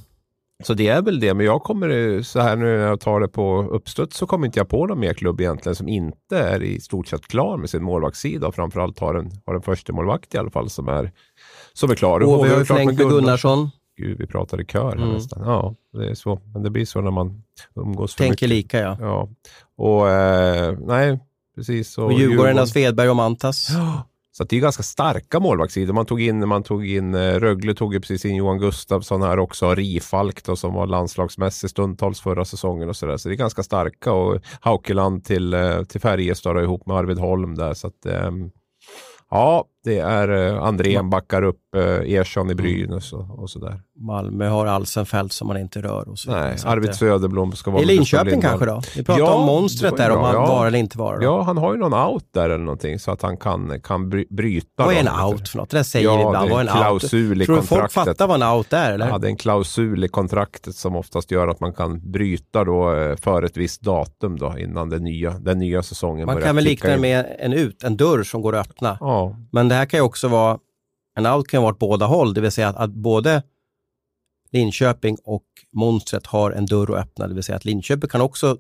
Så 0.65 0.75
det 0.75 0.89
är 0.89 1.03
väl 1.03 1.21
det, 1.21 1.35
men 1.35 1.47
jag 1.47 1.63
kommer 1.63 2.23
så 2.23 2.41
här 2.41 2.57
nu 2.57 2.65
när 2.65 2.87
jag 2.87 3.01
tar 3.01 3.21
det 3.21 3.29
på 3.29 3.63
uppstuds 3.63 4.17
så 4.17 4.27
kommer 4.27 4.47
inte 4.47 4.59
jag 4.59 4.69
på 4.69 4.87
någon 4.87 5.01
mer 5.01 5.15
klubb 5.15 5.41
egentligen 5.41 5.77
som 5.77 5.89
inte 5.89 6.39
är 6.39 6.63
i 6.63 6.81
stort 6.81 7.09
sett 7.09 7.29
klar 7.29 7.57
med 7.57 7.71
sin 7.71 7.83
målvaktssida 7.83 8.47
och 8.47 8.55
framförallt 8.55 8.99
har 8.99 9.15
en, 9.15 9.31
har 9.47 9.55
en 9.55 9.63
första 9.63 9.93
målvakt 9.93 10.35
i 10.35 10.39
alla 10.39 10.51
fall 10.51 10.71
som 10.71 10.89
är, 10.89 11.13
som 11.73 11.91
är 11.91 11.95
klar. 11.95 12.21
Och 12.21 12.45
vi 12.45 12.51
har 12.51 12.59
ju 12.59 12.65
förlängt 12.65 12.99
med 12.99 13.09
Gunnarsson. 13.09 13.71
Gud, 13.97 14.19
vi 14.19 14.27
pratar 14.27 14.61
i 14.61 14.65
kör 14.65 14.97
mm. 14.97 15.09
nästan. 15.09 15.43
Ja, 15.45 15.75
det 15.93 16.11
är 16.11 16.15
så. 16.15 16.41
Men 16.53 16.63
det 16.63 16.71
blir 16.71 16.85
så 16.85 17.01
när 17.01 17.11
man 17.11 17.43
umgås 17.75 18.15
för 18.15 18.19
Tänker 18.19 18.49
mycket. 18.49 18.49
lika 18.49 18.81
ja. 18.81 18.97
ja. 19.01 19.29
Och 19.77 20.11
eh, 20.11 20.79
nej, 20.81 21.21
precis. 21.57 21.99
Och, 21.99 22.05
och 22.05 22.13
Djurgården, 22.13 22.67
Svedberg 22.67 23.11
och 23.11 23.17
Mantas. 23.17 23.69
Ja, 23.71 24.03
så 24.39 24.45
det 24.45 24.57
är 24.57 24.61
ganska 24.61 24.83
starka 24.83 25.41
målvaktssidor. 25.41 25.95
Man 25.95 26.07
tog 26.07 26.21
in, 26.21 26.49
man 26.49 26.63
tog 26.63 26.89
in 26.89 27.15
eh, 27.15 27.35
Rögle 27.35 27.75
tog 27.75 27.95
ju 27.95 28.01
precis 28.01 28.25
in 28.25 28.37
Johan 28.37 28.59
Gustafsson 28.59 29.23
här 29.23 29.39
också. 29.39 29.75
Rifalk 29.75 30.45
då, 30.45 30.57
som 30.57 30.75
var 30.75 30.87
landslagsmässig 30.87 31.71
stundtals 31.71 32.21
förra 32.21 32.45
säsongen 32.45 32.89
och 32.89 32.97
sådär. 32.97 33.17
Så 33.17 33.29
det 33.29 33.35
är 33.35 33.37
ganska 33.37 33.63
starka 33.63 34.13
och 34.13 34.41
Haukeland 34.61 35.25
till, 35.25 35.55
eh, 35.55 35.83
till 35.83 36.01
Färjestad 36.01 36.63
ihop 36.63 36.87
med 36.87 36.97
Arvid 36.97 37.19
Holm 37.19 37.55
där. 37.55 37.75
Så 37.75 37.87
att, 37.87 38.07
ehm, 38.07 38.51
Ja, 39.31 39.65
det 39.85 39.99
är 39.99 40.29
eh, 40.29 40.63
Andrén 40.63 41.11
backar 41.11 41.43
upp 41.43 41.61
eh, 41.77 41.83
Ersson 41.83 42.51
i 42.51 42.53
mm. 42.53 42.57
Brynäs 42.57 43.13
och, 43.13 43.39
och 43.39 43.51
sådär. 43.51 43.81
Malmö 44.01 44.49
har 44.49 44.67
Alsenfelt 44.67 45.33
som 45.33 45.49
man 45.49 45.57
inte 45.57 45.83
rör. 45.83 46.09
Och 46.09 46.19
så 46.19 46.31
Nej, 46.31 46.59
så 46.59 46.69
Arvid 46.69 46.95
Söderblom 46.95 47.53
ska 47.53 47.71
vara 47.71 47.83
I 47.83 47.87
Linköping 47.87 48.41
kanske 48.41 48.67
då? 48.67 48.83
Vi 48.97 49.05
pratar 49.05 49.21
ja, 49.21 49.35
om 49.35 49.47
monstret 49.47 49.97
där, 49.97 50.11
om 50.11 50.23
han 50.25 50.35
ja. 50.35 50.47
var 50.47 50.67
eller 50.67 50.79
inte 50.79 50.99
var. 50.99 51.19
Då. 51.19 51.25
Ja, 51.25 51.43
han 51.43 51.57
har 51.57 51.73
ju 51.73 51.79
någon 51.79 51.95
out 51.95 52.25
där 52.35 52.51
eller 52.51 52.65
någonting 52.65 52.99
så 52.99 53.11
att 53.11 53.23
han 53.23 53.37
kan, 53.37 53.81
kan 53.81 54.11
bryta. 54.31 54.85
Vad 54.85 54.95
är 54.95 55.01
en 55.01 55.25
out 55.25 55.49
för 55.49 55.59
något? 55.59 55.71
Det 55.71 55.77
där 55.77 55.83
säger 55.83 56.07
ja, 56.07 56.29
ibland. 56.29 56.51
Vad 56.51 56.61
är 56.61 56.71
en 56.71 56.77
klausul 56.77 57.39
out? 57.39 57.47
Tror 57.47 57.57
du 57.57 57.63
folk 57.63 57.93
fattar 57.93 58.27
vad 58.27 58.43
en 58.43 58.49
out 58.49 58.73
är? 58.73 58.93
Eller? 58.93 59.09
Ja, 59.09 59.19
det 59.19 59.27
är 59.27 59.31
en 59.31 59.37
klausul 59.37 60.05
i 60.05 60.09
kontraktet 60.09 60.75
som 60.75 60.97
oftast 60.97 61.31
gör 61.31 61.49
att 61.49 61.61
man 61.61 61.73
kan 61.73 62.11
bryta 62.13 62.65
då 62.65 62.95
eh, 62.95 63.17
för 63.17 63.43
ett 63.43 63.57
visst 63.57 63.81
datum 63.81 64.39
då 64.39 64.55
innan 64.59 64.89
den 64.89 65.05
nya, 65.05 65.31
den 65.31 65.59
nya 65.59 65.83
säsongen 65.83 66.27
Man 66.27 66.43
kan 66.43 66.55
väl 66.55 66.65
likna 66.65 66.91
det 66.91 66.99
med 66.99 67.37
en 67.39 67.53
ut, 67.53 67.83
en 67.83 67.97
dörr 67.97 68.23
som 68.23 68.43
går 68.43 68.57
att 68.57 68.67
öppna. 68.67 68.99
Ja. 69.01 69.37
Men 69.53 69.68
det 69.69 69.75
här 69.75 69.87
kan 69.87 69.99
ju 69.99 70.05
också 70.05 70.29
vara, 70.29 70.59
en 71.17 71.27
out 71.27 71.49
kan 71.49 71.63
vara 71.63 71.73
åt 71.73 71.79
båda 71.79 72.07
håll, 72.07 72.35
det 72.35 72.41
vill 72.41 72.53
säga 72.53 72.69
att, 72.69 72.77
att 72.77 72.91
både 72.91 73.43
Linköping 74.53 75.17
och 75.25 75.45
monstret 75.73 76.27
har 76.27 76.51
en 76.51 76.67
dörr 76.67 76.93
att 76.97 77.03
öppna, 77.03 77.29
det 77.29 77.35
vill 77.35 77.43
säga 77.43 77.57
att 77.57 77.65
Linköping 77.65 78.09
kan 78.11 78.21
också 78.21 78.57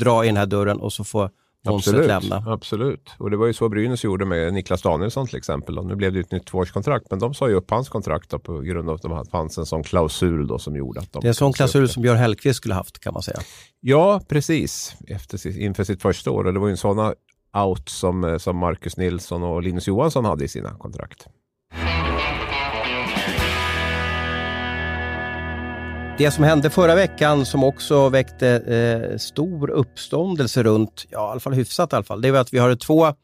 dra 0.00 0.24
i 0.24 0.26
den 0.26 0.36
här 0.36 0.46
dörren 0.46 0.80
och 0.80 0.92
så 0.92 1.04
får 1.04 1.30
monstret 1.64 1.94
Absolut, 1.94 2.30
lämna. 2.30 2.52
absolut. 2.52 3.10
Och 3.18 3.30
det 3.30 3.36
var 3.36 3.46
ju 3.46 3.52
så 3.52 3.68
Brynäs 3.68 4.04
gjorde 4.04 4.24
med 4.24 4.54
Niklas 4.54 4.82
Danielsson 4.82 5.26
till 5.26 5.36
exempel. 5.36 5.78
Och 5.78 5.86
nu 5.86 5.94
blev 5.94 6.12
det 6.12 6.20
ett 6.20 6.32
nytt 6.32 6.46
tvåårskontrakt, 6.46 7.06
men 7.10 7.18
de 7.18 7.34
sa 7.34 7.48
ju 7.48 7.54
upp 7.54 7.70
hans 7.70 7.88
kontrakt 7.88 8.42
på 8.42 8.60
grund 8.60 8.88
av 8.88 8.94
att 8.94 9.02
det 9.02 9.30
fanns 9.30 9.58
en 9.58 9.66
sån 9.66 9.82
klausul 9.82 10.46
då 10.46 10.58
som 10.58 10.76
gjorde 10.76 11.00
att 11.00 11.12
de... 11.12 11.20
Det 11.20 11.26
är 11.26 11.28
en 11.28 11.34
sån 11.34 11.52
klausul 11.52 11.88
som 11.88 12.02
Björn 12.02 12.16
Hellkvist 12.16 12.56
skulle 12.56 12.74
haft 12.74 12.98
kan 12.98 13.12
man 13.12 13.22
säga. 13.22 13.40
Ja, 13.80 14.20
precis. 14.28 14.96
Efter, 15.08 15.58
inför 15.58 15.84
sitt 15.84 16.02
första 16.02 16.30
år. 16.30 16.46
Och 16.46 16.52
det 16.52 16.60
var 16.60 16.66
ju 16.66 16.70
en 16.70 16.76
sådana 16.76 17.14
out 17.56 17.88
som, 17.88 18.24
eh, 18.24 18.38
som 18.38 18.56
Marcus 18.56 18.96
Nilsson 18.96 19.42
och 19.42 19.62
Linus 19.62 19.88
Johansson 19.88 20.24
hade 20.24 20.44
i 20.44 20.48
sina 20.48 20.70
kontrakt. 20.70 21.28
Det 26.18 26.30
som 26.30 26.44
hände 26.44 26.70
förra 26.70 26.94
veckan 26.94 27.46
som 27.46 27.64
också 27.64 28.08
väckte 28.08 28.48
eh, 28.48 29.18
stor 29.18 29.70
uppståndelse 29.70 30.62
runt, 30.62 31.06
ja 31.10 31.28
i 31.28 31.30
alla 31.30 31.40
fall 31.40 31.52
hyfsat 31.52 31.92
i 31.92 31.96
alla 31.96 32.04
fall, 32.04 32.20
det 32.20 32.30
var 32.30 32.40
att 32.40 32.54
vi 32.54 32.58
har 32.58 32.74
två, 32.74 33.04
ah, 33.04 33.14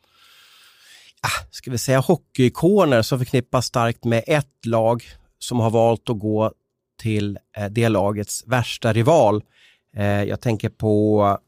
ska 1.51 1.71
vi 1.71 1.79
säga 1.79 1.99
hockeyikoner 1.99 3.03
som 3.03 3.19
förknippas 3.19 3.67
starkt 3.67 4.05
med 4.05 4.25
ett 4.27 4.67
lag 4.67 5.03
som 5.39 5.61
har 5.61 5.71
valt 5.71 6.11
att 6.11 6.19
gå 6.19 6.53
till 7.01 7.39
eh, 7.57 7.67
det 7.67 7.89
lagets 7.89 8.45
värsta 8.47 8.93
rival. 8.93 9.43
Eh, 9.97 10.23
jag 10.23 10.41
tänker 10.41 10.69
på 10.69 11.39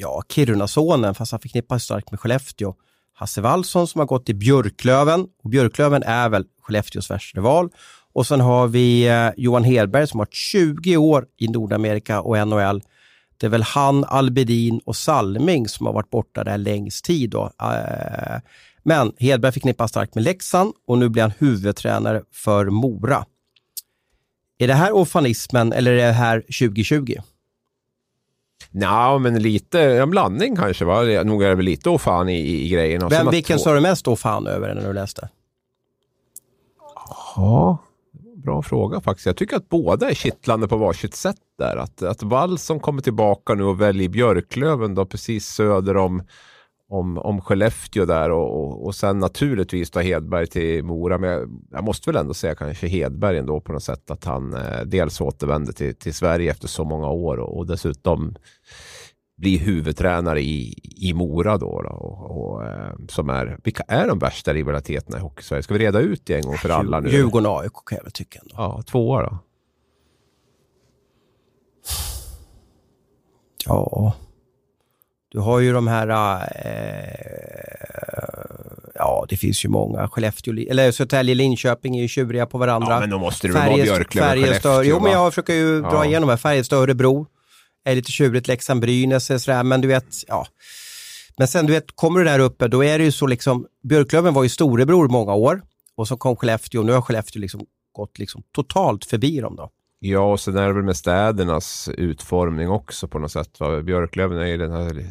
ja, 0.00 0.22
Kirunasonen, 0.28 1.14
fast 1.14 1.32
han 1.32 1.40
förknippas 1.40 1.82
starkt 1.82 2.10
med 2.10 2.20
Skellefteå. 2.20 2.74
Hasse 3.14 3.40
Wallson 3.40 3.86
som 3.86 3.98
har 3.98 4.06
gått 4.06 4.26
till 4.26 4.36
Björklöven 4.36 5.26
och 5.42 5.50
Björklöven 5.50 6.02
är 6.02 6.28
väl 6.28 6.44
Skellefteås 6.62 7.10
värsta 7.10 7.38
rival. 7.38 7.68
Och 8.12 8.26
sen 8.26 8.40
har 8.40 8.68
vi 8.68 9.08
eh, 9.08 9.30
Johan 9.36 9.64
Hedberg 9.64 10.06
som 10.06 10.20
har 10.20 10.26
varit 10.26 10.34
20 10.34 10.96
år 10.96 11.26
i 11.38 11.48
Nordamerika 11.48 12.20
och 12.20 12.48
NHL. 12.48 12.82
Det 13.36 13.46
är 13.46 13.50
väl 13.50 13.62
han, 13.62 14.04
Albedin 14.04 14.80
och 14.84 14.96
Salming 14.96 15.68
som 15.68 15.86
har 15.86 15.92
varit 15.92 16.10
borta 16.10 16.44
där 16.44 16.58
längst 16.58 17.04
tid. 17.04 17.30
Då. 17.30 17.50
Eh, 17.62 18.40
men 18.82 19.12
Hedberg 19.18 19.52
förknippas 19.52 19.90
starkt 19.90 20.14
med 20.14 20.24
Leksand 20.24 20.72
och 20.86 20.98
nu 20.98 21.08
blir 21.08 21.22
han 21.22 21.32
huvudtränare 21.38 22.22
för 22.32 22.70
Mora. 22.70 23.24
Är 24.58 24.68
det 24.68 24.74
här 24.74 24.92
ofanismen 24.92 25.72
eller 25.72 25.92
är 25.92 26.06
det 26.06 26.12
här 26.12 26.40
2020? 26.40 27.16
Ja, 28.70 29.18
men 29.18 29.42
lite 29.42 29.80
en 29.80 30.10
blandning 30.10 30.56
kanske. 30.56 30.84
Va? 30.84 31.02
Nog 31.02 31.42
är 31.42 31.48
det 31.48 31.54
väl 31.54 31.64
lite 31.64 31.90
ofan 31.90 32.28
i, 32.28 32.64
i 32.64 32.68
grejerna. 32.68 33.10
Sen 33.10 33.24
Vem, 33.24 33.30
vilken 33.30 33.58
sa 33.58 33.74
du 33.74 33.80
mest 33.80 34.04
då 34.04 34.16
fan 34.16 34.46
över 34.46 34.74
när 34.74 34.86
du 34.86 34.92
läste? 34.92 35.28
Ja, 37.36 37.78
bra 38.36 38.62
fråga 38.62 39.00
faktiskt. 39.00 39.26
Jag 39.26 39.36
tycker 39.36 39.56
att 39.56 39.68
båda 39.68 40.10
är 40.10 40.14
kittlande 40.14 40.68
på 40.68 40.76
varsitt 40.76 41.14
sätt 41.14 41.36
där. 41.58 41.76
Att, 41.76 42.02
att 42.02 42.22
Wall 42.22 42.58
som 42.58 42.80
kommer 42.80 43.02
tillbaka 43.02 43.54
nu 43.54 43.64
och 43.64 43.80
väljer 43.80 44.08
Björklöven 44.08 44.94
då 44.94 45.06
precis 45.06 45.46
söder 45.46 45.96
om, 45.96 46.22
om, 46.90 47.18
om 47.18 47.40
Skellefteå 47.40 48.04
där 48.04 48.30
och, 48.30 48.60
och, 48.60 48.86
och 48.86 48.94
sen 48.94 49.18
naturligtvis 49.18 49.90
då 49.90 50.00
Hedberg 50.00 50.46
till 50.46 50.84
Mora. 50.84 51.18
Men 51.18 51.30
jag, 51.30 51.50
jag 51.70 51.84
måste 51.84 52.10
väl 52.10 52.20
ändå 52.20 52.34
säga 52.34 52.54
kanske 52.54 52.86
Hedberg 52.86 53.38
ändå 53.38 53.60
på 53.60 53.72
något 53.72 53.82
sätt 53.82 54.10
att 54.10 54.24
han 54.24 54.54
eh, 54.54 54.80
dels 54.84 55.20
återvänder 55.20 55.72
till, 55.72 55.94
till 55.94 56.14
Sverige 56.14 56.50
efter 56.50 56.68
så 56.68 56.84
många 56.84 57.08
år 57.08 57.36
och, 57.36 57.58
och 57.58 57.66
dessutom 57.66 58.34
blir 59.36 59.58
huvudtränare 59.58 60.40
i, 60.40 60.74
i 60.82 61.14
Mora 61.14 61.58
då. 61.58 61.82
då 61.82 61.88
och, 61.88 62.30
och, 62.30 62.66
eh, 62.66 62.92
som 63.08 63.30
är, 63.30 63.58
vilka 63.64 63.82
är 63.88 64.08
de 64.08 64.18
värsta 64.18 64.54
rivaliteterna 64.54 65.18
i 65.18 65.20
Hockeysverige? 65.20 65.62
Ska 65.62 65.74
vi 65.74 65.80
reda 65.80 66.00
ut 66.00 66.26
det 66.26 66.34
en 66.34 66.42
gång 66.42 66.56
för 66.56 66.68
alla 66.68 67.00
nu? 67.00 67.10
Djurgården 67.10 67.46
och 67.46 67.60
AIK 67.60 67.72
kan 67.86 67.96
jag 67.96 68.02
väl 68.04 68.12
tycka 68.12 68.38
ändå. 68.42 68.54
Ja, 68.56 68.82
tvåa 68.82 69.22
då. 69.22 69.38
Ja. 73.66 74.14
Du 75.32 75.38
har 75.38 75.60
ju 75.60 75.72
de 75.72 75.88
här... 75.88 76.08
Eh, 76.64 77.10
ja, 78.94 79.26
det 79.28 79.36
finns 79.36 79.64
ju 79.64 79.68
många. 79.68 80.08
Skellefteå, 80.08 80.54
eller 80.70 80.92
Södertälje, 80.92 81.34
Linköping 81.34 81.96
är 81.96 82.02
ju 82.02 82.08
tjuriga 82.08 82.46
på 82.46 82.58
varandra. 82.58 82.88
Ja, 82.90 83.00
men 83.00 83.10
då 83.10 83.18
måste 83.18 83.46
det 83.48 83.54
vara 83.54 83.74
Björklöven, 83.74 84.30
Färjestad, 84.30 84.62
Skellefteå, 84.62 84.82
Jo, 84.82 85.00
men 85.02 85.12
jag 85.12 85.32
försöker 85.32 85.54
ju 85.54 85.80
dra 85.80 85.90
Ja. 85.92 86.04
igenom 86.04 86.28
här. 86.28 86.36
Färjestad, 86.36 86.78
Örebro 86.78 87.26
är 87.84 87.94
lite 87.94 88.12
tjurigt. 88.12 88.48
Leksand, 88.48 88.80
Brynäs 88.80 89.30
är 89.30 89.38
sådär, 89.38 89.62
men 89.62 89.80
du 89.80 89.88
vet, 89.88 90.06
ja. 90.28 90.46
Men 91.38 91.48
sen 91.48 91.66
du 91.66 91.72
vet, 91.72 91.84
kommer 91.94 92.18
du 92.20 92.24
där 92.26 92.38
uppe, 92.38 92.68
då 92.68 92.84
är 92.84 92.98
det 92.98 93.04
ju 93.04 93.12
så 93.12 93.26
liksom, 93.26 93.66
Björklöven 93.88 94.34
var 94.34 94.42
ju 94.42 94.48
storebror 94.48 95.08
många 95.08 95.34
år 95.34 95.62
och 95.96 96.08
så 96.08 96.16
kom 96.16 96.36
Skellefteå 96.36 96.80
och 96.80 96.86
nu 96.86 96.92
har 96.92 97.02
Skellefteå 97.02 97.40
liksom 97.40 97.60
gått 97.92 98.18
liksom 98.18 98.42
totalt 98.54 99.04
förbi 99.04 99.40
dem 99.40 99.56
då. 99.56 99.70
Ja, 100.02 100.20
och 100.20 100.40
sen 100.40 100.56
är 100.56 100.66
det 100.66 100.72
väl 100.72 100.82
med 100.82 100.96
städernas 100.96 101.88
utformning 101.96 102.70
också 102.70 103.08
på 103.08 103.18
något 103.18 103.32
sätt. 103.32 103.60
Va? 103.60 103.82
Björklöven 103.82 104.38
är 104.38 104.46
ju 104.46 104.56
den 104.56 104.72
här, 104.72 105.04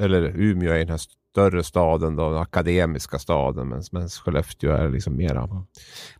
eller 0.00 0.22
Umeå 0.22 0.72
är 0.72 0.78
den 0.78 0.88
här 0.88 1.00
större 1.30 1.62
staden, 1.62 2.16
då, 2.16 2.30
den 2.30 2.42
akademiska 2.42 3.18
staden, 3.18 3.68
men, 3.68 3.82
men 3.92 4.08
Skellefteå 4.08 4.72
är 4.72 4.88
liksom 4.88 5.16
mera 5.16 5.46
Men 5.46 5.66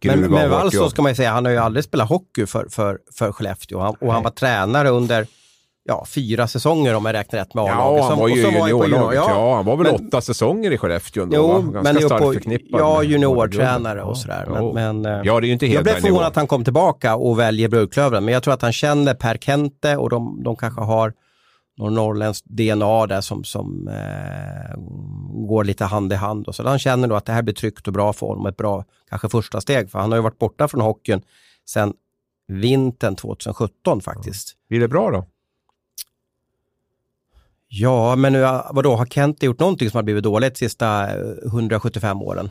gruva 0.00 0.36
med 0.36 0.50
Wallson 0.50 0.90
ska 0.90 1.02
man 1.02 1.10
ju 1.10 1.16
säga, 1.16 1.30
han 1.32 1.44
har 1.44 1.52
ju 1.52 1.58
aldrig 1.58 1.84
spelat 1.84 2.08
hockey 2.08 2.46
för, 2.46 2.66
för, 2.68 2.98
för 3.14 3.32
Skellefteå 3.32 3.78
och 3.78 3.84
han, 3.84 3.94
och 4.00 4.12
han 4.12 4.22
var 4.22 4.30
tränare 4.30 4.88
under 4.88 5.26
ja, 5.84 6.04
fyra 6.08 6.46
säsonger 6.46 6.94
om 6.94 7.04
jag 7.06 7.12
räknar 7.12 7.40
rätt 7.40 7.54
med 7.54 7.64
A-laget. 7.64 7.98
Ja, 8.02 8.08
han 8.08 8.18
var 8.18 8.28
ju 8.28 8.34
juniorlaget. 8.42 8.90
junior- 8.90 9.14
Ja, 9.14 9.54
han 9.56 9.64
var 9.64 9.76
väl 9.76 9.86
men- 9.92 10.06
åtta 10.08 10.20
säsonger 10.20 10.70
i 10.70 10.78
Skellefteå 10.78 11.22
ändå, 11.22 11.36
Jo, 11.36 11.46
va? 11.46 11.58
Ganska 11.60 11.92
men 11.92 12.02
starkt 12.02 12.24
på, 12.24 12.32
förknippad 12.32 12.80
ja, 12.80 13.02
juniortränare 13.02 14.02
och 14.02 14.10
Ja, 14.10 14.14
sådär. 14.14 14.46
Men, 14.50 14.74
men, 14.74 15.06
eh, 15.14 15.20
Ja, 15.24 15.40
det 15.40 15.44
är 15.44 15.48
ju 15.48 15.52
inte 15.52 15.66
jag 15.66 15.82
blev 15.84 15.94
förvånad 15.94 16.26
att 16.26 16.36
han 16.36 16.46
kom 16.46 16.64
tillbaka 16.64 17.16
och 17.16 17.38
väljer 17.38 17.68
Björklöven, 17.68 18.24
men 18.24 18.34
jag 18.34 18.42
tror 18.42 18.54
att 18.54 18.62
han 18.62 18.72
känner 18.72 19.14
Per 19.14 19.36
Kente 19.36 19.96
och 19.96 20.10
de, 20.10 20.42
de 20.42 20.56
kanske 20.56 20.80
har 20.80 21.12
någon 21.76 21.94
norrländsk 21.94 22.44
DNA 22.44 23.06
där 23.06 23.20
som, 23.20 23.44
som 23.44 23.88
eh, 23.88 24.76
går 25.48 25.64
lite 25.64 25.84
hand 25.84 26.12
i 26.12 26.16
hand. 26.16 26.46
Och 26.48 26.54
så 26.54 26.68
han 26.68 26.78
känner 26.78 27.08
då 27.08 27.14
att 27.14 27.24
det 27.26 27.32
här 27.32 27.42
blir 27.42 27.54
tryggt 27.54 27.86
och 27.86 27.92
bra 27.92 28.12
för 28.12 28.26
honom, 28.26 28.46
ett 28.46 28.56
bra 28.56 28.84
kanske 29.10 29.28
första 29.28 29.60
steg, 29.60 29.90
för 29.90 29.98
han 29.98 30.10
har 30.12 30.18
ju 30.18 30.22
varit 30.22 30.38
borta 30.38 30.68
från 30.68 30.80
hockeyn 30.80 31.22
sedan 31.68 31.92
vintern 32.48 33.16
2017 33.16 34.00
faktiskt. 34.00 34.52
Blir 34.68 34.80
det 34.80 34.88
bra 34.88 35.10
då? 35.10 35.24
Ja, 37.72 38.16
men 38.16 38.32
vadå, 38.70 38.96
har 38.96 39.06
Kente 39.06 39.46
gjort 39.46 39.58
någonting 39.58 39.90
som 39.90 39.98
har 39.98 40.02
blivit 40.02 40.24
dåligt 40.24 40.54
de 40.54 40.58
sista 40.58 41.08
eh, 41.10 41.46
175 41.46 42.22
åren? 42.22 42.50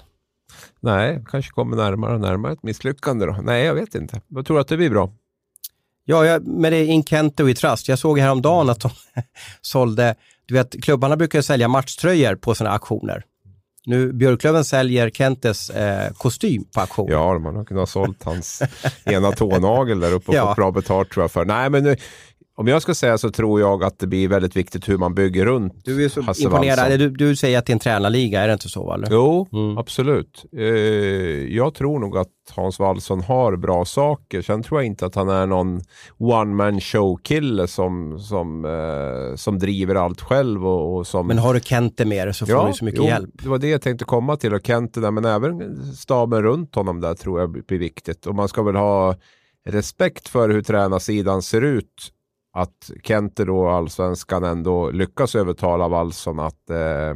Nej, 0.80 1.24
kanske 1.32 1.51
kommer 1.51 1.78
närmare 1.78 2.13
och 2.13 2.20
närmare 2.22 2.53
ett 2.53 2.63
misslyckande 2.63 3.26
då. 3.26 3.38
Nej, 3.43 3.65
jag 3.65 3.74
vet 3.74 3.95
inte. 3.95 4.22
Jag 4.28 4.45
tror 4.45 4.59
att 4.59 4.67
det 4.67 4.78
blir 4.78 4.89
bra. 4.89 5.11
Ja, 6.05 6.26
jag, 6.26 6.47
men 6.47 6.72
det 6.72 6.78
är 6.78 6.86
in 6.86 7.03
Kente 7.03 7.43
och 7.43 7.49
i 7.49 7.55
Trust. 7.55 7.88
Jag 7.88 7.99
såg 7.99 8.20
häromdagen 8.20 8.70
att 8.70 8.80
de 8.80 8.89
sålde, 9.61 10.15
du 10.45 10.53
vet 10.53 10.84
klubbarna 10.84 11.17
brukar 11.17 11.41
sälja 11.41 11.67
matchtröjor 11.67 12.36
på 12.36 12.55
sina 12.55 12.70
auktioner. 12.70 13.24
Nu 13.86 14.13
Björklöven 14.13 14.65
säljer 14.65 15.09
Kentes 15.09 15.70
eh, 15.70 16.11
kostym 16.13 16.63
på 16.74 16.82
auktion. 16.82 17.07
Ja, 17.11 17.39
man 17.39 17.55
har 17.55 17.65
kunnat 17.65 17.82
ha 17.82 17.86
sålt 17.88 18.24
hans 18.24 18.61
ena 19.03 19.32
tånagel 19.32 19.99
där 19.99 20.11
uppe 20.13 20.32
och 20.32 20.36
Ja. 20.38 20.47
fått 20.47 20.55
bra 20.55 20.72
betalt 20.72 21.09
tror 21.11 21.24
jag 21.24 21.32
för. 21.32 21.45
Nej, 21.45 21.70
men 21.70 21.84
nu, 21.84 21.95
om 22.60 22.68
jag 22.68 22.82
ska 22.82 22.95
säga 22.95 23.18
så 23.18 23.32
tror 23.32 23.60
jag 23.60 23.84
att 23.84 23.99
det 23.99 24.07
blir 24.07 24.28
väldigt 24.28 24.55
viktigt 24.55 24.89
hur 24.89 24.97
man 24.97 25.14
bygger 25.16 25.45
runt 25.45 25.74
Du 25.86 26.05
är 26.05 26.10
så 26.10 26.22
Hasse 26.22 26.43
imponerad. 26.43 26.99
Du, 26.99 27.10
du 27.10 27.36
säger 27.36 27.60
att 27.60 27.66
det 27.66 27.72
är 27.72 27.74
en 27.74 27.80
tränarliga, 27.80 28.41
är 28.41 28.47
det 28.47 28.53
inte 28.53 28.70
så? 28.70 28.93
Eller? 28.93 29.07
Jo, 29.12 29.47
Mm. 29.53 29.78
absolut. 29.78 30.45
Eh, 30.57 30.64
jag 31.55 31.74
tror 31.74 31.99
nog 31.99 32.18
att 32.18 32.28
Hans 32.55 32.80
Wallson 32.80 33.22
har 33.22 33.55
bra 33.55 33.86
saker. 33.86 34.41
Sen 34.41 34.64
tror 34.64 34.80
jag 34.80 34.86
inte 34.86 35.05
att 35.05 35.16
han 35.16 35.30
är 35.30 35.45
någon 35.45 35.82
one 36.18 36.55
man 36.55 36.82
show-kille 36.82 37.68
som, 37.68 38.20
som, 38.20 38.66
eh, 38.66 39.36
som 39.36 39.60
driver 39.60 39.95
allt 39.95 40.22
själv. 40.22 40.68
Och, 40.68 40.97
och 40.97 41.07
som, 41.07 41.28
Men 41.28 41.38
har 41.38 41.53
du 41.53 41.60
Kente 41.60 42.05
med 42.05 42.28
dig 42.28 42.34
så 42.34 42.45
får 42.45 42.68
du 42.68 42.74
så 42.74 42.86
mycket 42.86 42.99
jo, 42.99 43.05
hjälp. 43.07 43.30
Det 43.34 43.49
var 43.49 43.57
det 43.57 43.70
jag 43.70 43.82
tänkte 43.82 44.05
komma 44.05 44.36
till. 44.38 44.53
Och 44.53 44.62
Kente 44.68 44.99
där, 44.99 45.12
men 45.12 45.26
även 45.26 45.84
staben 45.95 46.43
runt 46.43 46.76
honom 46.76 47.01
där 47.01 47.14
tror 47.14 47.39
jag 47.39 47.51
blir 47.51 47.80
viktigt. 47.80 48.26
Och 48.26 48.36
man 48.36 48.47
ska 48.47 48.64
väl 48.64 48.76
ha 48.76 49.16
respekt 49.70 50.28
för 50.28 50.49
hur 50.49 50.62
tränarsidan 50.62 51.41
ser 51.41 51.62
ut. 51.62 52.12
Att 52.60 52.91
Kente 53.03 53.45
då, 53.45 53.68
allsvenskan, 53.68 54.43
ändå 54.43 54.91
lyckas 54.91 55.36
övertala 55.36 55.88
Wallson 55.88 56.39
att, 56.39 56.70
eh, 56.70 57.16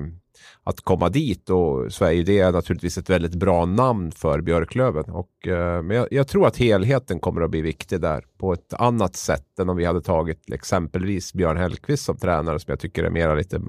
att 0.63 0.81
komma 0.81 1.09
dit. 1.09 1.49
Och 1.49 1.93
så 1.93 2.05
är 2.05 2.11
ju 2.11 2.23
det 2.23 2.51
naturligtvis 2.51 2.97
ett 2.97 3.09
väldigt 3.09 3.35
bra 3.35 3.65
namn 3.65 4.11
för 4.11 4.41
Björklöven. 4.41 5.05
Och, 5.05 5.47
eh, 5.47 5.81
men 5.81 5.97
jag, 5.97 6.07
jag 6.11 6.27
tror 6.27 6.47
att 6.47 6.57
helheten 6.57 7.19
kommer 7.19 7.41
att 7.41 7.51
bli 7.51 7.61
viktig 7.61 8.01
där 8.01 8.23
på 8.39 8.53
ett 8.53 8.73
annat 8.73 9.15
sätt 9.15 9.59
än 9.59 9.69
om 9.69 9.77
vi 9.77 9.85
hade 9.85 10.01
tagit 10.01 10.53
exempelvis 10.53 11.33
Björn 11.33 11.57
Hellkvist 11.57 12.05
som 12.05 12.17
tränare 12.17 12.59
som 12.59 12.71
jag 12.71 12.79
tycker 12.79 13.03
är 13.03 13.09
mera 13.09 13.35
lite 13.35 13.61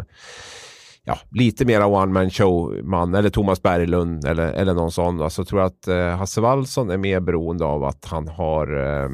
ja, 1.05 1.19
lite 1.31 1.65
mera 1.65 1.87
one 1.87 2.13
man 2.13 2.31
show 2.31 2.81
man 2.83 3.15
eller 3.15 3.31
Thomas 3.31 3.63
Berglund 3.63 4.25
eller, 4.25 4.53
eller 4.53 4.75
någon 4.75 4.93
sån. 4.93 5.19
Så 5.19 5.25
alltså, 5.25 5.45
tror 5.45 5.61
jag 5.61 5.67
att 5.67 5.89
eh, 5.89 6.19
Hasse 6.19 6.41
Wallson 6.41 6.91
är 6.91 6.97
mer 6.97 7.21
beroende 7.21 7.65
av 7.65 7.85
att 7.85 8.05
han 8.05 8.29
har 8.29 8.77
eh, 8.77 9.09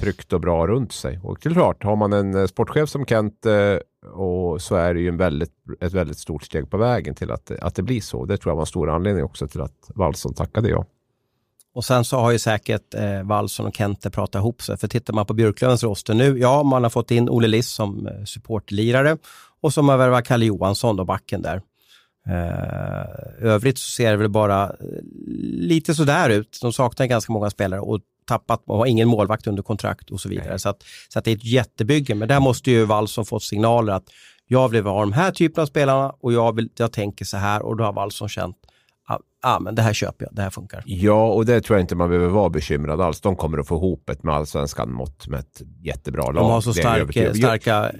tryggt 0.00 0.32
och 0.32 0.40
bra 0.40 0.66
runt 0.66 0.92
sig. 0.92 1.20
Och 1.22 1.38
det 1.42 1.48
är 1.48 1.52
klart, 1.52 1.84
har 1.84 1.96
man 1.96 2.12
en 2.12 2.34
eh, 2.34 2.46
sportchef 2.46 2.88
som 2.88 3.06
Kent 3.06 3.46
eh, 3.46 4.08
och 4.10 4.62
så 4.62 4.74
är 4.74 4.94
det 4.94 5.00
ju 5.00 5.08
en 5.08 5.16
väldigt, 5.16 5.52
ett 5.80 5.92
väldigt 5.92 6.18
stort 6.18 6.42
steg 6.42 6.70
på 6.70 6.76
vägen 6.76 7.14
till 7.14 7.30
att, 7.30 7.50
att 7.50 7.74
det 7.74 7.82
blir 7.82 8.00
så. 8.00 8.24
Det 8.24 8.36
tror 8.36 8.50
jag 8.50 8.56
var 8.56 8.62
en 8.62 8.66
stor 8.66 8.90
anledning 8.90 9.24
också 9.24 9.48
till 9.48 9.60
att 9.60 9.90
Wallson 9.94 10.34
tackade 10.34 10.68
ja. 10.68 10.86
Och 11.74 11.84
sen 11.84 12.04
så 12.04 12.16
har 12.16 12.30
ju 12.30 12.38
säkert 12.38 12.94
eh, 12.94 13.22
Wallson 13.22 13.66
och 13.66 13.74
Kente 13.74 14.10
pratat 14.10 14.40
ihop 14.40 14.62
sig. 14.62 14.76
För 14.76 14.88
tittar 14.88 15.14
man 15.14 15.26
på 15.26 15.34
Björklövens 15.34 15.82
roster 15.82 16.14
nu, 16.14 16.38
ja, 16.38 16.62
man 16.62 16.82
har 16.82 16.90
fått 16.90 17.10
in 17.10 17.28
Olle 17.28 17.48
Liss 17.48 17.68
som 17.68 18.06
eh, 18.06 18.24
supportlirare 18.24 19.16
och 19.60 19.72
som 19.72 19.88
har 19.88 19.96
värvat 19.96 20.24
Kalle 20.24 20.46
Johansson, 20.46 20.96
då 20.96 21.04
backen 21.04 21.42
där. 21.42 21.62
Eh, 22.28 23.46
övrigt 23.48 23.78
så 23.78 23.90
ser 23.90 24.10
det 24.10 24.16
väl 24.16 24.28
bara 24.28 24.72
lite 25.46 25.94
sådär 25.94 26.30
ut. 26.30 26.58
De 26.62 26.72
saknar 26.72 27.06
ganska 27.06 27.32
många 27.32 27.50
spelare 27.50 27.80
och 27.80 28.00
tappat 28.26 28.62
och 28.66 28.78
har 28.78 28.86
ingen 28.86 29.08
målvakt 29.08 29.46
under 29.46 29.62
kontrakt 29.62 30.10
och 30.10 30.20
så 30.20 30.28
vidare. 30.28 30.58
Så, 30.58 30.68
att, 30.68 30.82
så 31.08 31.18
att 31.18 31.24
det 31.24 31.30
är 31.30 31.36
ett 31.36 31.44
jättebygge. 31.44 32.14
Men 32.14 32.28
där 32.28 32.40
måste 32.40 32.70
ju 32.70 32.84
Wallson 32.84 33.26
fått 33.26 33.42
signaler 33.42 33.92
att 33.92 34.04
jag 34.46 34.68
vill 34.68 34.84
ha 34.84 35.00
de 35.00 35.12
här 35.12 35.30
typerna 35.30 35.62
av 35.62 35.66
spelarna 35.66 36.14
och 36.20 36.32
jag, 36.32 36.56
vill, 36.56 36.68
jag 36.76 36.92
tänker 36.92 37.24
så 37.24 37.36
här 37.36 37.62
och 37.62 37.76
då 37.76 37.84
har 37.84 37.92
Wallson 37.92 38.28
känt 38.28 38.56
ah, 39.42 39.58
men 39.60 39.74
det 39.74 39.82
här 39.82 39.92
köper 39.92 40.24
jag, 40.24 40.34
det 40.34 40.42
här 40.42 40.50
funkar. 40.50 40.82
Ja, 40.86 41.26
och 41.26 41.46
det 41.46 41.60
tror 41.60 41.78
jag 41.78 41.82
inte 41.82 41.94
man 41.94 42.08
behöver 42.08 42.28
vara 42.28 42.50
bekymrad 42.50 43.00
alls. 43.00 43.20
De 43.20 43.36
kommer 43.36 43.58
att 43.58 43.68
få 43.68 43.76
ihop 43.76 44.10
ett 44.10 44.22
med 44.22 44.34
allsvenskan 44.34 44.92
mått 44.92 45.28
med 45.28 45.40
ett 45.40 45.62
jättebra 45.82 46.22
lag. 46.22 46.34
De 46.34 46.50
har 46.50 46.60
så 46.60 46.72
starka, 46.72 47.34
starka 47.34 47.92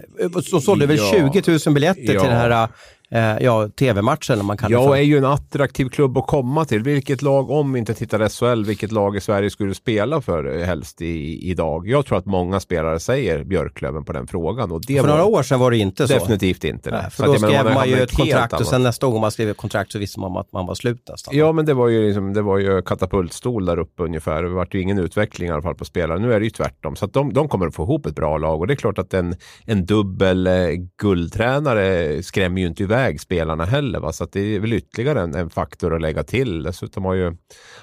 så 0.45 0.61
sålde 0.61 0.87
väl 0.87 0.97
ja, 0.97 1.30
20 1.32 1.59
000 1.66 1.74
biljetter 1.74 2.14
ja. 2.14 2.20
till 2.20 2.30
den 2.30 2.39
här 2.39 2.68
eh, 3.11 3.45
ja, 3.45 3.68
tv-matchen. 3.68 4.45
Man 4.45 4.57
kan 4.57 4.70
ja, 4.70 4.97
är 4.97 5.03
ju 5.03 5.18
en 5.18 5.24
attraktiv 5.24 5.89
klubb 5.89 6.18
att 6.18 6.26
komma 6.26 6.64
till. 6.64 6.82
Vilket 6.82 7.22
lag, 7.22 7.51
om 7.51 7.72
vi 7.72 7.78
inte 7.78 7.95
tittar 7.95 8.28
SHL, 8.28 8.64
vilket 8.64 8.93
lag 8.93 9.16
i 9.16 9.20
Sverige 9.20 9.51
skulle 9.51 9.74
spela 9.74 10.20
för 10.20 10.64
helst 10.64 11.03
i, 11.03 11.51
idag? 11.51 11.89
Jag 11.89 12.07
tror 12.07 12.18
att 12.18 12.26
många 12.26 12.61
spelare 12.61 13.01
säger 13.01 13.45
Björklöven 13.45 14.05
på 14.05 14.12
den 14.12 14.26
frågan. 14.26 14.72
Och 14.72 14.82
det 14.87 14.95
för 14.95 15.03
var, 15.03 15.09
några 15.09 15.24
år 15.24 15.43
sedan 15.43 15.61
var 15.61 15.70
det 15.70 15.78
inte 15.78 16.09
så. 16.09 16.14
Definitivt 16.14 16.64
inte. 16.64 16.91
Nej, 16.91 17.11
för 17.11 17.24
så 17.24 17.32
då 17.32 17.39
skrev 17.39 17.64
man, 17.64 17.74
man 17.74 17.89
ju 17.89 18.01
ett 18.01 18.16
kontrakt 18.16 18.53
och 18.53 18.66
sen 18.66 18.82
nästa 18.82 19.07
gång 19.07 19.20
man 19.20 19.30
skrev 19.30 19.49
ett 19.49 19.57
kontrakt 19.57 19.93
så 19.93 19.99
visste 19.99 20.20
man 20.20 20.37
att 20.37 20.53
man 20.53 20.66
var 20.66 20.74
slut 20.74 21.11
nästan. 21.27 21.39
Ja, 21.39 21.53
men 21.53 21.64
det 21.64 21.74
var 21.74 21.89
ju, 21.89 22.07
liksom, 22.07 22.33
det 22.33 22.43
var 22.43 22.59
ju 22.59 22.83
katapultstol 22.83 23.66
där 23.66 23.79
uppe 23.79 24.03
ungefär. 24.03 24.43
Det 24.43 24.49
var 24.49 24.68
ju 24.70 24.81
ingen 24.81 24.99
utveckling 24.99 25.49
i 25.49 25.53
alla 25.53 25.62
fall 25.62 25.74
på 25.74 25.85
spelare. 25.85 26.18
Nu 26.18 26.33
är 26.33 26.41
det 26.41 26.45
ju 26.45 26.51
tvärtom. 26.51 26.97
Så 26.97 27.05
att 27.05 27.12
de, 27.12 27.33
de 27.33 27.49
kommer 27.49 27.66
att 27.66 27.74
få 27.74 27.83
ihop 27.83 28.07
ett 28.07 28.14
bra 28.14 28.39
lag 28.39 28.61
och 28.61 28.66
det 28.66 28.72
är 28.72 28.77
klart 28.77 28.99
att 28.99 29.14
en, 29.14 29.35
en 29.64 29.87
dubbel 29.87 30.47
eh, 30.47 30.68
guldtränare 31.01 32.22
skrämmer 32.22 32.61
ju 32.61 32.66
inte 32.66 32.83
iväg 32.83 33.20
spelarna 33.20 33.64
heller. 33.64 34.01
Va? 34.01 34.12
Så 34.12 34.24
att 34.24 34.33
det 34.33 34.41
är 34.41 34.61
väl 34.61 34.72
ytterligare 34.72 35.20
en, 35.20 35.35
en, 35.35 35.51
faktor 35.51 35.95
att 35.95 36.01
lägga 36.01 36.22
till. 36.22 36.62
Dessutom 36.62 37.05
har 37.05 37.14
ju 37.14 37.37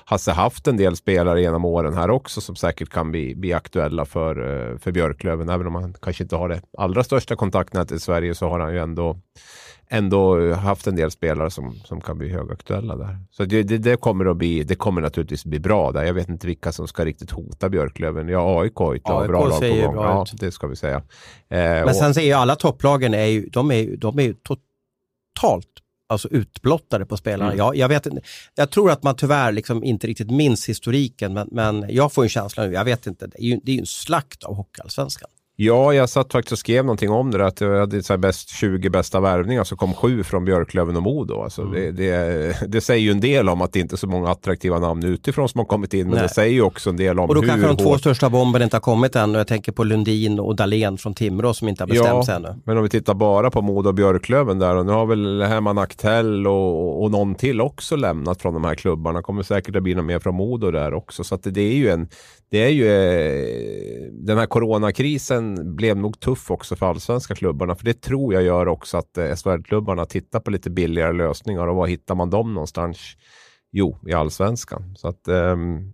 Hasse 0.06 0.32
haft 0.32 0.68
en 0.68 0.78
del 0.78 0.96
spelare 0.96 1.42
genom 1.42 1.66
åren 1.66 1.94
här 1.94 2.10
också 2.10 2.42
som 2.42 2.56
säkert 2.56 2.90
kan 2.90 3.12
bli, 3.12 3.36
bli 3.36 3.54
aktuella 3.54 4.06
för, 4.06 4.36
eh, 4.72 4.78
för 4.78 4.92
Björklöven. 4.92 5.50
Även 5.50 5.68
om 5.68 5.76
han 5.76 5.94
kanske 6.02 6.24
inte 6.24 6.36
har 6.36 6.50
det 6.50 6.62
allra 6.78 7.04
största 7.04 7.36
kontaktnätet 7.36 7.98
i 7.98 8.00
Sverige 8.00 8.36
så 8.36 8.50
har 8.50 8.60
han 8.60 8.74
ju 8.74 8.80
ändå 8.80 9.18
ändå 9.94 10.54
haft 10.54 10.88
en 10.88 10.96
del 10.96 11.12
spelare 11.12 11.52
som, 11.52 11.76
som 11.86 12.02
kan 12.02 12.18
bli 12.18 12.30
högaktuella 12.30 12.96
där. 12.96 13.18
Så 13.32 13.46
det, 13.46 13.64
det, 13.64 13.78
det, 13.78 13.98
kommer 13.98 14.26
att 14.26 14.38
bli, 14.38 14.64
det 14.64 14.76
kommer 14.76 15.02
naturligtvis 15.02 15.46
bli 15.46 15.60
bra 15.60 15.92
där. 15.92 16.04
Jag 16.04 16.14
vet 16.14 16.30
inte 16.30 16.48
vilka 16.48 16.72
som 16.72 16.88
ska 16.88 17.06
riktigt 17.06 17.32
hota 17.32 17.70
Björklöven. 17.70 18.28
Ja, 18.28 18.62
AIK 18.62 18.76
har 18.76 18.96
ett 18.96 19.10
AIK 19.10 19.28
bra 19.28 19.48
lag 19.48 19.60
på 19.60 19.68
gång. 19.68 19.96
Ja, 19.96 20.26
det 20.34 20.52
ska 20.52 20.68
vi 20.68 20.76
säga. 20.76 20.96
Eh, 20.96 21.04
Men 21.50 21.84
och, 21.84 21.96
sen 21.96 22.14
ser 22.14 22.22
ju 22.22 22.34
alla 22.34 22.56
topplagen, 22.56 23.14
är 23.14 23.26
ju, 23.26 23.46
de, 23.46 23.72
är, 23.72 23.98
de 23.98 24.20
är 24.20 24.24
ju 24.24 24.34
totalt 24.34 25.68
alltså 26.08 26.28
utblottade 26.28 27.06
på 27.06 27.18
spelarna. 27.18 27.52
Mm. 27.52 27.58
Jag, 27.58 27.76
jag, 27.76 27.90
vet, 27.90 28.08
jag 28.56 28.70
tror 28.72 28.92
att 28.92 29.04
man 29.04 29.16
tyvärr 29.16 29.52
liksom 29.52 29.84
inte 29.84 30.08
riktigt 30.08 30.32
minns 30.32 30.70
historiken, 30.70 31.34
men, 31.34 31.48
men 31.52 31.86
jag 31.90 32.14
får 32.14 32.24
en 32.24 32.30
känsla 32.30 32.66
nu, 32.66 32.74
jag 32.74 32.86
vet 32.86 33.08
inte, 33.08 33.28
det 33.28 33.38
är 33.38 33.46
ju, 33.46 33.60
det 33.64 33.72
är 33.72 33.74
ju 33.74 33.80
en 33.80 33.86
slakt 33.86 34.44
av 34.44 34.56
Hockeyallsvenskan. 34.56 35.30
Ja, 35.66 35.94
jag 35.94 36.10
satt 36.10 36.32
faktiskt 36.32 36.52
och 36.52 36.60
skrev 36.60 36.86
någonting 36.86 37.10
om 37.10 37.32
det, 37.32 37.46
att 37.46 37.62
jag 37.62 37.80
hade 37.80 38.04
så 38.04 38.18
bäst 38.18 38.50
20 38.50 38.90
bästa 38.90 39.20
värvningar, 39.20 39.64
så 39.64 39.76
kom 39.76 39.94
sju 39.94 40.24
från 40.24 40.46
Björklöven 40.46 40.96
och 40.96 41.04
Modo. 41.04 41.42
Alltså 41.42 41.62
mm. 41.62 41.74
det, 41.74 41.92
det, 41.92 42.56
det, 42.68 42.82
säger 42.82 43.02
ju 43.02 43.12
en 43.12 43.20
del 43.20 43.50
om 43.50 43.62
att 43.62 43.74
det 43.74 43.80
inte 43.80 43.96
är 43.96 43.98
så 43.98 44.08
många 44.08 44.30
attraktiva 44.30 44.80
namn 44.80 45.04
utifrån 45.04 45.50
som 45.50 45.60
har 45.60 45.66
kommit 45.66 45.94
in, 45.94 46.08
men 46.08 46.16
Nej. 46.16 46.24
det 46.24 46.30
säger 46.30 46.54
ju 46.54 46.62
också 46.62 46.90
en 46.90 46.98
del 46.98 47.20
om 47.20 47.30
Och 47.30 47.36
då 47.36 47.42
hur 47.42 47.48
kanske 47.48 47.68
de 47.68 47.78
två 47.78 47.98
största 47.98 48.30
bomberna 48.30 48.64
inte 48.64 48.76
har 48.76 48.82
kommit 48.82 49.16
än, 49.16 49.34
jag 49.34 49.48
tänker 49.48 49.72
på 49.72 49.84
Lundin 49.84 50.40
och 50.40 50.56
Dahlén 50.56 50.98
från 50.98 51.14
Timrå 51.14 51.54
som 51.54 51.68
inte 51.68 51.84
har 51.84 51.88
bestämt 51.88 52.28
ja, 52.28 52.34
ännu. 52.34 52.56
men 52.66 52.78
om 52.78 52.84
vi 52.84 52.90
tittar 52.90 53.14
bara 53.14 53.52
på 53.52 53.62
Modo 53.62 53.90
och 53.90 53.96
Björklöven 53.96 54.60
där, 54.60 54.76
och 54.76 54.86
nu 54.86 54.92
har 54.92 55.06
väl 55.06 55.42
Herman 55.42 55.78
Aktell 55.78 56.48
och, 56.48 57.04
och 57.04 57.12
någon 57.12 57.36
till 57.36 57.62
också 57.62 57.96
lämnat 57.96 58.42
från 58.42 58.54
de 58.54 58.64
här 58.64 58.76
klubbarna. 58.76 59.22
kommer 59.22 59.44
säkert 59.44 59.76
att 59.76 59.84
bli 59.84 59.96
något 59.96 60.06
mer 60.06 60.20
från 60.20 60.36
Modo 60.36 60.72
där 60.72 60.94
också, 60.94 61.24
så 61.24 61.38
det, 61.44 61.50
det 61.50 61.62
är 61.62 61.76
ju 61.76 61.90
en 61.90 62.08
det 62.54 62.64
är 62.64 62.70
ju, 62.70 62.88
eh, 62.88 64.12
den 64.12 64.38
här 64.38 64.46
coronakrisen 64.46 65.53
blev 65.76 65.98
nog 65.98 66.20
tuff 66.20 66.52
också 66.52 66.76
för 66.76 66.86
allsvenska 66.86 67.36
klubbarna. 67.36 67.76
För 67.76 67.86
det 67.86 68.02
tror 68.02 68.34
jag 68.34 68.44
gör 68.44 68.68
också 68.68 68.98
att 68.98 69.18
eh, 69.18 69.36
SHL-klubbarna 69.36 70.06
tittar 70.06 70.40
på 70.40 70.52
lite 70.52 70.70
billigare 70.70 71.14
lösningar. 71.14 71.68
Och 71.68 71.76
var 71.76 71.88
hittar 71.88 72.16
man 72.16 72.30
dem 72.30 72.54
någonstans? 72.54 73.00
Jo, 73.72 74.00
i 74.08 74.14
allsvenskan. 74.14 74.96
Så 74.98 75.08
att, 75.08 75.28
um, 75.28 75.94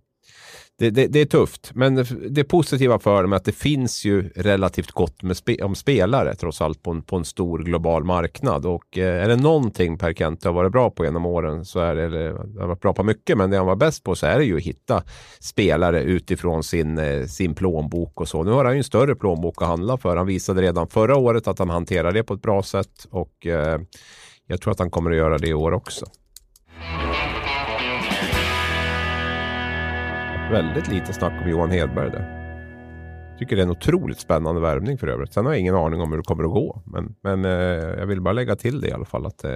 det, 0.80 0.90
det, 0.90 1.06
det, 1.06 1.20
är 1.20 1.24
tufft, 1.24 1.70
men 1.74 2.06
det 2.30 2.44
positiva 2.44 2.98
för 2.98 3.22
dem 3.22 3.32
är 3.32 3.36
att 3.36 3.44
det 3.44 3.52
finns 3.52 4.04
ju 4.04 4.28
relativt 4.28 4.90
gott 4.90 5.22
med 5.22 5.36
spe, 5.36 5.62
om 5.62 5.74
spelare 5.74 6.34
trots 6.34 6.60
allt 6.60 6.82
på 6.82 6.90
en, 6.90 7.02
på 7.02 7.16
en 7.16 7.24
stor 7.24 7.58
global 7.58 8.04
marknad. 8.04 8.66
Och 8.66 8.98
eh, 8.98 9.24
är 9.24 9.28
det 9.28 9.36
någonting 9.36 9.98
Per 9.98 10.12
Kent 10.12 10.44
har 10.44 10.52
varit 10.52 10.72
bra 10.72 10.90
på 10.90 11.04
genom 11.04 11.26
åren 11.26 11.64
så 11.64 11.80
är 11.80 11.94
det, 11.94 12.02
eller, 12.02 12.32
han 12.32 12.56
har 12.58 12.66
varit 12.66 12.80
bra 12.80 12.92
på 12.92 13.02
mycket, 13.02 13.38
men 13.38 13.50
det 13.50 13.56
han 13.56 13.66
var 13.66 13.76
bäst 13.76 14.04
på 14.04 14.14
så 14.14 14.26
är 14.26 14.38
det 14.38 14.44
ju 14.44 14.56
att 14.56 14.62
hitta 14.62 15.02
spelare 15.40 16.02
utifrån 16.02 16.62
sin, 16.62 16.98
eh, 16.98 17.26
sin 17.26 17.54
plånbok 17.54 18.20
och 18.20 18.28
så. 18.28 18.42
Nu 18.42 18.50
har 18.50 18.64
han 18.64 18.74
ju 18.74 18.78
en 18.78 18.84
större 18.84 19.14
plånbok 19.14 19.62
att 19.62 19.68
handla 19.68 19.98
för. 19.98 20.16
Han 20.16 20.26
visade 20.26 20.62
redan 20.62 20.86
förra 20.86 21.16
året 21.16 21.48
att 21.48 21.58
han 21.58 21.70
hanterar 21.70 22.12
det 22.12 22.22
på 22.22 22.34
ett 22.34 22.42
bra 22.42 22.62
sätt 22.62 23.06
och 23.10 23.46
eh, 23.46 23.80
jag 24.46 24.60
tror 24.60 24.72
att 24.72 24.78
han 24.78 24.90
kommer 24.90 25.10
att 25.10 25.16
göra 25.16 25.38
det 25.38 25.48
i 25.48 25.54
år 25.54 25.72
också. 25.72 26.06
Väldigt 30.50 30.88
lite 30.88 31.12
snack 31.12 31.32
om 31.44 31.50
Johan 31.50 31.70
Hedberg 31.70 32.10
där. 32.10 32.40
Tycker 33.38 33.56
det 33.56 33.62
är 33.62 33.66
en 33.66 33.70
otroligt 33.70 34.20
spännande 34.20 34.60
värvning 34.60 34.98
för 34.98 35.06
övrigt. 35.06 35.32
Sen 35.32 35.44
har 35.44 35.52
jag 35.52 35.60
ingen 35.60 35.74
aning 35.74 36.00
om 36.00 36.10
hur 36.10 36.18
det 36.18 36.24
kommer 36.24 36.44
att 36.44 36.50
gå. 36.50 36.82
Men, 36.86 37.14
men 37.22 37.44
eh, 37.44 37.98
jag 37.98 38.06
vill 38.06 38.20
bara 38.20 38.32
lägga 38.32 38.56
till 38.56 38.80
det 38.80 38.88
i 38.88 38.92
alla 38.92 39.04
fall. 39.04 39.26
Att, 39.26 39.44
eh, 39.44 39.50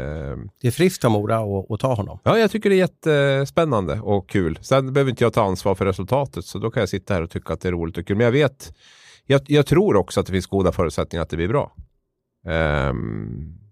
det 0.61 0.67
är 0.67 0.71
friskt 0.71 1.05
av 1.05 1.11
Mora 1.11 1.39
att, 1.75 1.81
ta 1.81 1.95
honom. 1.95 2.19
Ja, 2.25 2.39
jag 2.39 2.51
tycker 2.51 2.71
det 2.71 2.77
är 2.77 2.79
jättespännande 2.79 4.01
och 4.01 4.29
kul. 4.29 4.59
Sen 4.61 4.93
behöver 4.93 5.11
inte 5.11 5.25
jag 5.25 5.33
ta 5.33 5.45
ansvar 5.45 5.75
för 5.75 5.85
resultatet, 5.85 6.45
så 6.45 6.59
då 6.59 6.71
kan 6.71 6.81
jag 6.81 6.89
sitta 6.89 7.15
här 7.15 7.23
och 7.23 7.31
tycka 7.31 7.53
att 7.53 7.61
det 7.61 7.69
är 7.69 7.73
roligt 7.73 7.99
och 7.99 8.07
kul. 8.07 8.17
Men 8.17 8.25
jag 8.25 8.33
vet, 8.33 8.75
jag, 9.27 9.41
jag 9.47 9.67
tror 9.67 9.97
också 9.97 10.21
att 10.21 10.27
det 10.27 10.33
finns 10.33 10.47
goda 10.47 10.73
förutsättningar 10.73 11.23
att 11.23 11.31
det 11.31 11.37
blir 11.37 11.49
bra. 11.49 11.73
Um, 12.91 13.64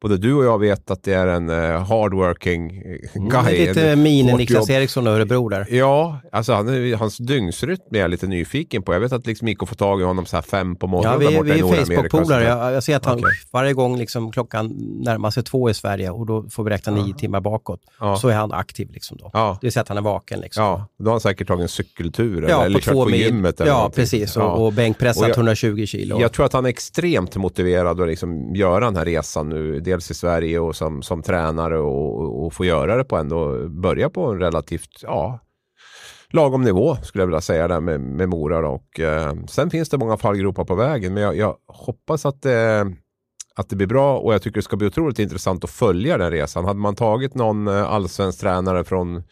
både 0.00 0.16
du 0.16 0.34
och 0.34 0.44
jag 0.44 0.58
vet 0.58 0.90
att 0.90 1.02
det 1.02 1.12
är 1.12 1.26
en 1.26 1.50
uh, 1.50 1.78
hardworking 1.78 2.70
eh, 2.70 3.16
mm, 3.16 3.28
guy. 3.28 3.56
Mm, 3.56 3.68
lite 3.68 3.96
mini 3.96 4.32
Niklas 4.32 4.70
Eriksson 4.70 5.06
och 5.06 5.12
Örebro 5.12 5.48
där. 5.48 5.66
Ja, 5.70 6.20
alltså 6.32 6.52
han, 6.52 6.94
hans 6.94 7.18
dygnsrytm 7.18 7.94
är 7.94 7.98
jag 7.98 8.10
lite 8.10 8.26
nyfiken 8.26 8.82
på. 8.82 8.92
Jag 8.92 9.00
vet 9.00 9.12
att 9.12 9.26
liksom 9.26 9.44
Mikko 9.44 9.66
får 9.66 9.76
tag 9.76 10.00
i 10.00 10.04
honom 10.04 10.26
så 10.26 10.36
här 10.36 10.42
fem 10.42 10.76
på 10.76 10.86
morgonen. 10.86 11.32
Ja, 11.32 11.42
vi, 11.42 11.52
vi 11.52 11.60
är 11.60 11.84
Facebook-polare. 11.84 12.44
Jag, 12.44 12.72
jag, 12.72 12.82
ser 12.82 12.96
att 12.96 13.04
han 13.04 13.18
okay. 13.18 13.30
varje 13.50 13.72
gång 13.72 13.98
liksom 13.98 14.32
klockan 14.32 14.66
närmar 15.04 15.30
sig 15.30 15.42
två 15.42 15.70
i 15.70 15.74
Sverige 15.74 16.10
och 16.10 16.26
då 16.26 16.48
får 16.50 16.64
vi 16.64 16.70
räkna 16.70 16.92
nio 16.92 17.14
timmar 17.14 17.40
bakåt. 17.40 17.80
Ja. 18.00 18.16
Så 18.16 18.28
är 18.28 18.34
han 18.34 18.52
aktiv. 18.52 18.90
Liksom 18.92 19.16
då. 19.16 19.30
Ja. 19.32 19.58
Det 19.60 19.66
vill 19.66 19.72
säga 19.72 19.82
att 19.82 19.88
han 19.88 19.98
är 19.98 20.02
vaken. 20.02 20.40
Liksom. 20.40 20.64
Ja, 20.64 20.86
då 20.98 21.04
har 21.04 21.12
han 21.12 21.20
säkert 21.20 21.48
tagit 21.48 21.62
en 21.62 21.68
cykeltur 21.68 22.46
ja, 22.48 22.64
eller, 22.64 22.80
kört 22.80 22.94
på 22.94 23.10
gymmet. 23.10 23.60
Eller 23.60 23.70
ja, 23.70 23.76
någonting. 23.76 24.02
precis. 24.02 24.36
Och, 24.36 24.42
ja. 24.42 24.46
och 24.46 24.72
bänkpressat 24.72 25.22
och 25.22 25.28
jag, 25.28 25.36
120 25.36 25.86
kilo. 25.86 26.20
Jag 26.20 26.32
tror 26.32 26.46
att 26.46 26.52
han 26.52 26.64
är 26.64 26.68
extremt 26.68 27.36
motiverad 27.36 28.00
att 28.00 28.08
liksom 28.08 28.54
göra 28.54 28.84
den 28.84 28.96
här 28.96 29.04
resan 29.04 29.48
nu. 29.48 29.80
Dels 29.90 30.10
i 30.10 30.14
Sverige 30.14 30.58
och 30.58 30.76
som, 30.76 31.02
som 31.02 31.22
tränare 31.22 31.78
och, 31.78 32.44
och 32.44 32.52
få 32.52 32.64
göra 32.64 32.96
det 32.96 33.04
på 33.04 33.16
ändå, 33.16 33.68
börja 33.68 34.10
på 34.10 34.26
en 34.26 34.38
relativt, 34.38 35.02
ja, 35.02 35.40
lagom 36.28 36.62
nivå 36.62 36.96
skulle 36.96 37.22
jag 37.22 37.26
vilja 37.26 37.40
säga 37.40 37.68
där 37.68 37.80
med, 37.80 38.00
med 38.00 38.28
Mora. 38.28 38.60
Då. 38.60 38.68
Och, 38.68 39.00
eh, 39.00 39.34
sen 39.48 39.70
finns 39.70 39.88
det 39.88 39.98
många 39.98 40.16
fallgropar 40.16 40.64
på 40.64 40.74
vägen, 40.74 41.14
men 41.14 41.22
jag, 41.22 41.36
jag 41.36 41.56
hoppas 41.66 42.26
att 42.26 42.42
det, 42.42 42.86
att 43.56 43.68
det 43.68 43.76
blir 43.76 43.86
bra 43.86 44.18
och 44.18 44.34
jag 44.34 44.42
tycker 44.42 44.58
det 44.58 44.62
ska 44.62 44.76
bli 44.76 44.86
otroligt 44.86 45.18
intressant 45.18 45.64
att 45.64 45.70
följa 45.70 46.18
den 46.18 46.30
resan. 46.30 46.64
Hade 46.64 46.80
man 46.80 46.94
tagit 46.94 47.34
någon 47.34 47.68
eh, 47.68 47.92
allsvensk 47.92 48.40
tränare 48.40 48.84
från 48.84 49.22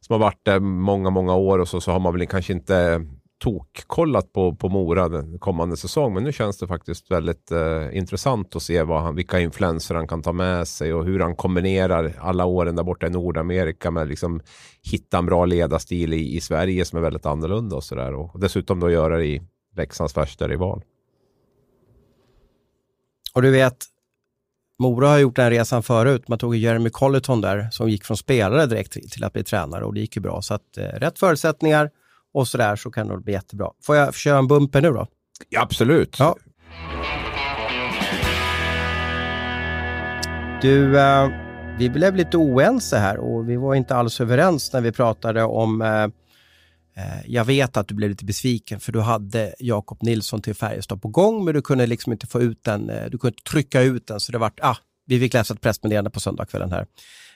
som 0.00 0.12
har 0.12 0.18
varit 0.18 0.44
där 0.44 0.60
många, 0.60 1.10
många 1.10 1.34
år 1.34 1.58
och 1.58 1.68
så, 1.68 1.80
så 1.80 1.92
har 1.92 2.00
man 2.00 2.12
väl 2.18 2.26
kanske 2.26 2.52
inte 2.52 3.06
tokkollat 3.38 4.32
på, 4.32 4.54
på 4.54 4.68
Mora 4.68 5.08
den 5.08 5.38
kommande 5.38 5.76
säsong. 5.76 6.14
Men 6.14 6.24
nu 6.24 6.32
känns 6.32 6.58
det 6.58 6.66
faktiskt 6.66 7.10
väldigt 7.10 7.50
eh, 7.50 7.96
intressant 7.96 8.56
att 8.56 8.62
se 8.62 8.82
vad 8.82 9.02
han, 9.02 9.14
vilka 9.14 9.40
influenser 9.40 9.94
han 9.94 10.08
kan 10.08 10.22
ta 10.22 10.32
med 10.32 10.68
sig 10.68 10.94
och 10.94 11.04
hur 11.04 11.20
han 11.20 11.36
kombinerar 11.36 12.14
alla 12.20 12.44
åren 12.44 12.76
där 12.76 12.82
borta 12.82 13.06
i 13.06 13.10
Nordamerika 13.10 13.90
med 13.90 14.08
liksom 14.08 14.40
hitta 14.82 15.18
en 15.18 15.26
bra 15.26 15.44
ledarstil 15.44 16.12
i, 16.12 16.36
i 16.36 16.40
Sverige 16.40 16.84
som 16.84 16.98
är 16.98 17.02
väldigt 17.02 17.26
annorlunda 17.26 17.76
och 17.76 17.84
sådär. 17.84 18.14
Och 18.14 18.40
dessutom 18.40 18.80
då 18.80 18.90
göra 18.90 19.16
det 19.16 19.26
i 19.26 19.42
Leksands 19.76 20.16
värsta 20.16 20.48
rival. 20.48 20.82
Och 23.34 23.42
du 23.42 23.50
vet, 23.50 23.76
Mora 24.78 25.08
har 25.08 25.18
gjort 25.18 25.36
den 25.36 25.50
resan 25.50 25.82
förut. 25.82 26.28
Man 26.28 26.38
tog 26.38 26.56
Jeremy 26.56 26.90
Colleton 26.90 27.40
där 27.40 27.68
som 27.70 27.90
gick 27.90 28.04
från 28.04 28.16
spelare 28.16 28.66
direkt 28.66 28.92
till 28.92 29.24
att 29.24 29.32
bli 29.32 29.44
tränare 29.44 29.84
och 29.84 29.94
det 29.94 30.00
gick 30.00 30.16
ju 30.16 30.22
bra. 30.22 30.42
Så 30.42 30.54
att 30.54 30.78
eh, 30.78 30.82
rätt 30.82 31.18
förutsättningar 31.18 31.90
och 32.36 32.48
sådär 32.48 32.76
så 32.76 32.90
kan 32.90 33.08
det 33.08 33.16
bli 33.16 33.32
jättebra. 33.32 33.70
Får 33.82 33.96
jag 33.96 34.14
köra 34.14 34.38
en 34.38 34.46
bumper 34.46 34.82
nu 34.82 34.90
då? 34.90 35.06
Ja, 35.48 35.62
absolut. 35.62 36.16
Ja. 36.18 36.36
Du, 40.62 40.98
eh, 40.98 41.28
vi 41.78 41.90
blev 41.90 42.16
lite 42.16 42.36
oense 42.36 42.98
här 42.98 43.16
och 43.18 43.48
vi 43.48 43.56
var 43.56 43.74
inte 43.74 43.94
alls 43.94 44.20
överens 44.20 44.72
när 44.72 44.80
vi 44.80 44.92
pratade 44.92 45.42
om 45.42 45.82
eh, 45.82 46.06
Eh, 46.96 47.20
jag 47.26 47.44
vet 47.44 47.76
att 47.76 47.88
du 47.88 47.94
blev 47.94 48.10
lite 48.10 48.24
besviken 48.24 48.80
för 48.80 48.92
du 48.92 49.00
hade 49.00 49.54
Jakob 49.58 50.02
Nilsson 50.02 50.42
till 50.42 50.54
Färjestad 50.54 51.02
på 51.02 51.08
gång 51.08 51.44
men 51.44 51.54
du 51.54 51.62
kunde 51.62 51.86
liksom 51.86 52.12
inte 52.12 52.26
få 52.26 52.40
ut 52.40 52.64
den, 52.64 52.90
eh, 52.90 53.04
du 53.10 53.18
kunde 53.18 53.34
inte 53.38 53.50
trycka 53.50 53.82
ut 53.82 54.06
den 54.06 54.20
så 54.20 54.32
det 54.32 54.38
vart, 54.38 54.60
ah, 54.62 54.76
vi 55.06 55.20
fick 55.20 55.34
läsa 55.34 55.54
ett 55.54 55.60
pressmeddelande 55.60 56.10
på 56.10 56.20
söndagskvällen 56.20 56.72
här. 56.72 56.86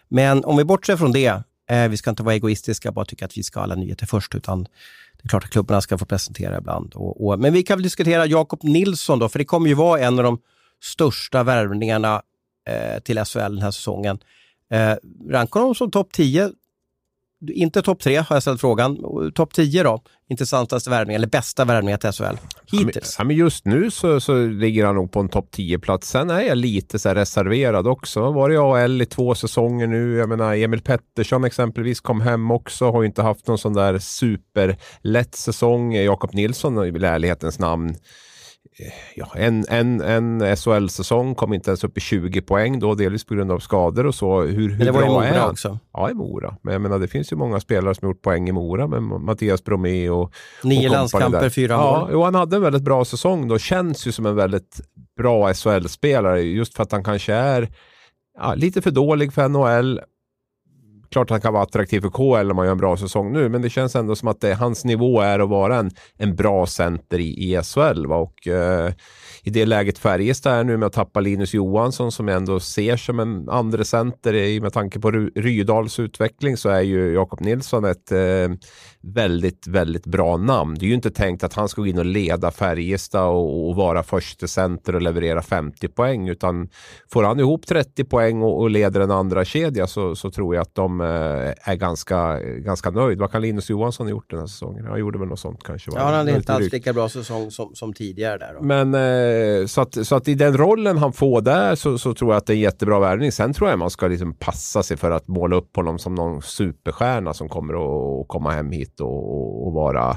Men 0.09 0.45
om 0.45 0.57
vi 0.57 0.65
bortser 0.65 0.97
från 0.97 1.13
det, 1.13 1.43
Eh, 1.71 1.89
vi 1.89 1.97
ska 1.97 2.11
inte 2.11 2.23
vara 2.23 2.35
egoistiska 2.35 2.89
och 2.89 2.95
bara 2.95 3.05
tycka 3.05 3.25
att 3.25 3.39
vi 3.39 3.43
ska 3.43 3.61
ha 3.61 3.65
alla 3.65 3.75
nyheter 3.75 4.07
först 4.07 4.35
utan 4.35 4.63
det 4.63 5.25
är 5.25 5.29
klart 5.29 5.45
att 5.45 5.51
klubbarna 5.51 5.81
ska 5.81 5.99
få 5.99 6.05
presentera 6.05 6.59
ibland. 6.59 6.95
Och, 6.95 7.27
och, 7.27 7.41
men 7.41 7.53
vi 7.53 7.63
kan 7.63 7.79
väl 7.79 7.83
diskutera 7.83 8.27
Jakob 8.27 8.63
Nilsson 8.63 9.19
då, 9.19 9.29
för 9.29 9.39
det 9.39 9.45
kommer 9.45 9.69
ju 9.69 9.75
vara 9.75 10.01
en 10.01 10.19
av 10.19 10.25
de 10.25 10.39
största 10.83 11.43
värvningarna 11.43 12.23
eh, 12.69 13.03
till 13.03 13.25
SHL 13.25 13.39
den 13.39 13.63
här 13.63 13.71
säsongen. 13.71 14.19
Eh, 14.71 14.95
rankar 15.31 15.61
honom 15.61 15.75
som 15.75 15.91
topp 15.91 16.13
10 16.13 16.51
inte 17.49 17.83
topp 17.83 18.01
tre 18.01 18.17
har 18.17 18.37
jag 18.37 18.43
ställt 18.43 18.61
frågan. 18.61 18.99
Topp 19.35 19.55
10 19.55 19.83
då? 19.83 20.03
Intressantaste 20.29 20.91
värvning 20.91 21.17
eller 21.17 21.27
bästa 21.27 21.65
värvningar 21.65 21.99
till 21.99 22.13
SHL 22.13 22.37
hittills? 22.73 23.17
Ja, 23.19 23.25
men 23.25 23.37
just 23.37 23.65
nu 23.65 23.91
så, 23.91 24.21
så 24.21 24.47
ligger 24.47 24.87
han 24.87 24.95
nog 24.95 25.13
på 25.13 25.21
en 25.21 25.29
topp 25.29 25.49
10-plats. 25.57 26.09
Sen 26.09 26.31
är 26.31 26.41
jag 26.41 26.59
lite 26.59 26.99
så 26.99 27.15
reserverad 27.15 27.87
också. 27.87 28.23
Har 28.23 28.33
varit 28.33 28.59
AL 28.59 29.03
i 29.03 29.07
två 29.07 29.35
säsonger 29.35 29.87
nu. 29.87 30.17
Jag 30.17 30.29
menar 30.29 30.57
Emil 30.57 30.81
Pettersson 30.81 31.45
exempelvis 31.45 32.01
kom 32.01 32.21
hem 32.21 32.51
också. 32.51 32.91
Har 32.91 33.05
inte 33.05 33.23
haft 33.23 33.47
någon 33.47 33.59
sån 33.59 33.73
där 33.73 33.99
superlätt 33.99 35.35
säsong. 35.35 35.95
Jakob 35.95 36.35
Nilsson 36.35 36.85
i 36.85 37.05
ärlighetens 37.05 37.59
namn 37.59 37.95
ja, 39.15 39.33
en, 39.35 39.65
en, 39.69 40.01
en 40.01 40.57
SHL-säsong 40.57 41.35
kom 41.35 41.53
inte 41.53 41.71
ens 41.71 41.85
upp 41.85 41.97
i 41.97 42.01
20 42.01 42.41
poäng 42.41 42.79
då, 42.79 42.95
delvis 42.95 43.25
på 43.25 43.35
grund 43.35 43.53
av 43.53 43.59
skador 43.59 44.07
och 44.07 44.15
så. 44.15 44.41
Hur, 44.41 44.69
hur 44.69 44.77
men 44.77 44.87
det 44.87 44.93
var 44.93 45.03
i 45.03 45.09
Mora 45.09 45.51
också? 45.51 45.79
Ja, 45.93 46.11
i 46.11 46.15
Mora. 46.15 46.57
Men 46.63 46.73
jag 46.73 46.83
menar, 46.83 46.99
det 46.99 47.09
finns 47.09 47.33
ju 47.33 47.37
många 47.37 47.61
spelare 47.61 47.95
som 47.95 48.09
gjort 48.09 48.23
poäng 48.23 48.49
i 48.49 48.53
Mora 48.53 48.87
med 48.87 49.03
Mattias 49.03 49.65
Bromé 49.65 50.11
och 50.11 50.35
Nio 50.65 50.89
och 50.89 50.93
landskamper, 50.93 51.49
fyra 51.49 51.77
mål. 51.77 52.09
Ja, 52.11 52.17
och 52.17 52.25
han 52.25 52.35
hade 52.35 52.57
en 52.57 52.63
väldigt 52.63 52.83
bra 52.83 53.05
säsong 53.05 53.49
då. 53.49 53.59
Känns 53.59 54.07
ju 54.07 54.13
som 54.13 54.27
en 54.27 54.37
väldigt 54.37 54.81
bra 55.17 55.55
SHL-spelare 55.55 56.41
just 56.41 56.75
för 56.75 56.83
att 56.83 56.93
han 56.93 57.05
kanske 57.05 57.35
är 57.35 57.69
ja, 58.39 58.55
lite 58.55 58.83
för 58.83 58.91
dålig 58.91 59.33
för 59.33 59.49
NHL 59.49 60.01
klart 61.13 61.27
att 61.27 61.31
han 61.31 61.41
kan 61.41 61.53
vara 61.53 61.63
attraktiv 61.63 62.01
för 62.01 62.11
KL 62.11 62.51
om 62.51 62.57
man 62.57 62.67
gör 62.67 62.73
en 62.73 62.79
bra 62.79 62.97
säsong 62.97 63.33
nu, 63.33 63.49
men 63.49 63.63
det 63.63 63.71
känns 63.71 63.97
ändå 63.97 64.17
som 64.17 64.29
att 64.29 64.41
det, 64.41 64.55
hans 64.55 64.85
nivå 64.85 65.21
är 65.21 65.39
att 65.39 65.49
vara 65.49 65.77
en, 65.77 65.91
en 66.19 66.37
bra 66.37 66.67
center 66.67 67.19
i, 67.19 67.55
i 67.55 67.63
SHL. 67.63 68.07
Va? 68.07 68.17
Och, 68.17 68.47
eh, 68.47 68.93
i 69.43 69.51
det 69.51 69.67
läget 69.67 69.99
Färjestad 69.99 70.53
är 70.53 70.65
nu 70.65 70.77
med 70.77 70.87
att 70.87 70.93
tappa 70.93 71.21
Linus 71.21 71.55
Johansson 71.55 72.13
som 72.13 72.29
jag 72.29 72.37
ändå 72.37 72.61
ser 72.61 72.97
som 72.97 73.21
en 73.21 73.49
andra 73.49 73.85
center 73.85 74.61
med 74.61 74.73
tanke 74.73 75.01
på 75.01 75.11
Rydals 75.35 75.99
utveckling 75.99 76.57
så 76.57 76.69
är 76.69 76.81
ju 76.81 77.15
Jakob 77.15 77.41
Nilsson 77.41 77.85
ett 77.85 78.13
eh, 78.13 78.49
väldigt, 79.03 79.67
väldigt 79.67 80.07
bra 80.07 80.37
namn. 80.37 80.77
Det 80.79 80.85
är 80.85 80.89
ju 80.89 80.95
inte 80.95 81.11
tänkt 81.11 81.45
att 81.45 81.55
han 81.55 81.69
ska 81.69 81.83
gå 81.83 81.87
in 81.87 81.99
och 81.99 82.05
leda 82.05 82.51
Färjestad 82.51 83.29
och, 83.29 83.69
och 83.69 83.77
vara 83.77 84.03
första 84.03 84.47
center 84.47 84.95
och 84.95 85.03
leverera 85.03 85.43
50 85.43 85.89
poäng 85.89 86.29
utan 86.29 86.69
får 87.13 87.23
han 87.23 87.41
ihop 87.41 87.67
30 87.67 88.05
poäng 88.05 88.43
och, 88.43 88.61
och 88.61 88.71
leder 88.71 89.01
en 89.01 89.11
andra 89.11 89.45
kedja 89.45 89.87
så, 89.87 90.17
så 90.17 90.31
tror 90.31 90.55
jag 90.55 90.63
att 90.63 90.75
de 90.75 91.00
eh, 91.01 91.71
är 91.71 91.75
ganska, 91.75 92.41
ganska 92.41 92.91
nöjd. 92.91 93.19
Vad 93.19 93.33
kan 93.33 93.43
Linus 93.43 93.71
Johansson 93.71 94.07
ha 94.07 94.11
gjort 94.11 94.31
den 94.31 94.39
här 94.41 94.47
säsongen? 94.47 94.87
Han 94.87 95.01
gjorde 95.01 95.19
väl 95.19 95.29
något 95.29 95.41
sånt 95.41 95.63
kanske? 95.63 95.91
Ja, 95.95 96.01
han 96.01 96.15
hade 96.15 96.37
inte 96.37 96.55
alls 96.55 96.73
lika 96.73 96.93
bra 96.93 97.09
säsong 97.09 97.51
som, 97.51 97.75
som 97.75 97.93
tidigare 97.93 98.39
där. 98.39 98.55
Då. 98.55 98.63
Men 98.63 98.95
eh, 98.95 99.67
så, 99.67 99.81
att, 99.81 100.07
så 100.07 100.15
att 100.15 100.29
i 100.29 100.35
den 100.35 100.57
rollen 100.57 100.99
han 100.99 101.13
får 101.13 101.41
där 101.41 101.75
så, 101.75 101.99
så 101.99 102.15
tror 102.15 102.31
jag 102.31 102.39
att 102.39 102.47
det 102.47 102.53
är 102.53 102.55
en 102.55 102.61
jättebra 102.61 103.01
värvning. 103.01 103.33
Sen 103.33 103.53
tror 103.53 103.71
jag 103.71 103.79
man 103.79 103.91
ska 103.91 104.09
liksom 104.09 104.35
passa 104.35 104.83
sig 104.83 104.97
för 104.97 105.11
att 105.11 105.29
måla 105.29 105.57
upp 105.57 105.77
honom 105.77 105.99
som 105.99 106.15
någon 106.15 106.43
superstjärna 106.43 107.35
som 107.35 107.49
kommer 107.49 107.75
att 107.75 108.29
komma 108.29 108.51
hem 108.51 108.71
hit 108.71 108.81
hit 108.81 109.01
och, 109.01 109.67
och 109.67 109.73
vara 109.73 110.17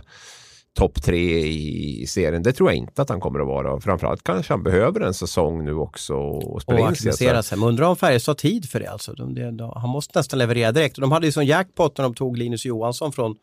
topp 0.73 1.03
tre 1.03 1.39
i 1.45 2.07
serien. 2.07 2.43
Det 2.43 2.53
tror 2.53 2.69
jag 2.69 2.77
inte 2.77 3.01
att 3.01 3.09
han 3.09 3.19
kommer 3.19 3.39
att 3.39 3.47
vara. 3.47 3.79
Framförallt 3.79 4.23
kanske 4.23 4.53
han 4.53 4.63
behöver 4.63 5.01
en 5.01 5.13
säsong 5.13 5.65
nu 5.65 5.73
också 5.73 6.13
och 6.15 6.61
spela 6.61 6.81
och 6.81 6.89
in 6.89 6.95
sig. 6.95 7.43
sig. 7.43 7.57
Men 7.57 7.67
undrar 7.67 7.87
om 7.87 7.95
Färjestad 7.95 8.31
har 8.31 8.35
tid 8.35 8.69
för 8.69 8.79
det 8.79 8.87
alltså. 8.87 9.13
De, 9.13 9.57
de, 9.57 9.73
han 9.75 9.89
måste 9.89 10.19
nästan 10.19 10.39
leverera 10.39 10.71
direkt. 10.71 10.95
De 10.95 11.11
hade 11.11 11.25
ju 11.25 11.31
som 11.31 11.45
jackpot 11.45 11.97
när 11.97 12.03
de 12.03 12.13
tog 12.13 12.37
Linus 12.37 12.65
Johansson 12.65 13.11
från, 13.11 13.35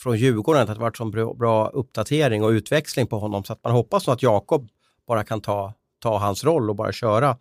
från 0.00 0.16
Djurgården. 0.16 0.62
Att 0.62 0.74
det 0.74 0.80
varit 0.80 1.00
en 1.00 1.10
bra, 1.10 1.34
bra 1.34 1.68
uppdatering 1.68 2.44
och 2.44 2.50
utväxling 2.50 3.06
på 3.06 3.18
honom. 3.18 3.44
Så 3.44 3.52
att 3.52 3.64
man 3.64 3.72
hoppas 3.72 4.08
att 4.08 4.22
Jakob 4.22 4.68
bara 5.06 5.24
kan 5.24 5.40
ta, 5.40 5.74
ta 6.02 6.18
hans 6.18 6.44
roll 6.44 6.70
och 6.70 6.76
bara 6.76 6.92
köra. 6.92 7.36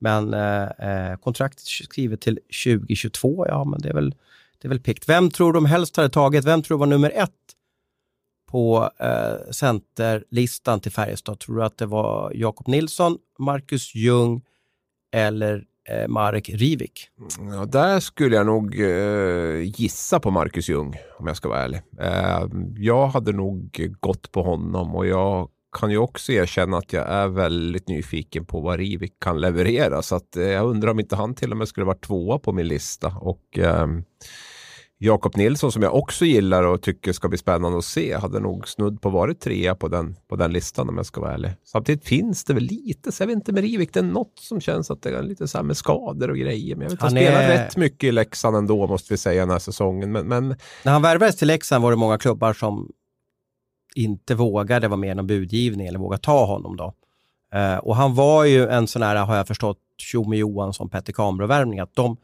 Men 0.00 0.34
eh, 0.34 0.62
eh 0.62 1.16
kontraktet 1.16 1.64
skrivet 1.64 2.20
till 2.20 2.38
2022, 2.64 3.46
ja 3.48 3.64
men 3.64 3.80
det 3.80 3.88
är 3.88 3.94
väl 3.94 4.14
det 4.62 4.68
är 4.68 4.68
väl 4.68 4.80
pikt. 4.80 5.08
Vem 5.08 5.30
tror 5.30 5.52
de 5.52 5.66
helst 5.66 5.96
hade 5.96 6.08
tagit? 6.08 6.44
Vem 6.44 6.62
tror 6.62 6.78
var 6.78 6.86
nummer 6.86 7.12
ett 7.14 7.30
på 8.52 8.90
eh, 8.98 9.50
centerlistan 9.50 10.80
till 10.80 10.92
Färjestad? 10.92 11.38
Tror 11.38 11.56
du 11.56 11.64
att 11.64 11.78
det 11.78 11.86
var 11.86 12.32
Jakob 12.34 12.68
Nilsson, 12.68 13.18
Marcus 13.38 13.94
Ljung 13.94 14.42
eller 15.14 15.64
eh, 15.88 16.08
Marek 16.08 16.48
Rivik? 16.48 17.08
Mm, 17.38 17.54
ja, 17.54 17.64
där 17.64 18.00
skulle 18.00 18.36
jag 18.36 18.46
nog 18.46 18.80
eh, 18.80 19.80
gissa 19.80 20.20
på 20.20 20.30
Marcus 20.30 20.68
Ljung 20.68 20.96
om 21.18 21.26
jag 21.26 21.36
ska 21.36 21.48
vara 21.48 21.62
ärlig. 21.62 21.80
Eh, 22.00 22.48
jag 22.76 23.06
hade 23.06 23.32
nog 23.32 23.90
gått 24.00 24.32
på 24.32 24.42
honom 24.42 24.94
och 24.96 25.06
jag 25.06 25.48
kan 25.80 25.90
ju 25.90 25.98
också 25.98 26.32
erkänna 26.32 26.76
att 26.76 26.92
jag 26.92 27.08
är 27.08 27.28
väldigt 27.28 27.88
nyfiken 27.88 28.44
på 28.44 28.60
vad 28.60 28.78
Rivik 28.78 29.12
kan 29.20 29.40
leverera. 29.40 30.02
Så 30.02 30.16
att, 30.16 30.36
eh, 30.36 30.44
jag 30.44 30.66
undrar 30.66 30.90
om 30.90 31.00
inte 31.00 31.16
han 31.16 31.34
till 31.34 31.50
och 31.50 31.56
med 31.56 31.68
skulle 31.68 31.86
vara 31.86 31.98
tvåa 31.98 32.38
på 32.38 32.52
min 32.52 32.68
lista. 32.68 33.08
Och 33.20 33.58
ehm, 33.58 34.04
Jakob 35.04 35.36
Nilsson 35.36 35.72
som 35.72 35.82
jag 35.82 35.94
också 35.94 36.24
gillar 36.24 36.62
och 36.62 36.82
tycker 36.82 37.12
ska 37.12 37.28
bli 37.28 37.38
spännande 37.38 37.78
att 37.78 37.84
se 37.84 38.16
hade 38.16 38.40
nog 38.40 38.68
snudd 38.68 39.00
på 39.00 39.10
varit 39.10 39.40
trea 39.40 39.74
på 39.74 39.88
den, 39.88 40.16
på 40.28 40.36
den 40.36 40.52
listan 40.52 40.88
om 40.88 40.96
jag 40.96 41.06
ska 41.06 41.20
vara 41.20 41.32
ärlig. 41.32 41.50
Samtidigt 41.64 42.04
finns 42.04 42.44
det 42.44 42.54
väl 42.54 42.62
lite, 42.62 43.12
så 43.12 43.22
jag 43.22 43.26
vet 43.26 43.34
inte 43.34 43.52
med 43.52 43.62
Rivik, 43.62 43.92
det 43.92 44.00
är 44.00 44.04
något 44.04 44.38
som 44.38 44.60
känns 44.60 44.90
att 44.90 45.02
det 45.02 45.10
är 45.10 45.22
lite 45.22 45.48
så 45.48 45.58
här 45.58 45.62
med 45.62 45.76
skador 45.76 46.30
och 46.30 46.36
grejer. 46.36 46.76
Men 46.76 46.82
jag 46.82 46.90
vet, 46.90 47.00
han, 47.00 47.16
han 47.16 47.22
spelar 47.22 47.42
är... 47.42 47.48
rätt 47.48 47.76
mycket 47.76 48.08
i 48.08 48.12
Leksand 48.12 48.56
ändå 48.56 48.86
måste 48.86 49.12
vi 49.12 49.16
säga 49.16 49.40
den 49.40 49.50
här 49.50 49.58
säsongen. 49.58 50.12
Men, 50.12 50.28
men... 50.28 50.48
När 50.84 50.92
han 50.92 51.02
värvades 51.02 51.36
till 51.36 51.48
Leksand 51.48 51.82
var 51.82 51.90
det 51.90 51.96
många 51.96 52.18
klubbar 52.18 52.52
som 52.52 52.90
inte 53.94 54.34
vågade 54.34 54.88
vara 54.88 55.00
med 55.00 55.10
i 55.10 55.14
någon 55.14 55.26
budgivning 55.26 55.86
eller 55.86 55.98
våga 55.98 56.18
ta 56.18 56.46
honom 56.46 56.76
då. 56.76 56.94
Uh, 57.54 57.76
och 57.76 57.96
han 57.96 58.14
var 58.14 58.44
ju 58.44 58.68
en 58.68 58.86
sån 58.86 59.02
här, 59.02 59.16
har 59.16 59.36
jag 59.36 59.46
förstått, 59.46 59.78
Tjomme 59.98 60.36
Johansson, 60.36 60.88
Petter 60.88 61.12
Kamro-värvning, 61.12 61.80
att 61.80 61.94
de, 61.94 62.16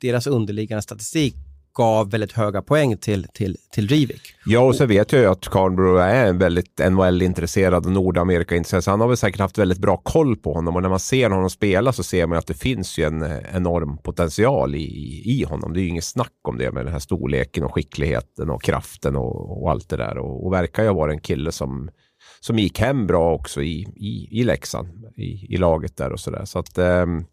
deras 0.00 0.26
underliggande 0.26 0.82
statistik 0.82 1.34
gav 1.74 2.10
väldigt 2.10 2.32
höga 2.32 2.62
poäng 2.62 2.96
till, 2.96 3.26
till, 3.34 3.56
till 3.72 3.88
Rivik. 3.88 4.20
Ja, 4.44 4.60
och 4.60 4.74
så 4.74 4.86
vet 4.86 5.12
jag 5.12 5.20
ju 5.20 5.26
att 5.28 5.48
Carnbro 5.48 5.96
är 5.96 6.26
en 6.26 6.38
väldigt 6.38 6.80
NHL-intresserad 6.90 7.86
och 7.86 7.92
Nordamerika-intresserad, 7.92 8.84
så 8.84 8.90
han 8.90 9.00
har 9.00 9.08
väl 9.08 9.16
säkert 9.16 9.40
haft 9.40 9.58
väldigt 9.58 9.78
bra 9.78 9.96
koll 9.96 10.36
på 10.36 10.52
honom 10.52 10.76
och 10.76 10.82
när 10.82 10.88
man 10.88 11.00
ser 11.00 11.30
honom 11.30 11.50
spela 11.50 11.92
så 11.92 12.02
ser 12.02 12.26
man 12.26 12.38
att 12.38 12.46
det 12.46 12.54
finns 12.54 12.98
ju 12.98 13.04
en 13.04 13.22
enorm 13.52 13.98
potential 13.98 14.74
i, 14.74 15.22
i 15.24 15.44
honom. 15.44 15.72
Det 15.72 15.80
är 15.80 15.82
ju 15.82 15.88
inget 15.88 16.04
snack 16.04 16.32
om 16.48 16.58
det 16.58 16.72
med 16.72 16.84
den 16.84 16.92
här 16.92 17.00
storleken 17.00 17.64
och 17.64 17.74
skickligheten 17.74 18.50
och 18.50 18.62
kraften 18.62 19.16
och, 19.16 19.62
och 19.62 19.70
allt 19.70 19.88
det 19.88 19.96
där 19.96 20.18
och, 20.18 20.46
och 20.46 20.52
verkar 20.52 20.82
ju 20.82 20.94
vara 20.94 21.12
en 21.12 21.20
kille 21.20 21.52
som 21.52 21.90
som 22.40 22.58
gick 22.58 22.78
hem 22.78 23.06
bra 23.06 23.34
också 23.34 23.62
i, 23.62 23.86
i, 23.96 24.28
i 24.40 24.44
Leksand, 24.44 25.04
i, 25.16 25.54
i 25.54 25.56
laget 25.56 25.96
där 25.96 26.12
och 26.12 26.20
sådär. 26.20 26.44
Så 26.44 26.58
att, 26.58 26.78
um... 26.78 27.24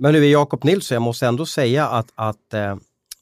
Men 0.00 0.12
nu 0.12 0.24
är 0.24 0.30
Jakob 0.30 0.64
Nilsson, 0.64 0.94
jag 0.94 1.02
måste 1.02 1.26
ändå 1.26 1.46
säga 1.46 1.88
att, 1.88 2.12
att 2.14 2.54
eh, 2.54 2.76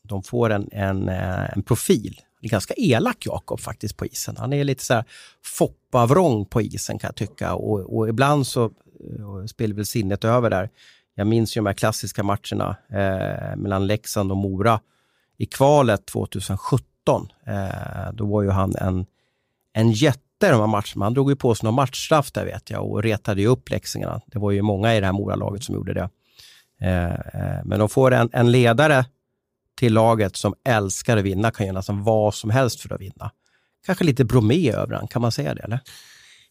de 0.09 0.23
får 0.23 0.51
en, 0.51 0.69
en, 0.73 1.09
eh, 1.09 1.57
en 1.57 1.63
profil. 1.63 2.21
Det 2.41 2.47
är 2.47 2.51
ganska 2.51 2.75
elak 2.77 3.27
Jakob 3.27 3.61
faktiskt 3.61 3.97
på 3.97 4.07
isen. 4.07 4.37
Han 4.39 4.53
är 4.53 4.65
lite 4.65 4.85
så 4.85 4.95
här 4.95 5.05
Foppa-vrång 5.45 6.45
på 6.45 6.63
isen 6.63 6.99
kan 6.99 7.09
jag 7.09 7.17
tycka 7.17 7.55
och, 7.55 7.97
och 7.97 8.09
ibland 8.09 8.47
så 8.47 8.65
eh, 8.65 9.31
och 9.31 9.51
spelar 9.51 9.75
väl 9.75 9.87
sinnet 9.87 10.25
över 10.25 10.51
där. 10.51 10.71
Jag 11.15 11.27
minns 11.27 11.57
ju 11.57 11.59
de 11.59 11.67
här 11.67 11.73
klassiska 11.73 12.23
matcherna 12.23 12.77
eh, 12.89 13.57
mellan 13.57 13.87
Leksand 13.87 14.31
och 14.31 14.37
Mora 14.37 14.81
i 15.39 15.47
kvalet 15.47 16.07
2017. 16.07 17.29
Eh, 17.47 18.13
då 18.13 18.27
var 18.27 18.43
ju 18.43 18.51
han 18.51 18.77
en, 18.77 19.07
en 19.73 19.93
jätte 19.93 20.47
i 20.47 20.51
de 20.51 20.61
här 20.61 20.67
matcherna. 20.67 21.05
Han 21.05 21.15
drog 21.15 21.31
ju 21.31 21.37
på 21.37 21.55
sig 21.55 21.67
någon 21.67 21.75
matchstraff 21.75 22.33
där 22.33 22.45
vet 22.45 22.71
jag 22.71 22.91
och 22.91 23.03
retade 23.03 23.41
ju 23.41 23.47
upp 23.47 23.71
leksingarna. 23.71 24.21
Det 24.27 24.39
var 24.39 24.51
ju 24.51 24.63
många 24.63 24.97
i 24.97 25.01
det 25.01 25.07
här 25.07 25.13
Mora-laget 25.13 25.65
som 25.65 25.75
gjorde 25.75 25.95
det. 25.95 26.09
Eh, 26.81 27.15
eh, 27.15 27.65
men 27.65 27.79
de 27.79 27.89
får 27.89 28.15
en, 28.15 28.31
en 28.33 28.51
ledare 28.51 29.05
till 29.77 29.95
laget 29.95 30.37
som 30.37 30.55
älskar 30.65 31.17
att 31.17 31.25
vinna, 31.25 31.51
kan 31.51 31.67
göra 31.67 31.77
nästan 31.77 32.05
vad 32.05 32.35
som 32.35 32.51
helst 32.51 32.81
för 32.81 32.95
att 32.95 33.01
vinna. 33.01 33.31
Kanske 33.87 34.05
lite 34.05 34.25
Bromé 34.25 34.73
över 34.73 34.95
han, 34.95 35.09
kan 35.09 35.23
man 35.23 35.33
säga 35.33 35.55
det 35.55 35.63
eller? 35.63 35.81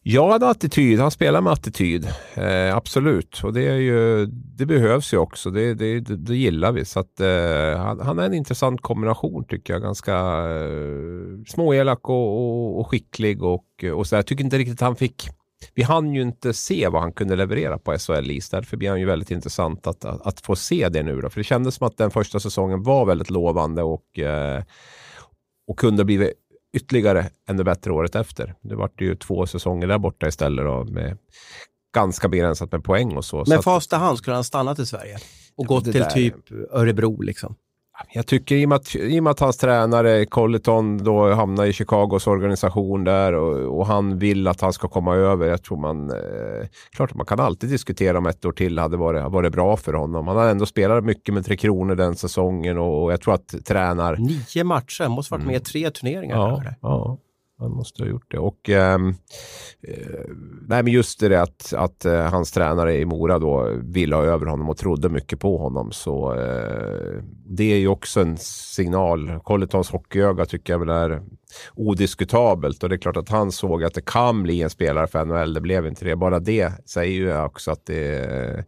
Ja, 0.07 0.31
han 0.31 0.41
har 0.41 0.51
attityd. 0.51 0.99
Han 0.99 1.11
spelar 1.11 1.41
med 1.41 1.53
attityd. 1.53 2.07
Eh, 2.33 2.75
absolut. 2.75 3.41
Och 3.43 3.53
det, 3.53 3.67
är 3.67 3.75
ju, 3.75 4.25
det 4.25 4.65
behövs 4.65 5.13
ju 5.13 5.17
också. 5.17 5.51
Det, 5.51 5.73
det, 5.73 5.99
det, 5.99 6.15
det 6.15 6.35
gillar 6.35 6.71
vi. 6.71 6.85
Så 6.85 6.99
att, 6.99 7.19
eh, 7.19 7.77
han, 7.77 7.99
han, 7.99 8.19
är 8.19 8.25
en 8.25 8.33
intressant 8.33 8.81
kombination 8.81 9.45
tycker 9.49 9.73
jag. 9.73 9.81
Ganska 9.81 10.15
eh, 10.15 11.43
småelak 11.47 12.09
och, 12.09 12.37
och, 12.37 12.79
och, 12.79 12.87
skicklig. 12.89 13.43
Och, 13.43 13.83
och 13.95 14.07
så 14.07 14.15
Jag 14.15 14.25
tycker 14.25 14.43
inte 14.43 14.57
riktigt 14.57 14.81
han 14.81 14.95
fick 14.95 15.29
vi 15.73 15.83
hann 15.83 16.13
ju 16.13 16.21
inte 16.21 16.53
se 16.53 16.87
vad 16.87 17.01
han 17.01 17.11
kunde 17.13 17.35
leverera 17.35 17.77
på 17.77 17.97
SHL-is. 17.97 18.49
Därför 18.49 18.77
blir 18.77 18.89
han 18.89 18.99
ju 18.99 19.05
väldigt 19.05 19.31
intressant 19.31 19.87
att, 19.87 20.05
att, 20.05 20.27
att, 20.27 20.41
få 20.41 20.55
se 20.55 20.89
det 20.89 21.03
nu. 21.03 21.21
Då. 21.21 21.29
För 21.29 21.39
det 21.39 21.43
kändes 21.43 21.75
som 21.75 21.87
att 21.87 21.97
den 21.97 22.11
första 22.11 22.39
säsongen 22.39 22.83
var 22.83 23.05
väldigt 23.05 23.29
lovande 23.29 23.83
och, 23.83 24.19
eh, 24.19 24.63
och 25.67 25.79
kunde 25.79 26.05
blivit 26.05 26.33
ytterligare 26.77 27.29
ännu 27.49 27.63
bättre 27.63 27.91
året 27.91 28.15
efter. 28.15 28.55
Det 28.61 28.75
vart 28.75 29.01
ju 29.01 29.15
två 29.15 29.45
säsonger 29.45 29.87
där 29.87 29.97
borta 29.97 30.27
istället 30.27 30.65
då, 30.65 30.83
med 30.83 31.17
ganska 31.95 32.27
begränsat 32.27 32.71
med 32.71 32.83
poäng 32.83 33.17
och 33.17 33.25
så. 33.25 33.37
Men 33.37 33.57
så 33.57 33.61
första 33.61 33.97
hand 33.97 34.17
skulle 34.17 34.35
han 34.35 34.43
stannat 34.43 34.79
i 34.79 34.85
Sverige 34.85 35.15
och 35.55 35.65
Ja, 35.65 35.67
gått 35.67 35.85
det 35.85 35.91
till 35.91 36.01
där- 36.01 36.09
typ 36.09 36.35
Örebro 36.71 37.21
liksom. 37.21 37.55
Jag 38.13 38.27
tycker 38.27 38.55
i 38.55 38.65
och, 38.65 38.69
med 38.69 38.75
att, 38.75 38.95
i 38.95 39.19
och 39.19 39.23
med 39.23 39.31
att 39.31 39.39
hans 39.39 39.57
tränare 39.57 40.25
Colleton 40.25 41.03
då 41.03 41.33
hamnar 41.33 41.65
i 41.65 41.73
Chicagos 41.73 42.27
organisation 42.27 43.03
där 43.03 43.33
och, 43.33 43.79
och 43.79 43.87
han 43.87 44.19
vill 44.19 44.47
att 44.47 44.61
han 44.61 44.73
ska 44.73 44.87
komma 44.87 45.15
över. 45.15 45.47
Jag 45.47 45.63
tror 45.63 45.77
man, 45.77 46.09
eh, 46.09 46.67
klart 46.91 47.11
att 47.11 47.17
man 47.17 47.25
kan 47.25 47.39
alltid 47.39 47.69
diskutera 47.69 48.17
om 48.17 48.25
ett 48.25 48.45
år 48.45 48.51
till 48.51 48.79
hade 48.79 48.97
varit, 48.97 49.31
varit 49.31 49.51
bra 49.51 49.77
för 49.77 49.93
honom. 49.93 50.27
Han 50.27 50.37
har 50.37 50.49
ändå 50.49 50.65
spelat 50.65 51.03
mycket 51.03 51.33
med 51.33 51.45
Tre 51.45 51.57
Kronor 51.57 51.95
den 51.95 52.15
säsongen 52.15 52.77
och, 52.77 53.03
och 53.03 53.11
jag 53.11 53.21
tror 53.21 53.33
att 53.33 53.65
tränar... 53.65 54.15
Nio 54.15 54.63
matcher, 54.63 55.07
måste 55.07 55.33
varit 55.33 55.45
med 55.45 55.55
i 55.55 55.59
tre 55.59 55.89
turneringar 55.89 56.35
Ja, 56.35 56.63
ja, 56.81 57.17
han 57.59 57.71
måste 57.71 58.03
ha 58.03 58.09
gjort 58.09 58.31
det. 58.31 58.39
Och, 58.39 58.69
ehm, 58.69 59.09
eh, 59.81 60.25
nej, 60.67 60.83
men 60.83 60.93
just 60.93 61.19
det 61.19 61.41
att, 61.41 61.73
att 61.73 62.05
eh, 62.05 62.31
hans 62.31 62.51
tränare 62.51 62.97
i 62.97 63.05
Mora 63.05 63.39
då 63.39 63.69
ville 63.83 64.15
ha 64.15 64.23
över 64.23 64.45
honom 64.45 64.69
och 64.69 64.77
trodde 64.77 65.09
mycket 65.09 65.39
på 65.39 65.57
honom. 65.57 65.91
Så 65.91 66.33
eh, 66.33 67.23
det 67.45 67.73
är 67.73 67.77
ju 67.77 67.87
också 67.87 68.21
en 68.21 68.37
signal. 68.37 69.39
Colletons 69.43 69.91
hockeyöga 69.91 70.45
tycker 70.45 70.73
jag 70.73 70.79
väl 70.79 70.89
är 70.89 71.21
odiskutabelt 71.75 72.83
och 72.83 72.89
det 72.89 72.95
är 72.95 72.97
klart 72.97 73.17
att 73.17 73.29
han 73.29 73.51
såg 73.51 73.83
att 73.83 73.93
det 73.93 74.05
kan 74.05 74.43
bli 74.43 74.61
en 74.61 74.69
spelare 74.69 75.07
för 75.07 75.25
NHL. 75.25 75.53
Det 75.53 75.61
blev 75.61 75.87
inte 75.87 76.05
det. 76.05 76.15
Bara 76.15 76.39
det 76.39 76.89
säger 76.89 77.13
ju 77.13 77.41
också 77.41 77.71
att 77.71 77.85
det, 77.85 78.65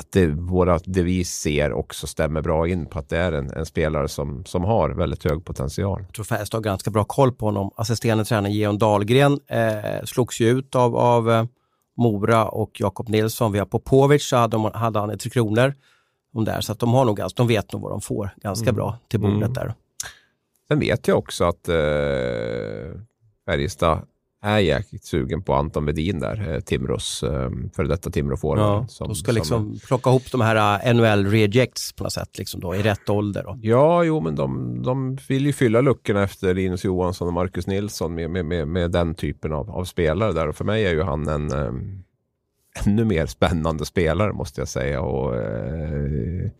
att 0.00 0.12
det, 0.12 0.26
våra, 0.26 0.78
det 0.84 1.02
vi 1.02 1.24
ser 1.24 1.72
också 1.72 2.06
stämmer 2.06 2.42
bra 2.42 2.68
in 2.68 2.86
på 2.86 2.98
att 2.98 3.08
det 3.08 3.18
är 3.18 3.32
en, 3.32 3.50
en 3.50 3.66
spelare 3.66 4.08
som, 4.08 4.44
som 4.44 4.64
har 4.64 4.90
väldigt 4.90 5.24
hög 5.24 5.44
potential. 5.44 6.00
Jag 6.06 6.14
tror 6.14 6.24
Färjestad 6.24 6.58
har 6.58 6.62
ganska 6.64 6.90
bra 6.90 7.04
koll 7.04 7.32
på 7.32 7.46
honom. 7.46 7.70
Assisterande 7.76 8.24
tränare 8.24 8.52
Geon 8.52 8.78
Dahlgren 8.78 9.40
eh, 9.46 10.04
slogs 10.04 10.40
ju 10.40 10.48
ut 10.48 10.74
av, 10.74 10.96
av 10.96 11.30
eh, 11.30 11.44
Mora 11.96 12.48
och 12.48 12.80
Jakob 12.80 13.08
Nilsson. 13.08 13.52
Via 13.52 13.66
Popovic 13.66 14.28
så 14.28 14.36
hade, 14.36 14.56
de, 14.56 14.64
hade 14.74 14.98
han 14.98 15.10
i 15.10 15.18
Tre 15.18 15.30
Kronor. 15.30 15.74
De 16.32 16.44
där, 16.44 16.60
så 16.60 16.72
att 16.72 16.78
de, 16.78 16.92
har 16.94 17.04
nog, 17.04 17.20
de 17.36 17.46
vet 17.46 17.72
nog 17.72 17.82
vad 17.82 17.92
de 17.92 18.00
får 18.00 18.30
ganska 18.36 18.72
bra 18.72 18.98
till 19.08 19.20
bordet 19.20 19.36
Mm. 19.36 19.52
där. 19.52 19.74
Sen 20.68 20.80
vet 20.80 21.08
jag 21.08 21.18
också 21.18 21.44
att 21.44 21.68
eh, 21.68 21.74
Färjestad 23.46 24.06
är 24.42 24.58
jäkligt 24.58 25.04
sugen 25.04 25.42
på 25.42 25.54
Anton 25.54 25.84
Vedin 25.84 26.20
där, 26.20 26.52
eh, 26.52 26.60
Timrås, 26.60 27.22
eh, 27.22 27.50
före 27.76 27.86
detta 27.86 28.10
Timrå-forward. 28.10 28.58
Ja, 28.58 28.86
de 28.98 29.14
ska 29.14 29.32
liksom 29.32 29.78
plocka 29.86 30.10
ihop 30.10 30.32
de 30.32 30.40
här 30.40 30.80
eh, 30.86 30.94
NHL 30.94 31.26
rejects 31.26 31.92
på 31.92 32.04
något 32.04 32.12
sätt, 32.12 32.38
liksom 32.38 32.60
då, 32.60 32.74
i 32.74 32.82
rätt 32.82 33.10
ålder. 33.10 33.42
Då. 33.44 33.58
Ja, 33.62 34.04
jo, 34.04 34.20
men 34.20 34.36
de, 34.36 34.82
de 34.82 35.18
vill 35.28 35.46
ju 35.46 35.52
fylla 35.52 35.80
luckorna 35.80 36.22
efter 36.22 36.54
Linus 36.54 36.84
Johansson 36.84 37.28
och 37.28 37.34
Marcus 37.34 37.66
Nilsson 37.66 38.14
med, 38.14 38.30
med, 38.30 38.44
med, 38.44 38.68
med 38.68 38.90
den 38.90 39.14
typen 39.14 39.52
av, 39.52 39.70
av 39.70 39.84
spelare 39.84 40.32
där. 40.32 40.48
Och 40.48 40.56
för 40.56 40.64
mig 40.64 40.86
är 40.86 40.92
ju 40.92 41.02
han 41.02 41.28
en 41.28 41.52
eh, 41.52 41.72
ännu 42.86 43.04
mer 43.04 43.26
spännande 43.26 43.84
spelare 43.84 44.32
måste 44.32 44.60
jag 44.60 44.68
säga. 44.68 45.00
Och, 45.00 45.36
eh, 45.36 46.50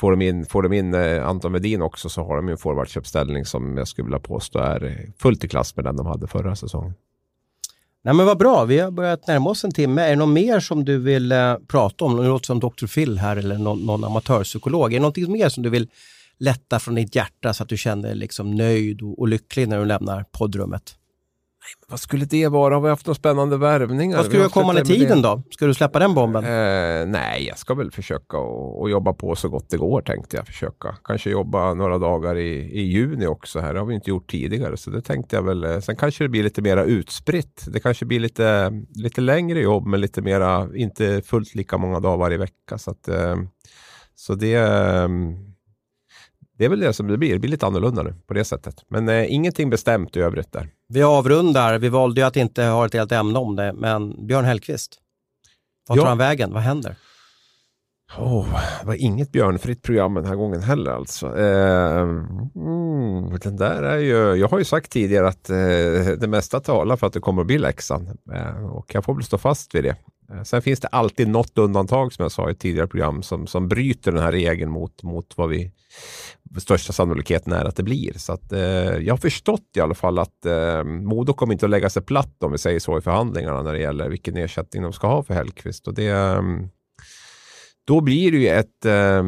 får 0.00 0.10
de 0.10 0.22
in, 0.22 0.46
får 0.46 0.62
de 0.62 0.72
in 0.72 0.94
eh, 0.94 1.28
Anton 1.28 1.52
Wedin 1.52 1.82
också 1.82 2.08
så 2.08 2.24
har 2.24 2.36
de 2.36 2.48
en 2.48 2.58
forwardsuppställning 2.58 3.44
som 3.44 3.76
jag 3.76 3.88
skulle 3.88 4.04
vilja 4.04 4.18
påstå 4.18 4.58
är 4.58 5.12
fullt 5.18 5.44
i 5.44 5.48
klass 5.48 5.76
med 5.76 5.84
den 5.84 5.96
de 5.96 6.06
hade 6.06 6.26
förra 6.26 6.56
säsongen. 6.56 6.94
Nej 8.04 8.14
men 8.14 8.26
vad 8.26 8.38
bra, 8.38 8.64
vi 8.64 8.78
har 8.78 8.90
börjat 8.90 9.26
närma 9.26 9.50
oss 9.50 9.64
en 9.64 9.72
timme. 9.72 10.02
Är 10.02 10.10
det 10.10 10.16
något 10.16 10.28
mer 10.28 10.60
som 10.60 10.84
du 10.84 10.98
vill 10.98 11.32
eh, 11.32 11.54
prata 11.68 12.04
om? 12.04 12.16
Nu 12.16 12.28
låter 12.28 12.46
som 12.46 12.60
Dr. 12.60 12.86
Phil 12.86 13.18
här 13.18 13.36
eller 13.36 13.58
någon, 13.58 13.86
någon 13.86 14.04
amatörpsykolog. 14.04 14.92
Är 14.92 15.00
det 15.00 15.06
något 15.06 15.16
mer 15.16 15.48
som 15.48 15.62
du 15.62 15.70
vill 15.70 15.88
lätta 16.38 16.78
från 16.78 16.94
ditt 16.94 17.14
hjärta 17.14 17.52
så 17.52 17.62
att 17.62 17.68
du 17.68 17.76
känner 17.76 18.08
dig 18.08 18.16
liksom 18.16 18.54
nöjd 18.54 19.02
och, 19.02 19.18
och 19.18 19.28
lycklig 19.28 19.68
när 19.68 19.78
du 19.78 19.84
lämnar 19.84 20.24
poddrummet? 20.32 20.94
Vad 21.88 22.00
skulle 22.00 22.24
det 22.24 22.48
vara? 22.48 22.74
Har 22.74 22.80
vi 22.82 22.88
haft 22.88 23.06
några 23.06 23.14
spännande 23.14 23.56
värvningar? 23.56 24.16
Vad 24.16 24.26
Vi 24.26 24.38
du 24.38 24.44
avslutat 24.44 24.74
med 24.74 24.84
tiden 24.86 25.22
då? 25.22 25.42
Ska 25.50 25.66
du 25.66 25.74
släppa 25.74 25.98
den 25.98 26.14
bomben? 26.14 26.44
Eh, 26.44 27.06
nej, 27.06 27.46
jag 27.48 27.58
ska 27.58 27.74
väl 27.74 27.90
försöka 27.90 28.38
och, 28.38 28.80
och 28.80 28.90
jobba 28.90 29.12
på 29.12 29.36
så 29.36 29.48
gott 29.48 29.70
det 29.70 29.76
går 29.76 30.00
tänkte 30.02 30.36
jag 30.36 30.46
försöka. 30.46 30.96
Kanske 31.04 31.30
jobba 31.30 31.74
några 31.74 31.98
dagar 31.98 32.36
i, 32.36 32.50
i 32.80 32.80
juni 32.82 33.26
också 33.26 33.60
här. 33.60 33.74
Det 33.74 33.78
har 33.80 33.86
vi 33.86 33.94
inte 33.94 34.10
gjort 34.10 34.30
tidigare 34.30 34.76
så 34.76 34.90
det 34.90 35.02
tänkte 35.02 35.36
jag 35.36 35.42
väl. 35.42 35.64
eh, 35.64 35.80
Sen 35.80 35.96
kanske 35.96 36.24
det 36.24 36.28
blir 36.28 36.42
lite 36.42 36.62
mera 36.62 36.84
utspritt. 36.84 37.64
Det 37.68 37.80
kanske 37.80 38.04
blir 38.04 38.20
lite, 38.20 38.72
lite 38.94 39.20
längre 39.20 39.60
jobb 39.60 39.86
men 39.86 40.00
lite 40.00 40.22
mera, 40.22 40.68
inte 40.74 41.22
fullt 41.22 41.54
lika 41.54 41.78
många 41.78 42.00
dagar 42.00 42.16
varje 42.16 42.38
vecka. 42.38 42.78
Så, 42.78 42.90
att, 42.90 43.08
eh, 43.08 43.36
så 44.14 44.34
det, 44.34 44.54
eh, 44.54 45.08
det 46.60 46.64
är 46.64 46.68
väl 46.68 46.80
det 46.80 46.92
som 46.92 47.06
det 47.08 47.18
blir. 47.18 47.32
Det 47.32 47.38
blir 47.38 47.50
lite 47.50 47.66
annorlunda 47.66 48.02
nu 48.02 48.14
på 48.26 48.34
det 48.34 48.44
sättet. 48.44 48.74
Men 48.88 49.08
eh, 49.08 49.32
ingenting 49.34 49.70
bestämt 49.70 50.16
i 50.16 50.20
övrigt 50.20 50.52
där. 50.52 50.68
Vi 50.88 51.02
avrundar. 51.02 51.78
Vi 51.78 51.88
valde 51.88 52.20
ju 52.20 52.26
att 52.26 52.36
inte 52.36 52.62
ha 52.64 52.86
ett 52.86 52.94
helt 52.94 53.12
ämne 53.12 53.38
om 53.38 53.56
det, 53.56 53.72
men 53.72 54.26
Björn 54.26 54.44
Hellkvist. 54.44 54.98
Vart 55.88 55.96
Ja. 55.96 56.02
tar 56.02 56.08
han 56.08 56.18
vägen? 56.18 56.52
Vad 56.52 56.62
händer? 56.62 56.96
Oh, 58.18 58.46
det 58.80 58.86
var 58.86 58.94
inget 58.94 59.32
björnfritt 59.32 59.82
program 59.82 60.14
den 60.14 60.24
här 60.24 60.34
gången 60.34 60.62
heller 60.62 60.90
alltså. 60.90 61.38
Eh, 61.38 62.00
mm, 62.56 63.38
den 63.42 63.56
där 63.56 63.82
är 63.82 63.98
ju, 63.98 64.34
jag 64.34 64.48
har 64.48 64.58
ju 64.58 64.64
sagt 64.64 64.92
tidigare 64.92 65.28
att 65.28 65.50
eh, 65.50 65.56
det 66.20 66.28
mesta 66.28 66.60
talar 66.60 66.96
för 66.96 67.06
att 67.06 67.12
det 67.12 67.20
kommer 67.20 67.40
att 67.40 67.46
bli 67.46 67.58
Leksand. 67.58 68.08
Eh, 68.34 68.64
och 68.70 68.94
jag 68.94 69.04
får 69.04 69.14
väl 69.14 69.24
stå 69.24 69.38
fast 69.38 69.74
vid 69.74 69.84
det. 69.84 69.96
Eh, 70.32 70.42
sen 70.42 70.62
finns 70.62 70.80
det 70.80 70.88
alltid 70.88 71.28
något 71.28 71.58
undantag 71.58 72.12
som 72.12 72.22
jag 72.22 72.32
sa 72.32 72.48
i 72.48 72.52
ett 72.52 72.58
tidigare 72.58 72.86
program 72.86 73.22
som, 73.22 73.46
som 73.46 73.68
bryter 73.68 74.12
den 74.12 74.22
här 74.22 74.32
regeln 74.32 74.70
mot, 74.70 75.02
mot 75.02 75.32
vad 75.36 75.48
vi 75.48 75.72
största 76.58 76.92
sannolikheten 76.92 77.52
är 77.52 77.64
att 77.64 77.76
det 77.76 77.82
blir. 77.82 78.12
Så 78.18 78.32
att, 78.32 78.52
eh, 78.52 78.60
jag 78.96 79.12
har 79.12 79.18
förstått 79.18 79.76
i 79.76 79.80
alla 79.80 79.94
fall 79.94 80.18
att 80.18 80.46
eh, 80.46 80.84
Modo 80.84 81.32
kommer 81.32 81.52
inte 81.52 81.66
att 81.66 81.70
lägga 81.70 81.90
sig 81.90 82.02
platt 82.02 82.42
om 82.42 82.52
vi 82.52 82.58
säger 82.58 82.80
så 82.80 82.98
i 82.98 83.00
förhandlingarna 83.00 83.62
när 83.62 83.72
det 83.72 83.80
gäller 83.80 84.08
vilken 84.08 84.36
ersättning 84.36 84.82
de 84.82 84.92
ska 84.92 85.06
ha 85.06 85.22
för 85.22 85.34
Hellkvist. 85.34 85.88
Och 85.88 85.94
det, 85.94 86.08
eh, 86.08 86.42
då 87.84 88.00
blir 88.00 88.32
det 88.32 88.38
ju 88.38 88.48
ett 88.48 88.84
eh, 88.84 89.22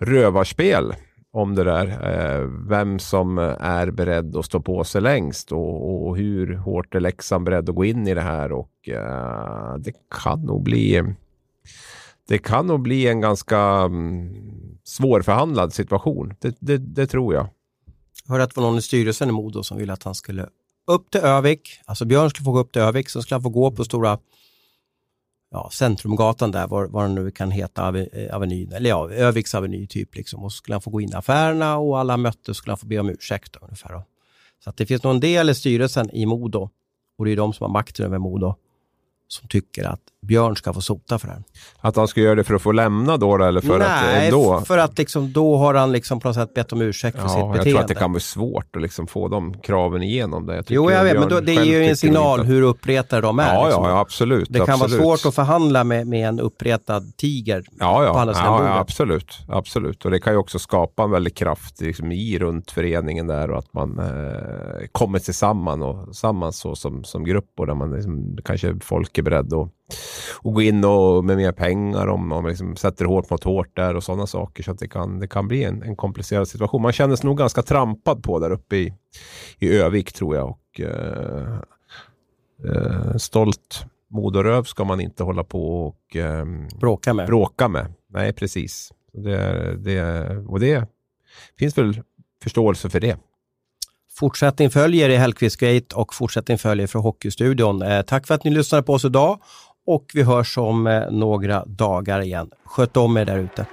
rövarspel 0.00 0.94
om 1.36 1.54
det 1.54 1.64
där. 1.64 1.86
Eh, 1.86 2.48
vem 2.68 2.98
som 2.98 3.38
är 3.60 3.90
beredd 3.90 4.36
att 4.36 4.44
stå 4.44 4.60
på 4.60 4.84
sig 4.84 5.00
längst 5.00 5.52
och, 5.52 6.06
och 6.06 6.16
hur 6.16 6.54
hårt 6.54 6.94
är 6.94 7.00
Leksand 7.00 7.44
beredd 7.44 7.68
att 7.68 7.74
gå 7.74 7.84
in 7.84 8.08
i 8.08 8.14
det 8.14 8.20
här. 8.20 8.52
Och 8.52 8.88
eh, 8.88 9.76
det 9.78 9.92
kan 10.24 10.40
nog 10.40 10.62
bli 10.62 11.02
det 12.28 12.38
kan 12.38 12.66
nog 12.66 12.80
bli 12.80 13.06
en 13.06 13.20
ganska 13.20 13.58
mm, 13.58 14.34
svårförhandlad 14.84 15.72
situation. 15.72 16.34
Det, 16.40 16.56
det, 16.60 16.78
det 16.78 17.06
tror 17.06 17.34
jag. 17.34 17.48
Jag 18.24 18.32
hörde 18.32 18.44
att 18.44 18.54
det 18.54 18.60
var 18.60 18.68
någon 18.68 18.78
i 18.78 18.82
styrelsen 18.82 19.28
i 19.28 19.32
Modo 19.32 19.62
som 19.62 19.78
ville 19.78 19.92
att 19.92 20.02
han 20.02 20.14
skulle 20.14 20.48
upp 20.86 21.10
till 21.10 21.20
Övik. 21.20 21.80
Alltså 21.84 22.04
Björn 22.04 22.30
skulle 22.30 22.44
få 22.44 22.52
gå 22.52 22.58
upp 22.58 22.72
till 22.72 22.82
Övik, 22.82 23.08
så 23.08 23.22
skulle 23.22 23.34
han 23.34 23.42
få 23.42 23.48
gå 23.48 23.70
på 23.70 23.84
stora 23.84 24.18
ja, 25.56 25.70
Centrumgatan 25.72 26.50
där, 26.50 26.66
vad, 26.66 26.90
vad 26.90 27.04
den 27.04 27.14
nu 27.14 27.30
kan 27.30 27.50
heta, 27.50 27.98
eh, 27.98 28.36
Avenyn, 28.36 28.72
eller 28.72 28.90
ja, 28.90 29.10
Öviks 29.10 29.54
Aveny 29.54 29.86
typ. 29.86 30.14
Liksom. 30.14 30.44
Och 30.44 30.52
så 30.52 30.56
skulle 30.56 30.74
han 30.74 30.82
få 30.82 30.90
gå 30.90 31.00
in 31.00 31.10
i 31.10 31.14
affärerna 31.14 31.78
och 31.78 31.98
alla 31.98 32.16
mötte 32.16 32.54
skulle 32.54 32.70
han 32.72 32.78
få 32.78 32.86
be 32.86 32.98
om 32.98 33.10
ursäkt. 33.10 33.52
Då, 33.52 33.60
ungefär, 33.62 33.92
då. 33.92 34.02
Så 34.64 34.70
att 34.70 34.76
det 34.76 34.86
finns 34.86 35.02
nog 35.02 35.14
en 35.14 35.20
del 35.20 35.50
i 35.50 35.54
styrelsen 35.54 36.10
i 36.10 36.26
Modo, 36.26 36.70
och 37.18 37.24
det 37.24 37.32
är 37.32 37.36
de 37.36 37.52
som 37.52 37.64
har 37.64 37.72
makten 37.72 38.06
över 38.06 38.18
Modo, 38.18 38.54
som 39.28 39.48
tycker 39.48 39.84
att 39.84 40.00
Björn 40.26 40.56
ska 40.56 40.72
få 40.72 40.80
sota 40.80 41.18
för 41.18 41.26
det 41.28 41.32
här. 41.34 41.42
Att 41.80 41.96
han 41.96 42.08
ska 42.08 42.20
göra 42.20 42.34
det 42.34 42.44
för 42.44 42.54
att 42.54 42.62
få 42.62 42.72
lämna 42.72 43.16
då 43.16 43.44
eller 43.44 43.60
för 43.60 43.80
att 43.80 44.02
Nej, 44.04 44.26
ändå? 44.26 44.60
för 44.60 44.78
att 44.78 44.98
liksom, 44.98 45.32
då 45.32 45.56
har 45.56 45.74
han 45.74 45.92
liksom 45.92 46.20
på 46.20 46.28
något 46.28 46.34
sätt 46.34 46.54
bett 46.54 46.72
om 46.72 46.80
ursäkt 46.82 47.20
för 47.20 47.28
sitt 47.28 47.38
Ja, 47.38 47.40
jag 47.40 47.52
beteende. 47.52 47.70
tror 47.70 47.80
att 47.82 47.88
det 47.88 47.94
kan 47.94 48.12
bli 48.12 48.20
svårt 48.20 48.76
att 48.76 48.82
liksom 48.82 49.06
få 49.06 49.28
de 49.28 49.54
kraven 49.60 50.02
igenom 50.02 50.46
det. 50.46 50.54
Jag 50.56 50.64
Jo, 50.68 50.90
jag 50.90 51.04
vet, 51.04 51.12
Björn 51.12 51.20
men 51.20 51.28
då, 51.28 51.40
det 51.40 51.54
är 51.56 51.64
ju 51.64 51.84
en 51.84 51.96
signal 51.96 52.40
att- 52.40 52.46
hur 52.48 52.62
uppretade 52.62 53.22
de 53.22 53.38
är. 53.38 53.54
Ja, 53.54 53.64
liksom. 53.64 53.84
ja, 53.84 53.98
absolut. 54.00 54.48
Det 54.50 54.58
kan 54.58 54.70
absolut. 54.82 55.04
vara 55.04 55.16
svårt 55.16 55.28
att 55.28 55.34
förhandla 55.34 55.84
med, 55.84 56.06
med 56.06 56.28
en 56.28 56.40
uppretad 56.40 57.16
tiger 57.16 57.64
Ja, 57.80 58.04
ja, 58.04 58.12
på 58.12 58.18
andra 58.18 58.34
sidan 58.34 58.52
ja, 58.52 58.58
bordet. 58.58 58.70
ja 58.74 58.78
absolut, 58.80 59.38
absolut. 59.48 60.04
Och 60.04 60.10
det 60.10 60.18
kan 60.20 60.32
ju 60.32 60.38
också 60.38 60.58
skapa 60.58 61.02
en 61.02 61.10
väldig 61.10 61.34
kraft 61.36 61.80
liksom, 61.80 62.12
i 62.12 62.38
runt 62.38 62.70
föreningen 62.70 63.26
där 63.26 63.50
och 63.50 63.58
att 63.58 63.72
man 63.72 63.98
eh, 63.98 64.86
kommer 64.92 65.18
tillsammans 65.18 65.82
och 65.82 66.04
tillsammans 66.06 66.58
så, 66.58 66.76
som, 66.76 67.04
som 67.04 67.24
grupp 67.24 67.50
och 67.58 67.66
där 67.66 67.74
man 67.74 67.90
liksom, 67.92 68.38
kanske 68.44 68.74
folk 68.80 69.15
är 69.18 69.22
beredda 69.22 69.56
att, 69.56 69.68
att 70.44 70.54
gå 70.54 70.62
in 70.62 70.84
och 70.84 71.24
med 71.24 71.36
mer 71.36 71.52
pengar 71.52 72.06
om 72.06 72.28
man 72.28 72.44
liksom 72.48 72.76
sätter 72.76 73.04
hårt 73.04 73.30
mot 73.30 73.44
hårt 73.44 73.76
där 73.76 73.96
och 73.96 74.04
sådana 74.04 74.26
saker. 74.26 74.62
Så 74.62 74.72
det 74.72 74.88
kan, 74.88 75.20
det 75.20 75.28
kan 75.28 75.48
bli 75.48 75.64
en, 75.64 75.82
en 75.82 75.96
komplicerad 75.96 76.48
situation. 76.48 76.82
Man 76.82 76.92
känner 76.92 77.16
sig 77.16 77.26
nog 77.26 77.38
ganska 77.38 77.62
trampad 77.62 78.22
på 78.22 78.38
där 78.38 78.50
uppe 78.50 78.76
i, 78.76 78.94
i 79.58 79.78
Övik 79.78 80.12
tror 80.12 80.36
jag. 80.36 80.48
Och, 80.48 80.80
eh, 80.80 81.58
eh, 82.64 83.16
stolt 83.16 83.86
modoröv 84.08 84.62
ska 84.62 84.84
man 84.84 85.00
inte 85.00 85.24
hålla 85.24 85.44
på 85.44 85.86
och 85.86 86.16
ehm, 86.16 86.68
Bråka 86.80 87.14
med. 87.14 87.26
bråka 87.26 87.68
med. 87.68 87.94
Nej, 88.08 88.32
precis. 88.32 88.92
Det, 89.12 89.76
det, 89.76 90.28
och 90.48 90.60
det 90.60 90.88
finns 91.58 91.78
väl 91.78 92.02
förståelse 92.42 92.90
för 92.90 93.00
det. 93.00 93.18
Fortsättning 94.18 94.70
följer 94.70 95.08
i 95.08 95.16
Hellkvist 95.16 95.56
Gate 95.56 95.96
och 95.96 96.14
fortsättning 96.14 96.58
följer 96.58 96.86
från 96.86 97.02
Hockeystudion. 97.02 97.82
Eh, 97.82 98.02
tack 98.02 98.26
för 98.26 98.34
att 98.34 98.44
ni 98.44 98.50
lyssnade 98.50 98.82
på 98.82 98.92
oss 98.92 99.04
idag 99.04 99.38
och 99.86 100.06
vi 100.14 100.22
hörs 100.22 100.58
om 100.58 100.86
eh, 100.86 101.10
några 101.10 101.64
dagar 101.64 102.20
igen. 102.20 102.50
Sköt 102.64 102.96
om 102.96 103.16
er 103.16 103.24
där 103.24 103.38
ute. 103.38 103.66